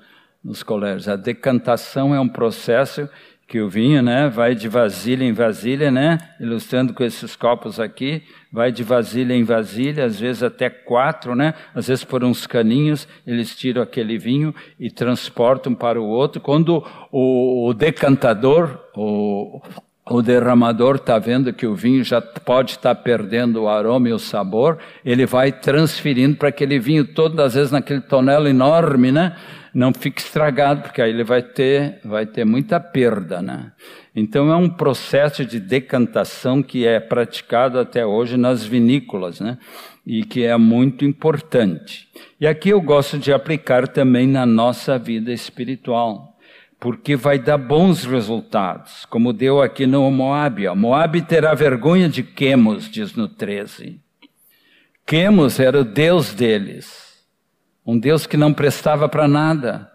nos 0.43 0.61
colégios. 0.61 1.07
A 1.07 1.15
decantação 1.15 2.13
é 2.13 2.19
um 2.19 2.27
processo 2.27 3.09
que 3.47 3.61
o 3.61 3.69
vinho, 3.69 4.01
né, 4.01 4.27
vai 4.27 4.55
de 4.55 4.67
vasilha 4.67 5.23
em 5.23 5.31
vasilha, 5.31 5.91
né, 5.91 6.17
ilustrando 6.39 6.93
com 6.93 7.03
esses 7.03 7.35
copos 7.35 7.79
aqui, 7.79 8.23
vai 8.51 8.71
de 8.71 8.83
vasilha 8.83 9.33
em 9.33 9.43
vasilha, 9.43 10.03
às 10.05 10.19
vezes 10.19 10.41
até 10.41 10.67
quatro, 10.67 11.35
né, 11.35 11.53
às 11.73 11.87
vezes 11.87 12.03
por 12.03 12.23
uns 12.23 12.47
caninhos 12.47 13.07
eles 13.25 13.55
tiram 13.55 13.83
aquele 13.83 14.17
vinho 14.17 14.53
e 14.79 14.89
transportam 14.89 15.75
para 15.75 16.01
o 16.01 16.05
outro. 16.05 16.41
Quando 16.41 16.83
o, 17.11 17.69
o 17.69 17.73
decantador, 17.73 18.79
o, 18.95 19.61
o 20.09 20.21
derramador 20.21 20.95
está 20.95 21.17
vendo 21.17 21.51
que 21.51 21.65
o 21.65 21.75
vinho 21.75 22.03
já 22.03 22.21
pode 22.21 22.71
estar 22.71 22.93
tá 22.93 23.01
perdendo 23.01 23.63
o 23.63 23.67
aroma 23.67 24.09
e 24.09 24.13
o 24.13 24.19
sabor, 24.19 24.77
ele 25.03 25.25
vai 25.25 25.51
transferindo 25.51 26.37
para 26.37 26.49
aquele 26.49 26.79
vinho 26.79 27.05
todo, 27.05 27.39
às 27.41 27.55
vezes 27.55 27.71
naquele 27.71 28.01
tonel 28.01 28.47
enorme, 28.47 29.11
né? 29.11 29.35
não 29.75 29.93
fique 29.93 30.21
estragado, 30.21 30.83
porque 30.83 31.01
aí 31.01 31.09
ele 31.09 31.25
vai 31.25 31.43
ter, 31.43 31.99
vai 32.05 32.25
ter 32.25 32.45
muita 32.45 32.79
perda, 32.79 33.41
né? 33.41 33.73
Então 34.15 34.49
é 34.49 34.55
um 34.55 34.69
processo 34.69 35.43
de 35.45 35.59
decantação 35.59 36.63
que 36.63 36.87
é 36.87 36.97
praticado 36.97 37.77
até 37.77 38.05
hoje 38.05 38.37
nas 38.37 38.63
vinícolas, 38.63 39.41
né? 39.41 39.57
E 40.07 40.23
que 40.23 40.45
é 40.45 40.55
muito 40.55 41.03
importante. 41.03 42.07
E 42.39 42.47
aqui 42.47 42.69
eu 42.69 42.79
gosto 42.79 43.17
de 43.17 43.33
aplicar 43.33 43.85
também 43.89 44.25
na 44.25 44.45
nossa 44.45 44.97
vida 44.97 45.33
espiritual, 45.33 46.34
porque 46.79 47.15
vai 47.15 47.39
dar 47.39 47.57
bons 47.57 48.05
resultados, 48.05 49.05
como 49.05 49.33
deu 49.33 49.61
aqui 49.61 49.87
no 49.87 50.09
Moab. 50.11 50.67
Moab 50.75 51.21
terá 51.23 51.53
vergonha 51.53 52.09
de 52.09 52.21
Quemos, 52.21 52.89
diz 52.89 53.15
no 53.15 53.27
13. 53.27 53.99
Quemos 55.05 55.59
era 55.59 55.81
o 55.81 55.83
Deus 55.83 56.33
deles. 56.33 57.23
Um 57.85 57.97
Deus 57.97 58.25
que 58.25 58.35
não 58.35 58.53
prestava 58.53 59.07
para 59.07 59.27
nada. 59.27 59.91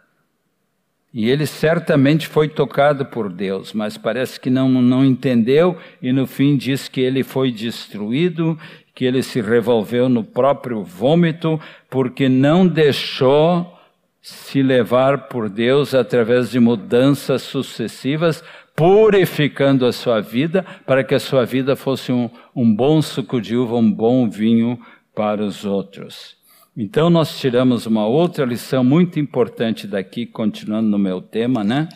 E 1.12 1.28
ele 1.28 1.45
certamente 1.45 2.28
foi 2.28 2.49
tocado 2.49 3.05
por 3.05 3.33
Deus, 3.33 3.72
mas 3.72 3.99
parece 3.99 4.39
que 4.39 4.49
não, 4.49 4.68
não 4.68 5.05
entendeu 5.05 5.76
e 6.01 6.12
no 6.12 6.24
fim 6.24 6.57
diz 6.57 6.89
que 6.89 7.01
ele 7.01 7.24
foi 7.24 7.51
destruído, 7.51 8.57
que 8.95 9.05
ele 9.05 9.20
se 9.20 9.41
revolveu 9.41 10.09
no 10.09 10.22
próprio 10.22 10.85
vômito, 10.85 11.61
porque 11.89 12.28
não 12.28 12.64
deixou 12.64 13.76
se 14.23 14.62
levar 14.62 15.29
por 15.29 15.49
Deus 15.49 15.95
através 15.95 16.51
de 16.51 16.61
mudanças 16.61 17.43
sucessivas, 17.43 18.45
purificando 18.77 19.87
a 19.87 19.93
sua 19.93 20.21
vida, 20.21 20.64
para 20.87 21.03
que 21.03 21.14
a 21.14 21.21
sua 21.21 21.45
vida 21.45 21.75
fosse 21.75 22.12
um, 22.12 22.31
um 22.55 22.75
bom 22.75 23.01
suco 23.01 23.41
de 23.41 23.57
uva, 23.57 23.77
um 23.77 23.91
bom 23.91 24.29
vinho 24.29 24.79
para 25.14 25.43
os 25.43 25.64
outros. 25.64 26.37
Então, 26.77 27.11
nós 27.11 27.39
tiramos 27.39 27.85
uma 27.85 28.07
outra 28.07 28.45
lição 28.45 28.85
muito 28.85 29.18
importante 29.18 29.87
daqui, 29.87 30.25
continuando 30.25 30.89
no 30.89 30.99
meu 30.99 31.21
tema, 31.21 31.64
né? 31.64 31.89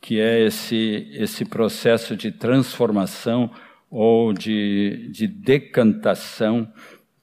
Que 0.00 0.20
é 0.20 0.44
esse, 0.44 1.08
esse 1.12 1.44
processo 1.44 2.14
de 2.14 2.30
transformação 2.30 3.50
ou 3.90 4.32
de, 4.32 5.08
de 5.10 5.26
decantação 5.26 6.70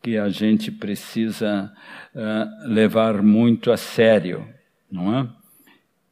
que 0.01 0.17
a 0.17 0.29
gente 0.29 0.71
precisa 0.71 1.71
uh, 2.15 2.67
levar 2.67 3.21
muito 3.21 3.71
a 3.71 3.77
sério, 3.77 4.47
não 4.91 5.15
é? 5.15 5.27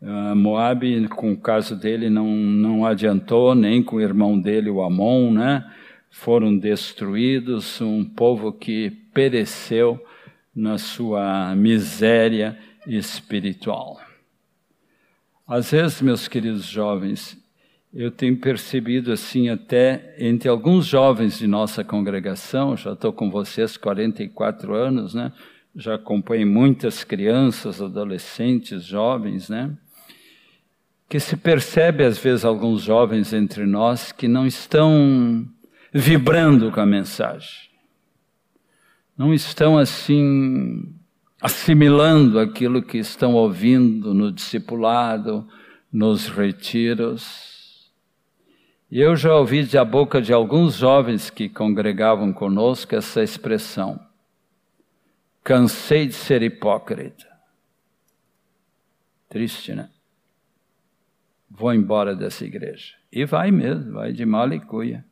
Uh, 0.02 0.36
Moab, 0.36 1.08
com 1.10 1.34
o 1.34 1.38
caso 1.38 1.76
dele, 1.76 2.10
não, 2.10 2.28
não 2.28 2.86
adiantou, 2.86 3.54
nem 3.54 3.84
com 3.84 3.98
o 3.98 4.02
irmão 4.02 4.40
dele, 4.40 4.70
o 4.70 4.82
Amon, 4.82 5.32
né? 5.32 5.70
Foram 6.10 6.58
destruídos, 6.58 7.82
um 7.82 8.04
povo 8.04 8.52
que 8.54 8.90
pereceu 9.14 10.04
na 10.56 10.78
sua 10.78 11.54
miséria 11.56 12.58
espiritual. 12.88 14.00
Às 15.48 15.72
vezes, 15.72 16.02
meus 16.02 16.28
queridos 16.28 16.66
jovens, 16.66 17.38
eu 17.94 18.12
tenho 18.12 18.38
percebido 18.38 19.12
assim 19.12 19.50
até 19.50 20.16
entre 20.20 20.48
alguns 20.48 20.86
jovens 20.86 21.40
de 21.40 21.48
nossa 21.48 21.84
congregação, 21.84 22.78
já 22.78 22.94
estou 22.94 23.12
com 23.12 23.32
vocês 23.32 23.76
44 23.76 24.76
anos, 24.76 25.14
né? 25.14 25.32
Já 25.76 25.96
acompanhei 25.96 26.46
muitas 26.46 27.04
crianças, 27.04 27.82
adolescentes, 27.82 28.84
jovens, 28.84 29.50
né? 29.50 29.78
Que 31.08 31.20
se 31.20 31.38
percebe 31.38 32.04
às 32.04 32.18
vezes 32.18 32.46
alguns 32.46 32.82
jovens 32.82 33.34
entre 33.34 33.66
nós 33.66 34.12
que 34.12 34.28
não 34.28 34.46
estão 34.46 35.48
vibrando 35.94 36.72
com 36.72 36.82
a 36.82 36.86
mensagem 36.86 37.70
não 39.20 39.34
estão 39.34 39.78
assim 39.78 40.96
assimilando 41.42 42.40
aquilo 42.40 42.82
que 42.82 42.98
estão 42.98 43.34
ouvindo 43.34 44.14
no 44.14 44.32
discipulado, 44.32 45.46
nos 45.92 46.30
retiros. 46.30 47.92
E 48.90 49.02
eu 49.02 49.18
já 49.18 49.36
ouvi 49.36 49.66
da 49.66 49.84
boca 49.84 50.22
de 50.22 50.32
alguns 50.32 50.76
jovens 50.76 51.30
que 51.30 51.50
congregavam 51.50 52.32
conosco 52.32 52.96
essa 52.96 53.22
expressão: 53.22 54.00
cansei 55.50 56.06
de 56.06 56.14
ser 56.14 56.44
hipócrita. 56.44 57.26
Triste, 59.28 59.74
né? 59.74 59.90
Vou 61.50 61.74
embora 61.74 62.16
dessa 62.16 62.46
igreja. 62.46 62.94
E 63.12 63.26
vai 63.26 63.50
mesmo, 63.50 63.94
vai 63.94 64.14
de 64.14 64.28
mal 64.28 64.54
e 64.54 64.60
cuia. 64.60 65.04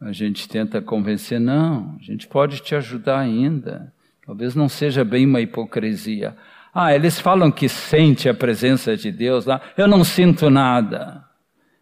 A 0.00 0.12
gente 0.12 0.48
tenta 0.48 0.80
convencer, 0.80 1.38
não, 1.38 1.94
a 2.00 2.02
gente 2.02 2.26
pode 2.26 2.60
te 2.62 2.74
ajudar 2.74 3.18
ainda. 3.18 3.92
Talvez 4.24 4.54
não 4.54 4.66
seja 4.66 5.04
bem 5.04 5.26
uma 5.26 5.42
hipocrisia. 5.42 6.34
Ah, 6.72 6.94
eles 6.94 7.20
falam 7.20 7.52
que 7.52 7.68
sente 7.68 8.30
a 8.30 8.34
presença 8.34 8.96
de 8.96 9.12
Deus 9.12 9.44
lá. 9.44 9.60
Eu 9.76 9.86
não 9.86 10.02
sinto 10.04 10.48
nada. 10.48 11.22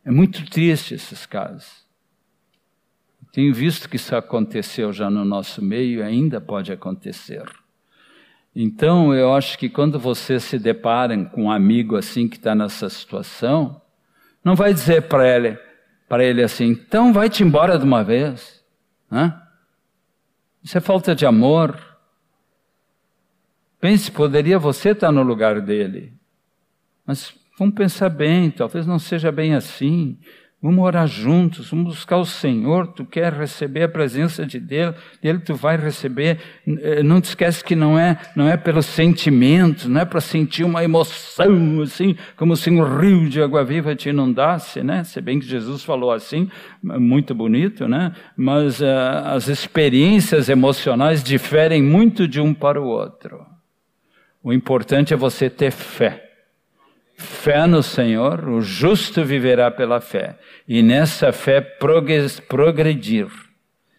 É 0.05 0.11
muito 0.11 0.45
triste 0.51 0.95
esses 0.95 1.25
casos. 1.27 1.87
Tenho 3.31 3.55
visto 3.55 3.89
que 3.89 3.95
isso 3.95 4.17
aconteceu 4.17 4.93
já 4.93 5.09
no 5.09 5.25
nosso 5.25 5.65
meio 5.65 6.01
e 6.01 6.03
ainda 6.03 6.41
pode 6.41 6.73
acontecer. 6.73 7.49
Então, 8.55 9.15
eu 9.15 9.35
acho 9.35 9.59
que 9.59 9.69
quando 9.69 9.99
vocês 9.99 10.43
se 10.43 10.59
deparam 10.59 11.25
com 11.25 11.45
um 11.45 11.51
amigo 11.51 11.97
assim 11.97 12.29
que 12.29 12.37
está 12.37 12.55
nessa 12.55 12.89
situação, 12.89 13.81
não 14.43 14.55
vai 14.55 14.73
dizer 14.73 15.03
para 15.03 15.29
ele, 15.29 15.59
para 16.09 16.25
ele 16.25 16.43
assim, 16.43 16.67
então 16.67 17.13
vai-te 17.13 17.43
embora 17.43 17.79
de 17.79 17.85
uma 17.85 18.03
vez. 18.03 18.65
Né? 19.11 19.41
Isso 20.63 20.77
é 20.77 20.81
falta 20.81 21.15
de 21.15 21.25
amor. 21.25 21.79
Pense, 23.81 24.11
poderia 24.11 24.59
você 24.59 24.91
estar 24.91 25.13
no 25.13 25.23
lugar 25.23 25.61
dele. 25.61 26.13
Mas 27.07 27.33
vamos 27.59 27.75
pensar 27.75 28.09
bem, 28.09 28.51
talvez 28.51 28.87
não 28.87 28.99
seja 28.99 29.31
bem 29.31 29.55
assim. 29.55 30.19
Vamos 30.61 30.85
orar 30.85 31.07
juntos, 31.07 31.71
vamos 31.71 31.95
buscar 31.95 32.17
o 32.17 32.25
Senhor. 32.25 32.89
Tu 32.89 33.05
quer 33.05 33.33
receber 33.33 33.85
a 33.85 33.89
presença 33.89 34.45
de 34.45 34.59
Deus, 34.59 34.93
dele 35.23 35.39
tu 35.39 35.55
vai 35.55 35.77
receber. 35.77 36.41
Eh, 36.67 37.01
não 37.05 37.21
te 37.21 37.27
esquece 37.27 37.63
que 37.63 37.77
não 37.77 37.97
é, 37.97 38.19
não 38.35 38.49
é 38.49 38.57
pelo 38.57 38.83
sentimento, 38.83 39.89
não 39.89 40.01
é 40.01 40.05
para 40.05 40.21
sentir 40.21 40.65
uma 40.65 40.83
emoção 40.83 41.81
assim, 41.81 42.17
como 42.37 42.57
se 42.57 42.71
um 42.71 42.83
rio 42.99 43.29
de 43.29 43.41
água 43.41 43.65
viva 43.65 43.95
te 43.95 44.09
inundasse, 44.09 44.83
né? 44.83 45.05
Se 45.05 45.21
bem 45.21 45.39
que 45.39 45.47
Jesus 45.47 45.85
falou 45.85 46.11
assim, 46.11 46.51
muito 46.83 47.37
bonito, 47.37 47.87
né? 47.87 48.13
Mas 48.37 48.81
uh, 48.81 48.85
as 49.27 49.47
experiências 49.47 50.49
emocionais 50.49 51.23
diferem 51.23 51.81
muito 51.81 52.27
de 52.27 52.41
um 52.41 52.53
para 52.53 52.83
o 52.83 52.87
outro. 52.87 53.47
O 54.43 54.53
importante 54.53 55.15
é 55.15 55.17
você 55.17 55.49
ter 55.49 55.71
fé 55.71 56.28
fé 57.19 57.67
no 57.67 57.83
Senhor, 57.83 58.49
o 58.49 58.61
justo 58.61 59.25
viverá 59.25 59.71
pela 59.73 60.01
fé. 60.01 60.39
E 60.67 60.83
nessa 60.83 61.33
fé 61.33 61.61
progredir. 61.61 63.27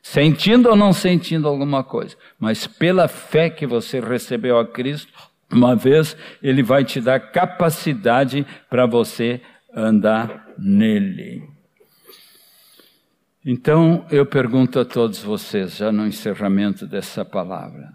Sentindo 0.01 0.69
ou 0.69 0.75
não 0.75 0.93
sentindo 0.93 1.47
alguma 1.47 1.83
coisa, 1.83 2.15
mas 2.39 2.65
pela 2.65 3.09
fé 3.09 3.49
que 3.49 3.67
você 3.67 3.99
recebeu 3.99 4.57
a 4.57 4.65
Cristo, 4.65 5.11
uma 5.51 5.75
vez 5.75 6.15
Ele 6.41 6.63
vai 6.63 6.85
te 6.85 7.01
dar 7.01 7.19
capacidade 7.19 8.47
para 8.69 8.85
você 8.85 9.41
andar 9.75 10.47
nele. 10.57 11.43
Então 13.45 14.05
eu 14.09 14.25
pergunto 14.25 14.79
a 14.79 14.85
todos 14.85 15.21
vocês, 15.21 15.75
já 15.75 15.91
no 15.91 16.07
encerramento 16.07 16.87
dessa 16.87 17.25
palavra: 17.25 17.93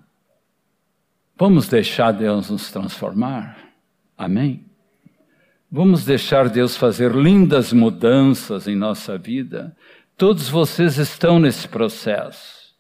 vamos 1.36 1.66
deixar 1.66 2.12
Deus 2.12 2.50
nos 2.50 2.70
transformar? 2.70 3.56
Amém? 4.16 4.73
Vamos 5.70 6.04
deixar 6.04 6.48
Deus 6.48 6.76
fazer 6.76 7.12
lindas 7.12 7.72
mudanças 7.72 8.68
em 8.68 8.76
nossa 8.76 9.18
vida. 9.18 9.74
Todos 10.16 10.48
vocês 10.48 10.98
estão 10.98 11.40
nesse 11.40 11.66
processo. 11.66 12.72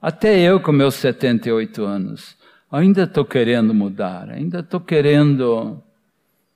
Até 0.00 0.38
eu, 0.40 0.60
com 0.60 0.72
meus 0.72 0.94
78 0.94 1.84
anos, 1.84 2.36
ainda 2.70 3.02
estou 3.02 3.24
querendo 3.24 3.74
mudar, 3.74 4.30
ainda 4.30 4.60
estou 4.60 4.80
querendo 4.80 5.82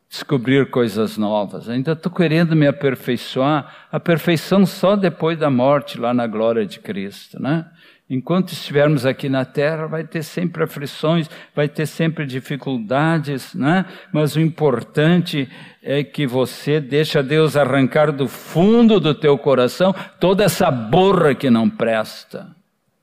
descobrir 0.08 0.70
coisas 0.70 1.16
novas, 1.16 1.68
ainda 1.68 1.92
estou 1.92 2.12
querendo 2.12 2.54
me 2.54 2.66
aperfeiçoar. 2.66 3.88
A 3.90 3.98
perfeição 3.98 4.64
só 4.64 4.94
depois 4.94 5.38
da 5.38 5.50
morte, 5.50 5.98
lá 5.98 6.14
na 6.14 6.26
glória 6.26 6.64
de 6.64 6.78
Cristo, 6.78 7.42
né? 7.42 7.66
Enquanto 8.14 8.52
estivermos 8.52 9.06
aqui 9.06 9.26
na 9.26 9.42
terra, 9.42 9.86
vai 9.86 10.04
ter 10.04 10.22
sempre 10.22 10.62
aflições, 10.62 11.30
vai 11.56 11.66
ter 11.66 11.86
sempre 11.86 12.26
dificuldades, 12.26 13.54
né? 13.54 13.86
mas 14.12 14.36
o 14.36 14.40
importante 14.40 15.48
é 15.82 16.04
que 16.04 16.26
você 16.26 16.78
deixa 16.78 17.22
Deus 17.22 17.56
arrancar 17.56 18.12
do 18.12 18.28
fundo 18.28 19.00
do 19.00 19.14
teu 19.14 19.38
coração 19.38 19.94
toda 20.20 20.44
essa 20.44 20.70
borra 20.70 21.34
que 21.34 21.48
não 21.48 21.70
presta. 21.70 22.54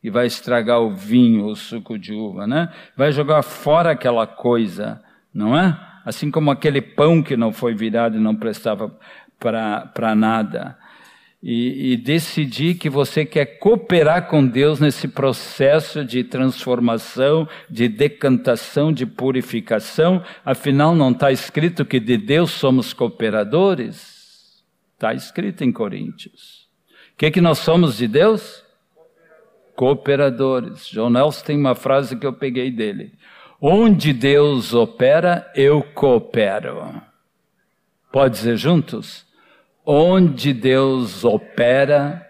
E 0.03 0.11
vai 0.11 0.27
estragar 0.27 0.79
o 0.79 0.95
vinho, 0.95 1.47
o 1.47 1.55
suco 1.55 1.97
de 1.97 2.13
uva, 2.13 2.45
né? 2.45 2.69
Vai 2.95 3.11
jogar 3.11 3.41
fora 3.41 3.89
aquela 3.89 4.27
coisa, 4.27 5.01
não 5.33 5.57
é? 5.57 5.75
Assim 6.05 6.29
como 6.29 6.51
aquele 6.51 6.81
pão 6.81 7.23
que 7.23 7.35
não 7.35 7.51
foi 7.51 7.73
virado 7.73 8.15
e 8.15 8.19
não 8.19 8.35
prestava 8.35 8.95
para 9.39 10.13
nada 10.15 10.77
e, 11.41 11.93
e 11.93 11.97
decidir 11.97 12.75
que 12.75 12.89
você 12.89 13.25
quer 13.25 13.45
cooperar 13.59 14.27
com 14.27 14.45
Deus 14.45 14.79
nesse 14.79 15.07
processo 15.07 16.03
de 16.03 16.23
transformação, 16.23 17.47
de 17.69 17.87
decantação, 17.87 18.91
de 18.91 19.05
purificação. 19.05 20.23
Afinal, 20.43 20.93
não 20.93 21.11
está 21.11 21.31
escrito 21.31 21.85
que 21.85 21.99
de 21.99 22.17
Deus 22.17 22.51
somos 22.51 22.93
cooperadores? 22.93 24.63
Está 24.95 25.13
escrito 25.13 25.63
em 25.63 25.71
Coríntios. 25.71 26.67
O 27.13 27.17
que, 27.17 27.31
que 27.31 27.41
nós 27.41 27.59
somos 27.59 27.97
de 27.97 28.07
Deus? 28.07 28.63
Cooperadores. 29.75 30.87
John 30.87 31.09
Nelson 31.09 31.45
tem 31.45 31.57
uma 31.57 31.75
frase 31.75 32.17
que 32.17 32.25
eu 32.25 32.33
peguei 32.33 32.69
dele. 32.69 33.13
Onde 33.61 34.11
Deus 34.11 34.73
opera, 34.73 35.49
eu 35.55 35.81
coopero. 35.81 37.01
Pode 38.11 38.35
dizer 38.35 38.57
juntos? 38.57 39.28
Onde 39.91 40.53
Deus 40.53 41.25
opera, 41.25 42.23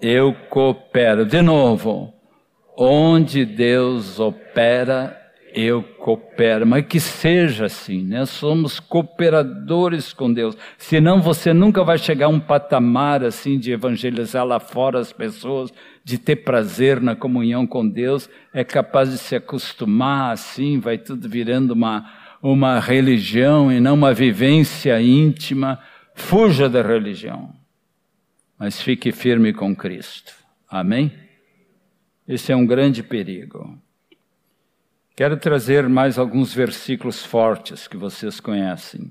eu 0.00 0.32
coopero. 0.48 1.26
De 1.26 1.42
novo, 1.42 2.14
onde 2.78 3.44
Deus 3.44 4.20
opera, 4.20 5.20
eu 5.52 5.82
coopero. 5.82 6.64
Mas 6.64 6.86
que 6.86 7.00
seja 7.00 7.64
assim, 7.66 8.04
né? 8.04 8.24
Somos 8.26 8.78
cooperadores 8.78 10.12
com 10.12 10.32
Deus. 10.32 10.56
Senão 10.78 11.20
você 11.20 11.52
nunca 11.52 11.82
vai 11.82 11.98
chegar 11.98 12.26
a 12.26 12.28
um 12.28 12.38
patamar 12.38 13.24
assim 13.24 13.58
de 13.58 13.72
evangelizar 13.72 14.46
lá 14.46 14.60
fora 14.60 15.00
as 15.00 15.12
pessoas, 15.12 15.72
de 16.04 16.16
ter 16.16 16.36
prazer 16.36 17.00
na 17.00 17.16
comunhão 17.16 17.66
com 17.66 17.88
Deus. 17.88 18.30
É 18.52 18.62
capaz 18.62 19.10
de 19.10 19.18
se 19.18 19.34
acostumar 19.34 20.30
assim, 20.30 20.78
vai 20.78 20.96
tudo 20.96 21.28
virando 21.28 21.72
uma, 21.72 22.08
uma 22.40 22.78
religião 22.78 23.72
e 23.72 23.80
não 23.80 23.94
uma 23.94 24.14
vivência 24.14 25.02
íntima 25.02 25.80
Fuja 26.14 26.68
da 26.68 26.80
religião, 26.80 27.52
mas 28.58 28.80
fique 28.80 29.12
firme 29.12 29.52
com 29.52 29.74
Cristo. 29.74 30.32
Amém? 30.68 31.12
Esse 32.26 32.52
é 32.52 32.56
um 32.56 32.64
grande 32.64 33.02
perigo. 33.02 33.78
Quero 35.16 35.36
trazer 35.36 35.88
mais 35.88 36.18
alguns 36.18 36.54
versículos 36.54 37.24
fortes 37.24 37.86
que 37.86 37.96
vocês 37.96 38.40
conhecem. 38.40 39.10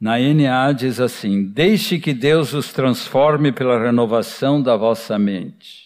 Na 0.00 0.18
NA 0.18 0.72
diz 0.72 1.00
assim: 1.00 1.44
Deixe 1.44 1.98
que 1.98 2.12
Deus 2.12 2.52
os 2.52 2.72
transforme 2.72 3.52
pela 3.52 3.82
renovação 3.82 4.62
da 4.62 4.76
vossa 4.76 5.18
mente. 5.18 5.84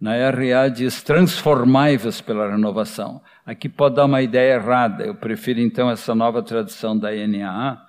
Na 0.00 0.12
RA 0.30 0.68
diz: 0.68 1.02
Transformai-vos 1.02 2.20
pela 2.20 2.50
renovação. 2.50 3.20
Aqui 3.50 3.68
pode 3.68 3.96
dar 3.96 4.04
uma 4.04 4.22
ideia 4.22 4.54
errada, 4.54 5.02
eu 5.02 5.12
prefiro 5.12 5.58
então 5.58 5.90
essa 5.90 6.14
nova 6.14 6.40
tradução 6.40 6.96
da 6.96 7.10
NAA. 7.10 7.84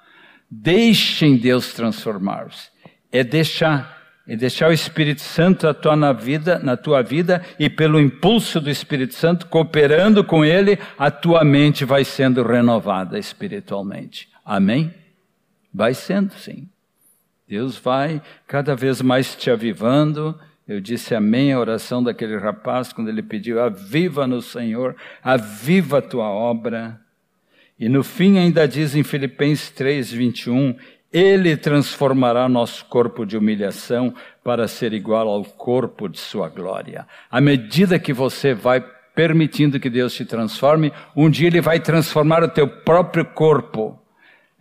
Deixem 0.50 1.38
Deus 1.38 1.72
transformar-se. 1.72 2.72
É 3.12 3.24
deixar, 3.24 3.96
é 4.28 4.36
deixar 4.36 4.72
o 4.72 4.74
Espírito 4.74 5.22
Santo 5.22 5.68
atuar 5.68 5.96
na 5.96 6.14
vida, 6.14 6.58
na 6.58 6.76
tua 6.76 7.04
vida 7.04 7.46
e 7.60 7.70
pelo 7.70 8.00
impulso 8.00 8.60
do 8.60 8.72
Espírito 8.72 9.14
Santo, 9.14 9.46
cooperando 9.50 10.24
com 10.24 10.44
ele, 10.44 10.80
a 10.98 11.12
tua 11.12 11.44
mente 11.44 11.86
vai 11.86 12.04
sendo 12.04 12.42
renovada 12.42 13.20
espiritualmente. 13.20 14.30
Amém? 14.44 14.92
Vai 15.72 15.94
sendo, 15.94 16.34
sim. 16.34 16.68
Deus 17.48 17.78
vai 17.78 18.20
cada 18.48 18.76
vez 18.76 19.00
mais 19.00 19.36
te 19.36 19.52
avivando, 19.52 20.36
eu 20.68 20.80
disse 20.80 21.14
amém 21.16 21.52
à 21.52 21.60
oração 21.60 22.04
daquele 22.04 22.38
rapaz 22.38 22.94
quando 22.94 23.10
ele 23.10 23.24
pediu: 23.24 23.62
Aviva 23.62 24.28
no 24.28 24.42
Senhor, 24.42 24.96
aviva 25.24 25.98
a 25.98 26.02
tua 26.02 26.30
obra. 26.30 27.00
E 27.80 27.90
no 27.90 28.04
fim 28.04 28.38
ainda 28.38 28.68
diz 28.68 28.96
em 28.96 29.04
Filipenses 29.04 29.72
3, 29.72 30.12
21, 30.12 30.76
Ele 31.12 31.58
transformará 31.58 32.48
nosso 32.48 32.86
corpo 32.86 33.26
de 33.26 33.36
humilhação 33.36 34.14
para 34.44 34.68
ser 34.68 34.94
igual 34.94 35.28
ao 35.28 35.44
corpo 35.44 36.08
de 36.08 36.20
sua 36.20 36.48
glória. 36.48 37.08
À 37.30 37.42
medida 37.42 37.98
que 37.98 38.14
você 38.14 38.54
vai 38.54 38.86
permitindo 39.16 39.80
que 39.80 39.90
Deus 39.90 40.14
te 40.14 40.26
transforme, 40.26 40.94
um 41.16 41.30
dia 41.30 41.48
Ele 41.48 41.60
vai 41.60 41.80
transformar 41.80 42.44
o 42.44 42.48
teu 42.48 42.68
próprio 42.68 43.26
corpo 43.26 44.01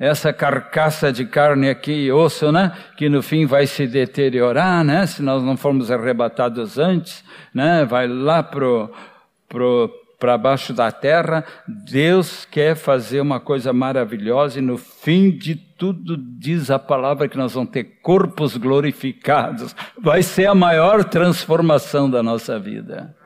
essa 0.00 0.32
carcaça 0.32 1.12
de 1.12 1.26
carne 1.26 1.68
aqui 1.68 1.92
e 1.92 2.10
osso, 2.10 2.50
né? 2.50 2.72
Que 2.96 3.10
no 3.10 3.22
fim 3.22 3.44
vai 3.44 3.66
se 3.66 3.86
deteriorar, 3.86 4.82
né? 4.82 5.06
Se 5.06 5.22
nós 5.22 5.42
não 5.42 5.58
formos 5.58 5.90
arrebatados 5.90 6.78
antes, 6.78 7.22
né? 7.54 7.84
Vai 7.84 8.08
lá 8.08 8.42
pro, 8.42 8.90
pro 9.46 9.94
para 10.18 10.36
baixo 10.36 10.74
da 10.74 10.92
terra, 10.92 11.42
Deus 11.66 12.44
quer 12.44 12.76
fazer 12.76 13.22
uma 13.22 13.40
coisa 13.40 13.72
maravilhosa 13.72 14.58
e 14.58 14.62
no 14.62 14.76
fim 14.76 15.30
de 15.30 15.56
tudo 15.56 16.14
diz 16.14 16.70
a 16.70 16.78
palavra 16.78 17.26
que 17.26 17.38
nós 17.38 17.54
vamos 17.54 17.70
ter 17.70 17.84
corpos 18.02 18.54
glorificados. 18.58 19.74
Vai 19.98 20.22
ser 20.22 20.44
a 20.44 20.54
maior 20.54 21.04
transformação 21.04 22.10
da 22.10 22.22
nossa 22.22 22.58
vida. 22.58 23.16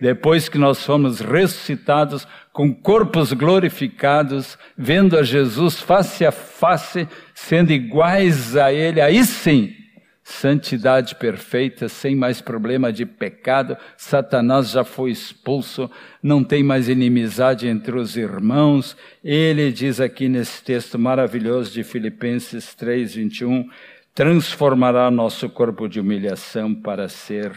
Depois 0.00 0.48
que 0.48 0.58
nós 0.58 0.84
fomos 0.84 1.20
ressuscitados 1.20 2.26
com 2.60 2.74
corpos 2.74 3.32
glorificados, 3.32 4.58
vendo 4.76 5.16
a 5.16 5.22
Jesus 5.22 5.80
face 5.80 6.26
a 6.26 6.30
face, 6.30 7.08
sendo 7.34 7.72
iguais 7.72 8.54
a 8.54 8.70
Ele, 8.70 9.00
aí 9.00 9.24
sim 9.24 9.74
santidade 10.22 11.14
perfeita, 11.14 11.88
sem 11.88 12.14
mais 12.14 12.42
problema 12.42 12.92
de 12.92 13.06
pecado, 13.06 13.78
Satanás 13.96 14.72
já 14.72 14.84
foi 14.84 15.10
expulso, 15.10 15.90
não 16.22 16.44
tem 16.44 16.62
mais 16.62 16.86
inimizade 16.86 17.66
entre 17.66 17.98
os 17.98 18.14
irmãos. 18.14 18.94
Ele 19.24 19.72
diz 19.72 19.98
aqui 19.98 20.28
nesse 20.28 20.62
texto 20.62 20.98
maravilhoso 20.98 21.72
de 21.72 21.82
Filipenses 21.82 22.74
3, 22.74 23.14
21, 23.14 23.70
transformará 24.14 25.10
nosso 25.10 25.48
corpo 25.48 25.88
de 25.88 25.98
humilhação 25.98 26.74
para 26.74 27.08
ser 27.08 27.52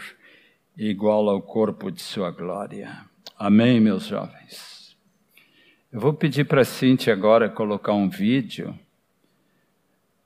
igual 0.78 1.28
ao 1.28 1.42
corpo 1.42 1.90
de 1.90 2.00
sua 2.00 2.30
glória. 2.30 2.90
Amém, 3.38 3.78
meus 3.78 4.06
jovens? 4.06 4.73
Eu 5.94 6.00
vou 6.00 6.12
pedir 6.12 6.42
para 6.42 6.62
a 6.62 6.64
Cintia 6.64 7.12
agora 7.12 7.48
colocar 7.48 7.92
um 7.92 8.08
vídeo 8.08 8.76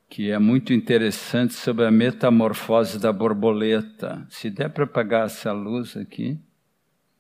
que 0.09 0.31
é 0.31 0.39
muito 0.39 0.73
interessante 0.73 1.53
sobre 1.53 1.85
a 1.85 1.91
metamorfose 1.91 2.99
da 2.99 3.13
borboleta. 3.13 4.27
Se 4.31 4.49
der 4.49 4.71
para 4.71 4.85
apagar 4.85 5.27
essa 5.27 5.53
luz 5.53 5.95
aqui, 5.95 6.39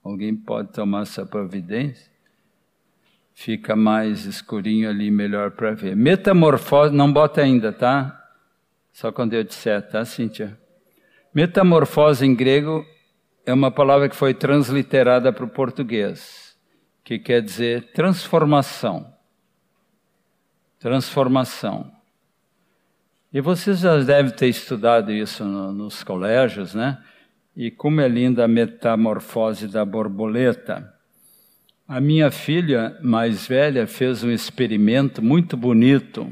alguém 0.03 0.34
pode 0.34 0.72
tomar 0.72 1.03
essa 1.03 1.26
providência? 1.26 2.11
Fica 3.34 3.76
mais 3.76 4.24
escurinho 4.24 4.88
ali, 4.88 5.11
melhor 5.11 5.51
para 5.51 5.72
ver. 5.72 5.94
Metamorfose, 5.94 6.94
não 6.94 7.12
bota 7.12 7.42
ainda, 7.42 7.70
tá? 7.70 8.18
Só 8.94 9.12
quando 9.12 9.34
eu 9.34 9.44
disser, 9.44 9.86
tá, 9.90 10.07
Cíntia? 10.07 10.59
Metamorfose 11.34 12.24
em 12.24 12.34
grego 12.34 12.82
é 13.44 13.53
uma 13.53 13.70
palavra 13.70 14.09
que 14.09 14.16
foi 14.16 14.32
transliterada 14.32 15.30
para 15.34 15.44
o 15.44 15.51
português, 15.51 16.47
que 17.09 17.18
quer 17.18 17.40
dizer 17.40 17.90
transformação. 17.94 19.11
Transformação. 20.78 21.90
E 23.32 23.40
vocês 23.40 23.78
já 23.78 23.96
devem 23.96 24.30
ter 24.30 24.48
estudado 24.48 25.11
isso 25.11 25.42
no, 25.42 25.72
nos 25.72 26.04
colégios, 26.04 26.74
né? 26.74 27.02
E 27.56 27.70
como 27.70 28.02
é 28.02 28.09
linda 28.09 28.44
a 28.44 28.48
metamorfose 28.48 29.68
da 29.68 29.86
borboleta. 29.86 30.92
A 31.88 31.98
minha 31.98 32.30
filha 32.30 32.98
mais 33.00 33.46
velha 33.46 33.86
fez 33.86 34.22
um 34.22 34.30
experimento 34.30 35.22
muito 35.24 35.56
bonito 35.56 36.30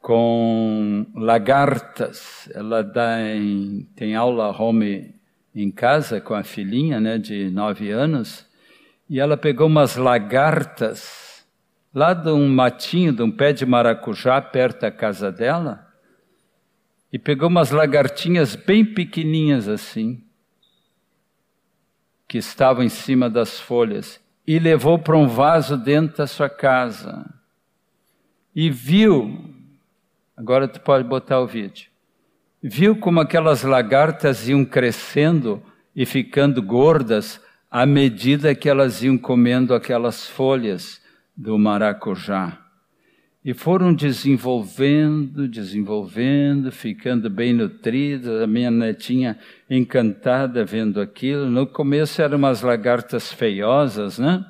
com 0.00 1.04
lagartas. 1.14 2.48
Ela 2.54 2.82
dá 2.82 3.20
em, 3.20 3.86
tem 3.94 4.14
aula 4.14 4.58
home 4.58 5.14
em 5.54 5.70
casa 5.70 6.18
com 6.18 6.32
a 6.32 6.42
filhinha, 6.42 6.98
né, 6.98 7.18
de 7.18 7.50
nove 7.50 7.90
anos, 7.90 8.48
e 9.08 9.20
ela 9.20 9.36
pegou 9.36 9.66
umas 9.66 9.96
lagartas 9.96 11.46
lá 11.94 12.12
de 12.12 12.30
um 12.30 12.48
matinho, 12.48 13.12
de 13.12 13.22
um 13.22 13.30
pé 13.30 13.52
de 13.52 13.64
maracujá 13.64 14.40
perto 14.40 14.80
da 14.80 14.90
casa 14.90 15.30
dela, 15.30 15.86
e 17.12 17.18
pegou 17.18 17.48
umas 17.48 17.70
lagartinhas 17.70 18.56
bem 18.56 18.84
pequeninhas 18.84 19.68
assim, 19.68 20.20
que 22.26 22.38
estavam 22.38 22.82
em 22.82 22.88
cima 22.88 23.30
das 23.30 23.60
folhas, 23.60 24.20
e 24.46 24.58
levou 24.58 24.98
para 24.98 25.16
um 25.16 25.28
vaso 25.28 25.76
dentro 25.76 26.18
da 26.18 26.26
sua 26.26 26.50
casa. 26.50 27.24
E 28.54 28.68
viu, 28.70 29.54
agora 30.36 30.66
tu 30.66 30.80
pode 30.80 31.06
botar 31.06 31.38
o 31.38 31.46
vídeo, 31.46 31.88
viu 32.60 32.96
como 32.96 33.20
aquelas 33.20 33.62
lagartas 33.62 34.48
iam 34.48 34.64
crescendo 34.64 35.62
e 35.94 36.04
ficando 36.04 36.60
gordas 36.60 37.40
à 37.74 37.84
medida 37.84 38.54
que 38.54 38.68
elas 38.68 39.02
iam 39.02 39.18
comendo 39.18 39.74
aquelas 39.74 40.28
folhas 40.28 41.02
do 41.36 41.58
maracujá. 41.58 42.56
E 43.44 43.52
foram 43.52 43.92
desenvolvendo, 43.92 45.48
desenvolvendo, 45.48 46.70
ficando 46.70 47.28
bem 47.28 47.52
nutridas. 47.52 48.42
A 48.42 48.46
minha 48.46 48.70
netinha 48.70 49.36
encantada 49.68 50.64
vendo 50.64 51.00
aquilo. 51.00 51.50
No 51.50 51.66
começo 51.66 52.22
eram 52.22 52.38
umas 52.38 52.62
lagartas 52.62 53.32
feiosas, 53.32 54.20
né? 54.20 54.46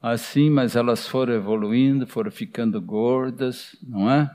Assim, 0.00 0.48
mas 0.50 0.76
elas 0.76 1.08
foram 1.08 1.34
evoluindo, 1.34 2.06
foram 2.06 2.30
ficando 2.30 2.80
gordas, 2.80 3.74
não 3.82 4.08
é? 4.08 4.30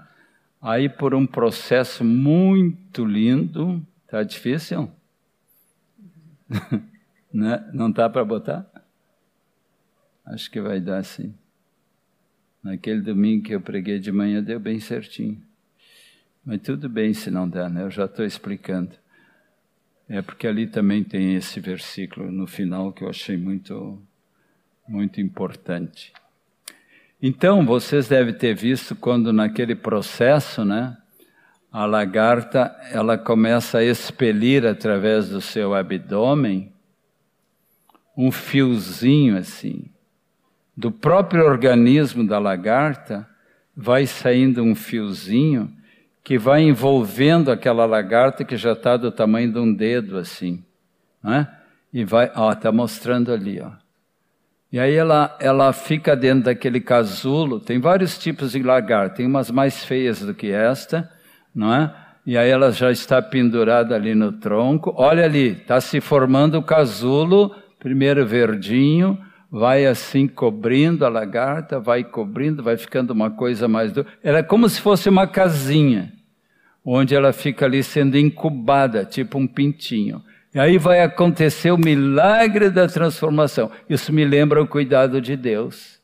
Aí, 0.62 0.89
por 0.89 1.16
um 1.16 1.26
processo 1.26 2.04
muito 2.04 3.06
lindo, 3.06 3.82
tá 4.06 4.22
difícil? 4.22 4.91
né? 7.36 7.70
Não 7.74 7.92
tá 7.92 8.10
para 8.10 8.24
botar? 8.24 8.66
Acho 10.26 10.50
que 10.50 10.62
vai 10.62 10.80
dar 10.80 11.04
sim. 11.04 11.36
Naquele 12.64 13.02
domingo 13.02 13.44
que 13.44 13.54
eu 13.54 13.62
preguei 13.62 14.00
de 14.00 14.12
manhã 14.12 14.42
deu 14.42 14.60
bem 14.60 14.80
certinho. 14.80 15.42
Mas 16.44 16.62
tudo 16.62 16.88
bem 16.88 17.14
se 17.14 17.30
não 17.30 17.48
der, 17.48 17.70
né? 17.70 17.84
Eu 17.84 17.92
já 17.92 18.06
estou 18.06 18.26
explicando. 18.26 18.92
É 20.08 20.22
porque 20.22 20.48
ali 20.48 20.66
também 20.66 21.04
tem 21.04 21.36
esse 21.36 21.60
versículo 21.60 22.32
no 22.32 22.48
final 22.48 22.94
que 22.94 23.04
eu 23.04 23.10
achei 23.10 23.36
muito, 23.36 24.02
muito 24.88 25.20
importante. 25.20 26.14
Então, 27.22 27.66
vocês 27.66 28.08
devem 28.08 28.34
ter 28.34 28.56
visto 28.56 28.96
quando 28.96 29.34
naquele 29.34 29.76
processo, 29.76 30.64
né? 30.64 30.98
A 31.72 31.86
lagarta, 31.86 32.76
ela 32.92 33.18
começa 33.18 33.80
a 33.80 33.84
expelir 33.84 34.66
através 34.66 35.30
do 35.30 35.42
seu 35.42 35.74
abdômen 35.74 36.74
um 38.18 38.32
fiozinho 38.32 39.38
assim 39.38 39.89
do 40.76 40.91
próprio 40.91 41.45
organismo 41.45 42.26
da 42.28 42.38
lagarta 42.38 43.28
vai 43.76 44.05
saindo 44.05 44.61
um 44.61 44.76
fiozinho 44.76 45.72
que 46.24 46.38
vai 46.38 46.63
envolvendo 46.63 47.51
aquela 47.51 47.86
lagarta 47.86 48.43
que 48.43 48.57
já 48.57 48.74
está 48.74 48.97
do 48.97 49.11
tamanho 49.11 49.51
de 49.51 49.59
um 49.59 49.74
dedo 49.74 50.18
assim, 50.18 50.63
né? 51.24 51.47
E 51.93 52.03
vai, 52.03 52.32
ó, 52.36 52.51
está 52.51 52.72
mostrando 52.72 53.32
ali, 53.32 53.61
ó. 53.61 53.72
E 54.72 54.80
aí 54.80 54.93
ela, 54.95 55.38
ela 55.39 55.72
fica 55.72 56.16
dentro 56.16 56.45
daquele 56.45 56.82
casulo. 56.82 57.59
Tem 57.59 57.80
vários 57.80 58.18
tipos 58.18 58.51
de 58.51 58.61
lagarta, 58.61 59.18
tem 59.18 59.26
umas 59.26 59.49
mais 59.49 59.86
feias 59.86 60.20
do 60.20 60.34
que 60.34 60.51
esta, 60.51 61.09
não 61.53 61.74
é? 61.74 61.95
E 62.26 62.38
aí 62.38 62.49
ela 62.49 62.72
já 62.72 62.91
está 62.91 63.22
pendurada 63.22 63.95
ali 63.95 64.16
no 64.16 64.34
tronco. 64.34 64.93
Olha 64.97 65.24
ali, 65.24 65.51
está 65.51 65.80
se 65.80 66.01
formando 66.01 66.57
o 66.57 66.63
casulo, 66.63 67.55
primeiro 67.86 68.26
verdinho, 68.26 69.16
vai 69.52 69.86
assim 69.86 70.28
cobrindo 70.28 71.06
a 71.06 71.08
lagarta, 71.08 71.80
vai 71.80 72.04
cobrindo, 72.04 72.64
vai 72.64 72.78
ficando 72.78 73.12
uma 73.12 73.30
coisa 73.30 73.68
mais 73.68 73.92
dura. 73.92 74.08
Ela 74.24 74.40
é 74.40 74.44
como 74.44 74.68
se 74.68 74.82
fosse 74.82 75.08
uma 75.08 75.28
casinha, 75.28 76.12
onde 76.84 77.14
ela 77.14 77.32
fica 77.32 77.64
ali 77.64 77.84
sendo 77.84 78.18
incubada, 78.18 79.06
tipo 79.06 79.38
um 79.38 79.46
pintinho. 79.46 80.20
E 80.52 80.60
aí 80.60 80.80
vai 80.80 81.04
acontecer 81.04 81.70
o 81.70 81.78
milagre 81.78 82.72
da 82.72 82.88
transformação. 82.88 83.70
Isso 83.88 84.12
me 84.12 84.26
lembra 84.26 84.60
o 84.60 84.68
cuidado 84.68 85.22
de 85.22 85.36
Deus 85.36 86.02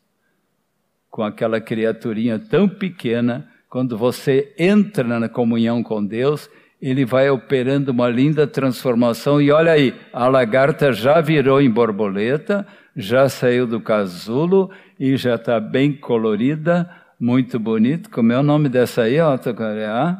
com 1.10 1.24
aquela 1.24 1.60
criaturinha 1.60 2.38
tão 2.38 2.70
pequena. 2.70 3.50
Quando 3.68 3.98
você 3.98 4.54
entra 4.56 5.20
na 5.20 5.28
comunhão 5.28 5.82
com 5.82 6.06
Deus, 6.06 6.48
ele 6.82 7.06
vai 7.06 7.30
operando 7.30 7.92
uma 7.92 8.10
linda 8.10 8.48
transformação. 8.48 9.42
E 9.42 9.52
olha 9.52 9.74
aí, 9.74 9.94
a 10.12 10.28
lagarta 10.28 10.92
já 10.92 11.22
virou 11.22 11.62
em 11.62 11.70
borboleta, 11.70 12.66
já 12.96 13.30
saiu 13.30 13.68
do 13.68 13.80
casulo 13.80 14.72
e 15.00 15.16
já 15.16 15.36
está 15.36 15.60
bem 15.60 15.94
colorida, 15.94 16.90
muito 17.20 17.60
bonito. 17.60 18.10
Como 18.10 18.34
é 18.34 18.40
o 18.40 18.44
nome 18.44 18.68
dessa 18.68 19.04
aí, 19.04 19.22
Otto 19.22 19.54
Coreia? 19.54 20.18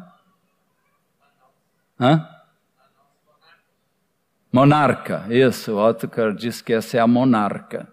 Hã? 1.98 2.28
Monarca, 4.52 5.24
isso. 5.30 5.72
O 5.72 5.78
Ottokar 5.78 6.34
diz 6.34 6.60
que 6.60 6.74
essa 6.74 6.98
é 6.98 7.00
a 7.00 7.06
monarca. 7.06 7.88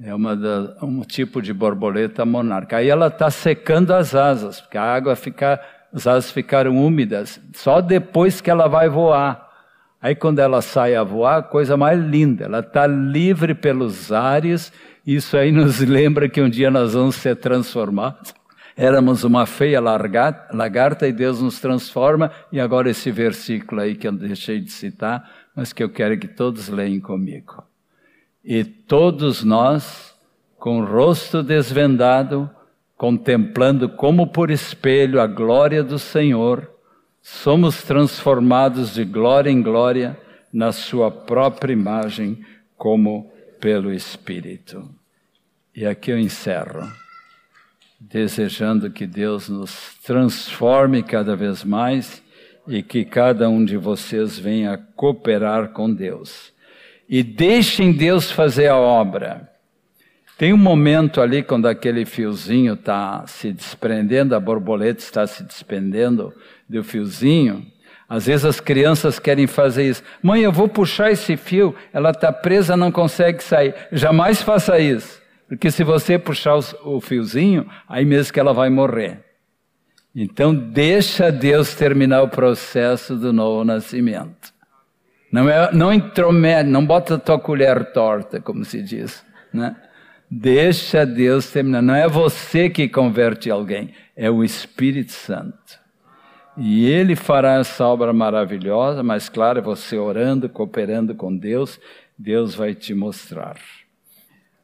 É 0.00 0.14
uma 0.14 0.36
da, 0.36 0.76
um 0.82 1.00
tipo 1.00 1.42
de 1.42 1.52
borboleta 1.52 2.24
monarca. 2.24 2.76
Aí 2.76 2.88
ela 2.88 3.08
está 3.08 3.28
secando 3.28 3.92
as 3.92 4.14
asas, 4.14 4.60
porque 4.60 4.78
a 4.78 4.84
água 4.84 5.16
fica, 5.16 5.60
as 5.92 6.06
asas 6.06 6.30
ficaram 6.30 6.76
úmidas. 6.76 7.40
Só 7.54 7.80
depois 7.80 8.40
que 8.40 8.50
ela 8.50 8.66
vai 8.66 8.88
voar. 8.88 9.48
Aí 10.00 10.14
quando 10.14 10.38
ela 10.38 10.62
sai 10.62 10.96
a 10.96 11.04
voar, 11.04 11.44
coisa 11.44 11.76
mais 11.76 12.00
linda, 12.00 12.46
ela 12.46 12.60
está 12.60 12.86
livre 12.86 13.54
pelos 13.54 14.10
ares. 14.10 14.72
Isso 15.06 15.36
aí 15.36 15.52
nos 15.52 15.78
lembra 15.84 16.28
que 16.28 16.40
um 16.40 16.48
dia 16.48 16.70
nós 16.70 16.94
vamos 16.94 17.16
ser 17.16 17.36
transformados. 17.36 18.34
Éramos 18.74 19.22
uma 19.22 19.44
feia 19.44 19.80
lagarta 19.80 21.06
e 21.06 21.12
Deus 21.12 21.42
nos 21.42 21.60
transforma. 21.60 22.32
E 22.50 22.58
agora 22.58 22.90
esse 22.90 23.10
versículo 23.10 23.82
aí 23.82 23.94
que 23.94 24.08
eu 24.08 24.12
deixei 24.12 24.60
de 24.60 24.70
citar, 24.72 25.30
mas 25.54 25.72
que 25.72 25.82
eu 25.82 25.90
quero 25.90 26.18
que 26.18 26.26
todos 26.26 26.68
leiam 26.68 27.00
comigo. 27.00 27.62
E 28.42 28.64
todos 28.64 29.44
nós, 29.44 30.14
com 30.58 30.80
o 30.80 30.84
rosto 30.84 31.42
desvendado, 31.42 32.50
contemplando 33.02 33.88
como 33.88 34.28
por 34.28 34.48
espelho 34.48 35.20
a 35.20 35.26
glória 35.26 35.82
do 35.82 35.98
Senhor, 35.98 36.70
somos 37.20 37.82
transformados 37.82 38.94
de 38.94 39.04
glória 39.04 39.50
em 39.50 39.60
glória 39.60 40.16
na 40.52 40.70
Sua 40.70 41.10
própria 41.10 41.72
imagem, 41.72 42.46
como 42.76 43.28
pelo 43.60 43.92
Espírito. 43.92 44.88
E 45.74 45.84
aqui 45.84 46.12
eu 46.12 46.18
encerro, 46.20 46.88
desejando 47.98 48.88
que 48.88 49.04
Deus 49.04 49.48
nos 49.48 49.96
transforme 50.04 51.02
cada 51.02 51.34
vez 51.34 51.64
mais 51.64 52.22
e 52.68 52.84
que 52.84 53.04
cada 53.04 53.48
um 53.48 53.64
de 53.64 53.76
vocês 53.76 54.38
venha 54.38 54.78
cooperar 54.94 55.70
com 55.70 55.92
Deus. 55.92 56.52
E 57.08 57.24
deixem 57.24 57.92
Deus 57.92 58.30
fazer 58.30 58.68
a 58.68 58.76
obra. 58.76 59.51
Tem 60.42 60.52
um 60.52 60.58
momento 60.58 61.20
ali 61.20 61.40
quando 61.40 61.68
aquele 61.68 62.04
fiozinho 62.04 62.74
está 62.74 63.24
se 63.28 63.52
desprendendo, 63.52 64.34
a 64.34 64.40
borboleta 64.40 64.98
está 64.98 65.24
se 65.24 65.44
desprendendo 65.44 66.34
do 66.68 66.82
fiozinho. 66.82 67.64
Às 68.08 68.26
vezes 68.26 68.44
as 68.44 68.58
crianças 68.58 69.20
querem 69.20 69.46
fazer 69.46 69.88
isso. 69.88 70.02
Mãe, 70.20 70.42
eu 70.42 70.50
vou 70.50 70.66
puxar 70.66 71.12
esse 71.12 71.36
fio, 71.36 71.76
ela 71.92 72.10
está 72.10 72.32
presa, 72.32 72.76
não 72.76 72.90
consegue 72.90 73.40
sair. 73.40 73.72
Jamais 73.92 74.42
faça 74.42 74.80
isso. 74.80 75.22
Porque 75.48 75.70
se 75.70 75.84
você 75.84 76.18
puxar 76.18 76.58
o 76.84 77.00
fiozinho, 77.00 77.64
aí 77.88 78.04
mesmo 78.04 78.32
que 78.32 78.40
ela 78.40 78.52
vai 78.52 78.68
morrer. 78.68 79.24
Então, 80.12 80.52
deixa 80.52 81.30
Deus 81.30 81.72
terminar 81.72 82.20
o 82.20 82.28
processo 82.28 83.14
do 83.14 83.32
novo 83.32 83.62
nascimento. 83.62 84.52
Não, 85.30 85.48
é, 85.48 85.72
não 85.72 85.92
intromete, 85.92 86.68
não 86.68 86.84
bota 86.84 87.16
tua 87.16 87.38
colher 87.38 87.92
torta, 87.92 88.40
como 88.40 88.64
se 88.64 88.82
diz. 88.82 89.24
Né? 89.54 89.76
Deixa 90.34 91.04
Deus 91.04 91.50
terminar. 91.50 91.82
Não 91.82 91.94
é 91.94 92.08
você 92.08 92.70
que 92.70 92.88
converte 92.88 93.50
alguém, 93.50 93.92
é 94.16 94.30
o 94.30 94.42
Espírito 94.42 95.12
Santo. 95.12 95.80
E 96.56 96.86
Ele 96.86 97.16
fará 97.16 97.54
essa 97.54 97.84
obra 97.86 98.12
maravilhosa, 98.12 99.02
mas, 99.02 99.28
claro, 99.28 99.58
é 99.58 99.62
você 99.62 99.96
orando, 99.96 100.48
cooperando 100.48 101.14
com 101.14 101.36
Deus, 101.36 101.80
Deus 102.16 102.54
vai 102.54 102.74
te 102.74 102.94
mostrar. 102.94 103.56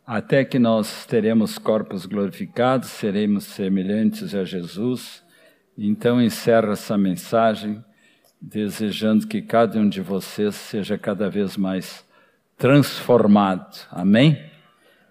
Até 0.06 0.44
que 0.44 0.58
nós 0.58 1.04
teremos 1.06 1.58
corpos 1.58 2.06
glorificados, 2.06 2.88
seremos 2.88 3.44
semelhantes 3.44 4.34
a 4.34 4.44
Jesus 4.44 5.22
então 5.78 6.20
encerro 6.20 6.72
essa 6.72 6.98
mensagem 6.98 7.82
desejando 8.40 9.28
que 9.28 9.40
cada 9.40 9.78
um 9.78 9.88
de 9.88 10.00
vocês 10.00 10.56
seja 10.56 10.98
cada 10.98 11.30
vez 11.30 11.56
mais 11.56 12.04
transformado. 12.56 13.86
Amém? 13.92 14.47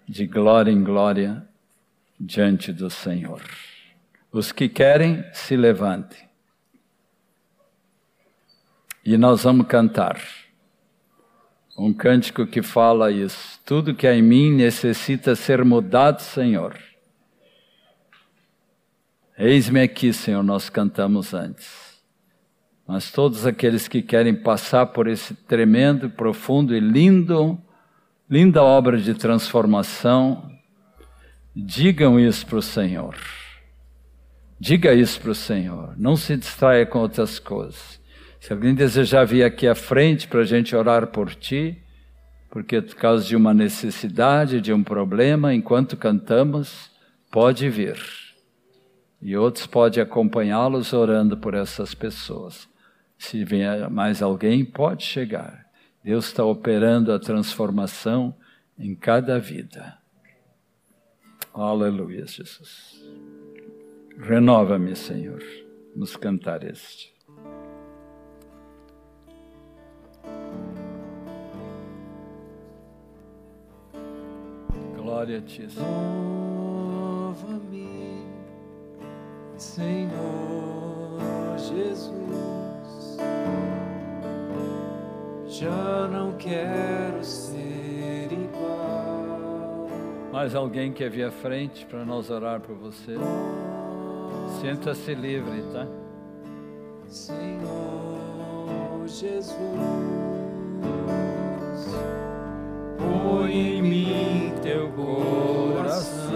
De 0.08 0.26
glória 0.26 0.70
em 0.70 0.82
glória 0.82 1.46
diante 2.18 2.72
do 2.72 2.88
Senhor. 2.88 3.42
Os 4.32 4.52
que 4.52 4.68
querem, 4.68 5.24
se 5.32 5.56
levantem. 5.56 6.28
E 9.04 9.16
nós 9.16 9.42
vamos 9.42 9.66
cantar 9.66 10.20
um 11.78 11.92
cântico 11.92 12.46
que 12.46 12.60
fala 12.60 13.12
isso. 13.12 13.60
Tudo 13.64 13.94
que 13.94 14.06
há 14.06 14.14
em 14.14 14.22
mim 14.22 14.52
necessita 14.52 15.36
ser 15.36 15.64
mudado, 15.64 16.20
Senhor. 16.20 16.76
Eis-me 19.38 19.80
aqui, 19.80 20.12
Senhor, 20.12 20.42
nós 20.42 20.68
cantamos 20.68 21.32
antes. 21.32 22.02
Mas 22.84 23.12
todos 23.12 23.46
aqueles 23.46 23.86
que 23.86 24.02
querem 24.02 24.34
passar 24.34 24.86
por 24.86 25.06
esse 25.06 25.34
tremendo, 25.34 26.10
profundo 26.10 26.74
e 26.74 26.80
lindo, 26.80 27.62
linda 28.30 28.62
obra 28.62 28.98
de 28.98 29.14
transformação, 29.14 30.50
digam 31.54 32.20
isso 32.20 32.46
para 32.46 32.58
o 32.58 32.62
Senhor. 32.62 33.16
Diga 34.60 34.92
isso 34.92 35.20
para 35.20 35.30
o 35.30 35.34
Senhor. 35.34 35.94
Não 35.96 36.16
se 36.16 36.36
distraia 36.36 36.84
com 36.84 36.98
outras 36.98 37.38
coisas. 37.38 38.00
Se 38.40 38.52
alguém 38.52 38.74
desejar 38.74 39.24
vir 39.24 39.44
aqui 39.44 39.66
à 39.66 39.74
frente 39.74 40.28
para 40.28 40.40
a 40.40 40.44
gente 40.44 40.74
orar 40.74 41.06
por 41.08 41.34
ti, 41.34 41.80
porque 42.50 42.80
por 42.80 42.94
causa 42.96 43.24
de 43.24 43.36
uma 43.36 43.54
necessidade, 43.54 44.60
de 44.60 44.72
um 44.72 44.82
problema, 44.82 45.54
enquanto 45.54 45.96
cantamos, 45.96 46.90
pode 47.30 47.68
vir. 47.68 47.98
E 49.20 49.36
outros 49.36 49.66
podem 49.66 50.02
acompanhá-los 50.02 50.92
orando 50.92 51.36
por 51.36 51.54
essas 51.54 51.94
pessoas. 51.94 52.68
Se 53.18 53.44
vier 53.44 53.90
mais 53.90 54.22
alguém, 54.22 54.64
pode 54.64 55.04
chegar. 55.04 55.67
Deus 56.08 56.24
está 56.24 56.42
operando 56.42 57.12
a 57.12 57.18
transformação 57.18 58.34
em 58.78 58.94
cada 58.94 59.38
vida. 59.38 59.98
Aleluia, 61.52 62.26
Jesus. 62.26 63.06
Renova-me, 64.18 64.96
Senhor. 64.96 65.42
Nos 65.94 66.16
cantar 66.16 66.64
este. 66.64 67.14
Glória 74.96 75.40
a 75.40 75.42
ti, 75.42 75.70
Senhor. 75.70 76.48
Senhor 79.58 81.18
Jesus, 81.58 82.57
já 85.48 86.08
não 86.08 86.32
quero 86.32 87.24
ser 87.24 88.28
igual. 88.30 89.88
Mais 90.32 90.54
alguém 90.54 90.92
quer 90.92 91.10
vir 91.10 91.24
à 91.24 91.30
frente 91.30 91.86
para 91.86 92.04
nós 92.04 92.30
orar 92.30 92.60
por 92.60 92.76
você? 92.76 93.14
Senta-se 94.60 95.14
livre, 95.14 95.62
tá? 95.72 95.86
Senhor 97.06 98.18
Jesus, 99.06 99.56
põe 102.98 103.52
em 103.52 103.82
mim 103.82 104.52
teu 104.62 104.92
coração. 104.92 106.28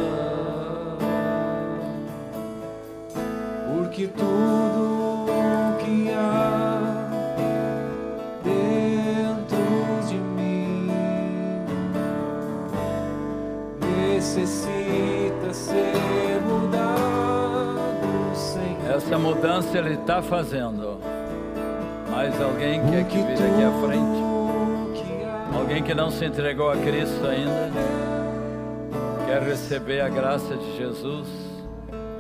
que 3.93 4.09
tudo 4.09 4.92
Essa 19.13 19.21
mudança 19.21 19.77
Ele 19.77 19.93
está 19.93 20.23
fazendo. 20.23 20.99
Mais 22.11 22.41
alguém 22.41 22.81
quer 22.81 23.07
que 23.07 23.19
vir 23.19 23.35
aqui 23.35 23.63
à 23.63 23.71
frente? 23.87 24.23
Alguém 25.55 25.83
que 25.83 25.93
não 25.93 26.11
se 26.11 26.25
entregou 26.25 26.71
a 26.71 26.79
Cristo 26.79 27.27
ainda? 27.27 27.71
Quer 29.27 29.43
receber 29.43 30.01
a 30.01 30.09
graça 30.09 30.57
de 30.57 30.79
Jesus? 30.79 31.29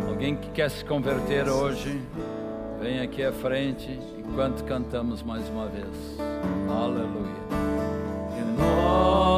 Alguém 0.06 0.36
que 0.36 0.50
quer 0.50 0.70
se 0.70 0.84
converter 0.84 1.48
hoje, 1.48 1.98
vem 2.78 3.00
aqui 3.00 3.24
à 3.24 3.32
frente 3.32 3.98
enquanto 4.18 4.62
cantamos 4.64 5.22
mais 5.22 5.48
uma 5.48 5.68
vez. 5.68 6.18
Aleluia. 6.68 7.32
Renova-me, 8.36 9.32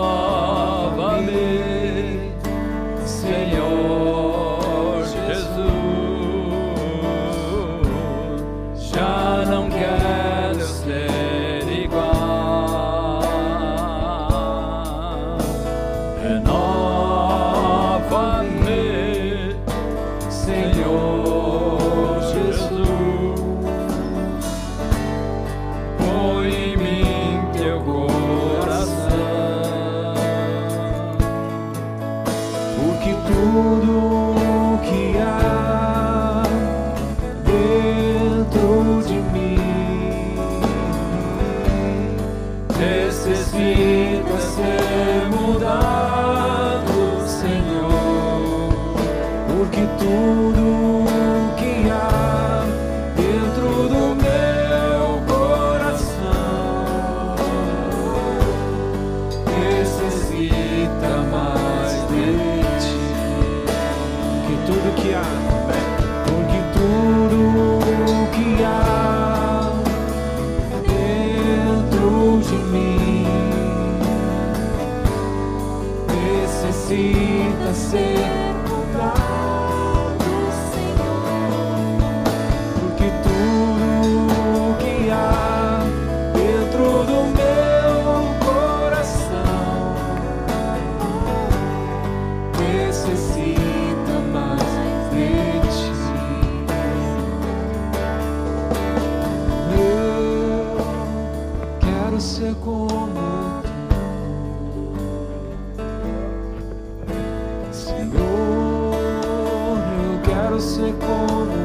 Ser 110.60 110.94
como 111.00 111.63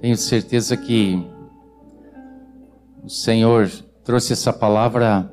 Tenho 0.00 0.16
certeza 0.16 0.78
que 0.78 1.22
o 3.04 3.08
Senhor 3.08 3.70
trouxe 4.02 4.32
essa 4.32 4.50
palavra 4.50 5.30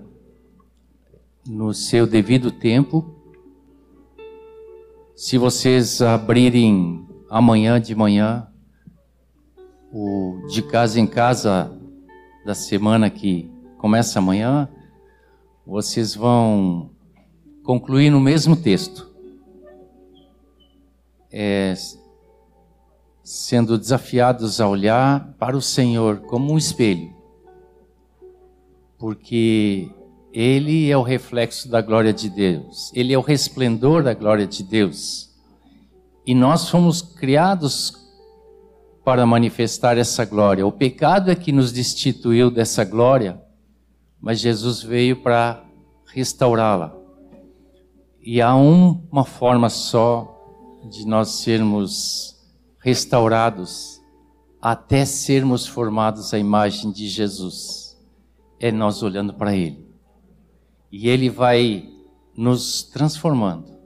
no 1.47 1.73
seu 1.73 2.05
devido 2.05 2.51
tempo. 2.51 3.05
Se 5.15 5.37
vocês 5.37 6.01
abrirem 6.01 7.07
amanhã 7.29 7.79
de 7.79 7.95
manhã 7.95 8.47
o 9.91 10.45
de 10.49 10.61
casa 10.61 10.99
em 10.99 11.07
casa 11.07 11.71
da 12.45 12.53
semana 12.53 13.09
que 13.09 13.51
começa 13.77 14.19
amanhã, 14.19 14.69
vocês 15.65 16.13
vão 16.13 16.91
concluir 17.63 18.09
no 18.09 18.19
mesmo 18.19 18.55
texto. 18.55 19.07
É, 21.31 21.73
sendo 23.23 23.77
desafiados 23.77 24.61
a 24.61 24.67
olhar 24.67 25.35
para 25.37 25.57
o 25.57 25.61
Senhor 25.61 26.21
como 26.21 26.53
um 26.53 26.57
espelho, 26.57 27.13
porque 28.97 29.91
Ele 30.39 30.87
é 30.87 30.95
o 30.95 31.01
reflexo 31.01 31.67
da 31.67 31.81
glória 31.81 32.13
de 32.13 32.29
Deus, 32.29 32.91
Ele 32.93 33.11
é 33.11 33.17
o 33.17 33.21
resplendor 33.21 34.03
da 34.03 34.13
glória 34.13 34.45
de 34.45 34.61
Deus, 34.61 35.31
e 36.27 36.35
nós 36.35 36.69
fomos 36.69 37.01
criados 37.01 37.91
para 39.03 39.25
manifestar 39.25 39.97
essa 39.97 40.23
glória. 40.25 40.67
O 40.67 40.71
pecado 40.71 41.31
é 41.31 41.35
que 41.35 41.51
nos 41.51 41.71
destituiu 41.71 42.51
dessa 42.51 42.83
glória, 42.85 43.41
mas 44.21 44.39
Jesus 44.39 44.83
veio 44.83 45.23
para 45.23 45.63
restaurá-la. 46.05 46.95
E 48.21 48.39
há 48.39 48.55
um- 48.55 49.01
uma 49.11 49.25
forma 49.25 49.69
só 49.69 50.37
de 50.87 51.03
nós 51.07 51.29
sermos 51.29 52.35
restaurados 52.79 53.99
até 54.61 55.03
sermos 55.03 55.65
formados 55.65 56.31
à 56.31 56.37
imagem 56.37 56.91
de 56.91 57.07
Jesus. 57.07 57.97
É 58.59 58.71
nós 58.71 59.01
olhando 59.01 59.33
para 59.33 59.55
Ele. 59.55 59.86
E 60.91 61.09
Ele 61.09 61.29
vai 61.29 61.89
nos 62.35 62.83
transformando. 62.83 63.77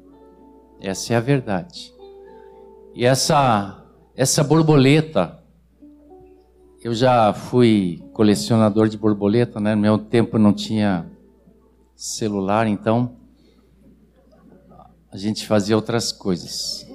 Essa 0.80 1.14
é 1.14 1.18
a 1.18 1.22
verdade. 1.22 1.94
E 2.94 3.06
essa 3.06 3.82
essa 4.16 4.44
borboleta, 4.44 5.42
eu 6.84 6.94
já 6.94 7.34
fui 7.34 8.04
colecionador 8.14 8.90
de 8.90 8.98
borboleta, 8.98 9.60
né? 9.60 9.74
No 9.74 9.82
meu 9.82 9.98
tempo 9.98 10.38
não 10.38 10.54
tinha 10.54 11.10
celular, 11.96 12.68
então 12.68 13.16
a 15.10 15.18
gente 15.18 15.48
fazia 15.48 15.76
outras 15.76 16.12
coisas. 16.12 16.86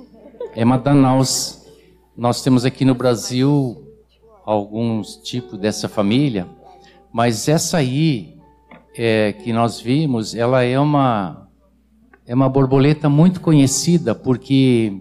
É 0.54 0.64
Manaus. 0.64 1.64
Nós 2.16 2.42
temos 2.42 2.64
aqui 2.64 2.84
no 2.84 2.94
Brasil 2.94 3.82
alguns 4.44 5.16
tipos 5.16 5.58
dessa 5.58 5.88
família, 5.88 6.46
mas 7.12 7.48
essa 7.48 7.78
aí 7.78 8.35
é, 8.96 9.32
que 9.32 9.52
nós 9.52 9.80
vimos, 9.80 10.34
ela 10.34 10.62
é 10.62 10.78
uma 10.78 11.48
é 12.26 12.34
uma 12.34 12.48
borboleta 12.48 13.08
muito 13.08 13.40
conhecida 13.40 14.14
porque 14.14 15.00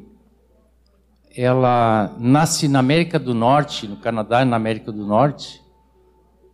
ela 1.36 2.16
nasce 2.20 2.68
na 2.68 2.80
América 2.80 3.20
do 3.20 3.34
Norte, 3.34 3.88
no 3.88 3.98
Canadá 3.98 4.44
e 4.44 4.46
na 4.46 4.56
América 4.56 4.92
do 4.92 5.06
Norte, 5.06 5.62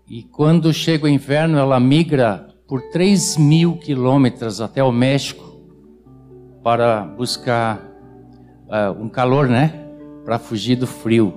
E 0.07 0.23
quando 0.23 0.73
chega 0.73 1.05
o 1.05 1.09
inverno, 1.09 1.57
ela 1.57 1.79
migra 1.79 2.49
por 2.67 2.81
3 2.91 3.37
mil 3.37 3.77
quilômetros 3.77 4.59
até 4.59 4.83
o 4.83 4.91
México 4.91 5.61
para 6.61 7.03
buscar 7.03 7.77
uh, 8.67 9.01
um 9.01 9.07
calor, 9.07 9.47
né? 9.47 9.73
Para 10.25 10.37
fugir 10.37 10.75
do 10.75 10.85
frio. 10.85 11.33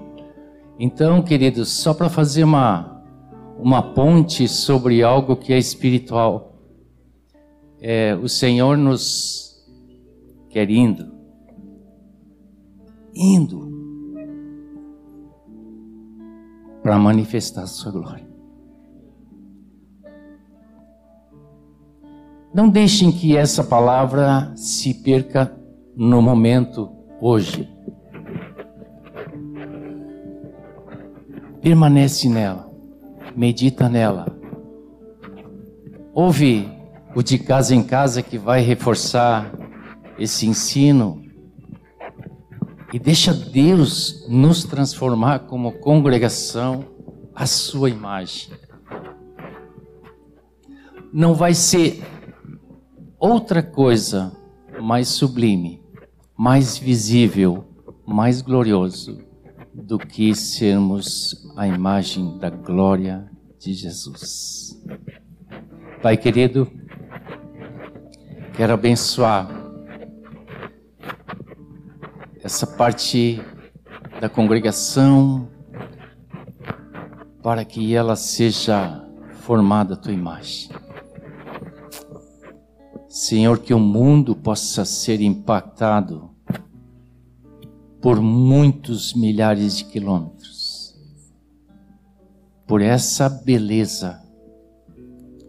Então, 0.78 1.22
queridos, 1.22 1.68
só 1.68 1.94
para 1.94 2.08
fazer 2.08 2.42
uma, 2.42 2.93
uma 3.58 3.94
ponte 3.94 4.46
sobre 4.48 5.02
algo 5.02 5.36
que 5.36 5.52
é 5.52 5.58
espiritual, 5.58 6.58
é, 7.80 8.14
o 8.14 8.28
Senhor 8.28 8.76
nos 8.76 9.64
quer 10.48 10.70
indo, 10.70 11.12
indo 13.14 13.72
para 16.82 16.98
manifestar 16.98 17.62
a 17.62 17.66
sua 17.66 17.92
glória. 17.92 18.34
Não 22.54 22.68
deixem 22.68 23.10
que 23.10 23.36
essa 23.36 23.64
palavra 23.64 24.52
se 24.54 24.94
perca 24.94 25.52
no 25.96 26.22
momento 26.22 26.88
hoje. 27.20 27.68
Permanece 31.60 32.28
nela, 32.28 32.63
medita 33.36 33.88
nela. 33.88 34.26
Ouve 36.12 36.68
o 37.14 37.22
de 37.22 37.38
casa 37.38 37.74
em 37.74 37.82
casa 37.82 38.22
que 38.22 38.38
vai 38.38 38.60
reforçar 38.60 39.52
esse 40.18 40.46
ensino 40.46 41.22
e 42.92 42.98
deixa 42.98 43.34
Deus 43.34 44.24
nos 44.28 44.64
transformar 44.64 45.40
como 45.40 45.72
congregação 45.80 46.84
à 47.34 47.46
sua 47.46 47.90
imagem. 47.90 48.52
Não 51.12 51.34
vai 51.34 51.54
ser 51.54 52.02
outra 53.18 53.62
coisa 53.62 54.32
mais 54.80 55.08
sublime, 55.08 55.82
mais 56.36 56.76
visível, 56.76 57.64
mais 58.06 58.40
glorioso 58.42 59.23
do 59.74 59.98
que 59.98 60.34
sermos 60.34 61.50
a 61.56 61.66
imagem 61.66 62.38
da 62.38 62.48
glória 62.48 63.28
de 63.58 63.72
Jesus. 63.74 64.80
Pai 66.00 66.16
querido, 66.16 66.70
quero 68.54 68.72
abençoar 68.72 69.48
essa 72.42 72.66
parte 72.66 73.42
da 74.20 74.28
congregação 74.28 75.48
para 77.42 77.64
que 77.64 77.94
ela 77.94 78.16
seja 78.16 79.06
formada 79.40 79.94
a 79.94 79.96
tua 79.96 80.12
imagem. 80.12 80.70
Senhor, 83.08 83.58
que 83.58 83.72
o 83.72 83.78
mundo 83.78 84.34
possa 84.34 84.84
ser 84.84 85.20
impactado 85.20 86.33
por 88.04 88.20
muitos 88.20 89.14
milhares 89.14 89.78
de 89.78 89.86
quilômetros, 89.86 90.94
por 92.66 92.82
essa 92.82 93.30
beleza 93.30 94.22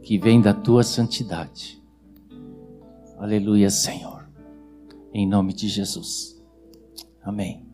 que 0.01 0.17
vem 0.17 0.39
da 0.39 0.53
tua 0.53 0.81
santidade. 0.81 1.83
Aleluia, 3.17 3.69
Senhor. 3.69 4.29
Em 5.13 5.27
nome 5.27 5.51
de 5.51 5.67
Jesus. 5.67 6.41
Amém. 7.21 7.64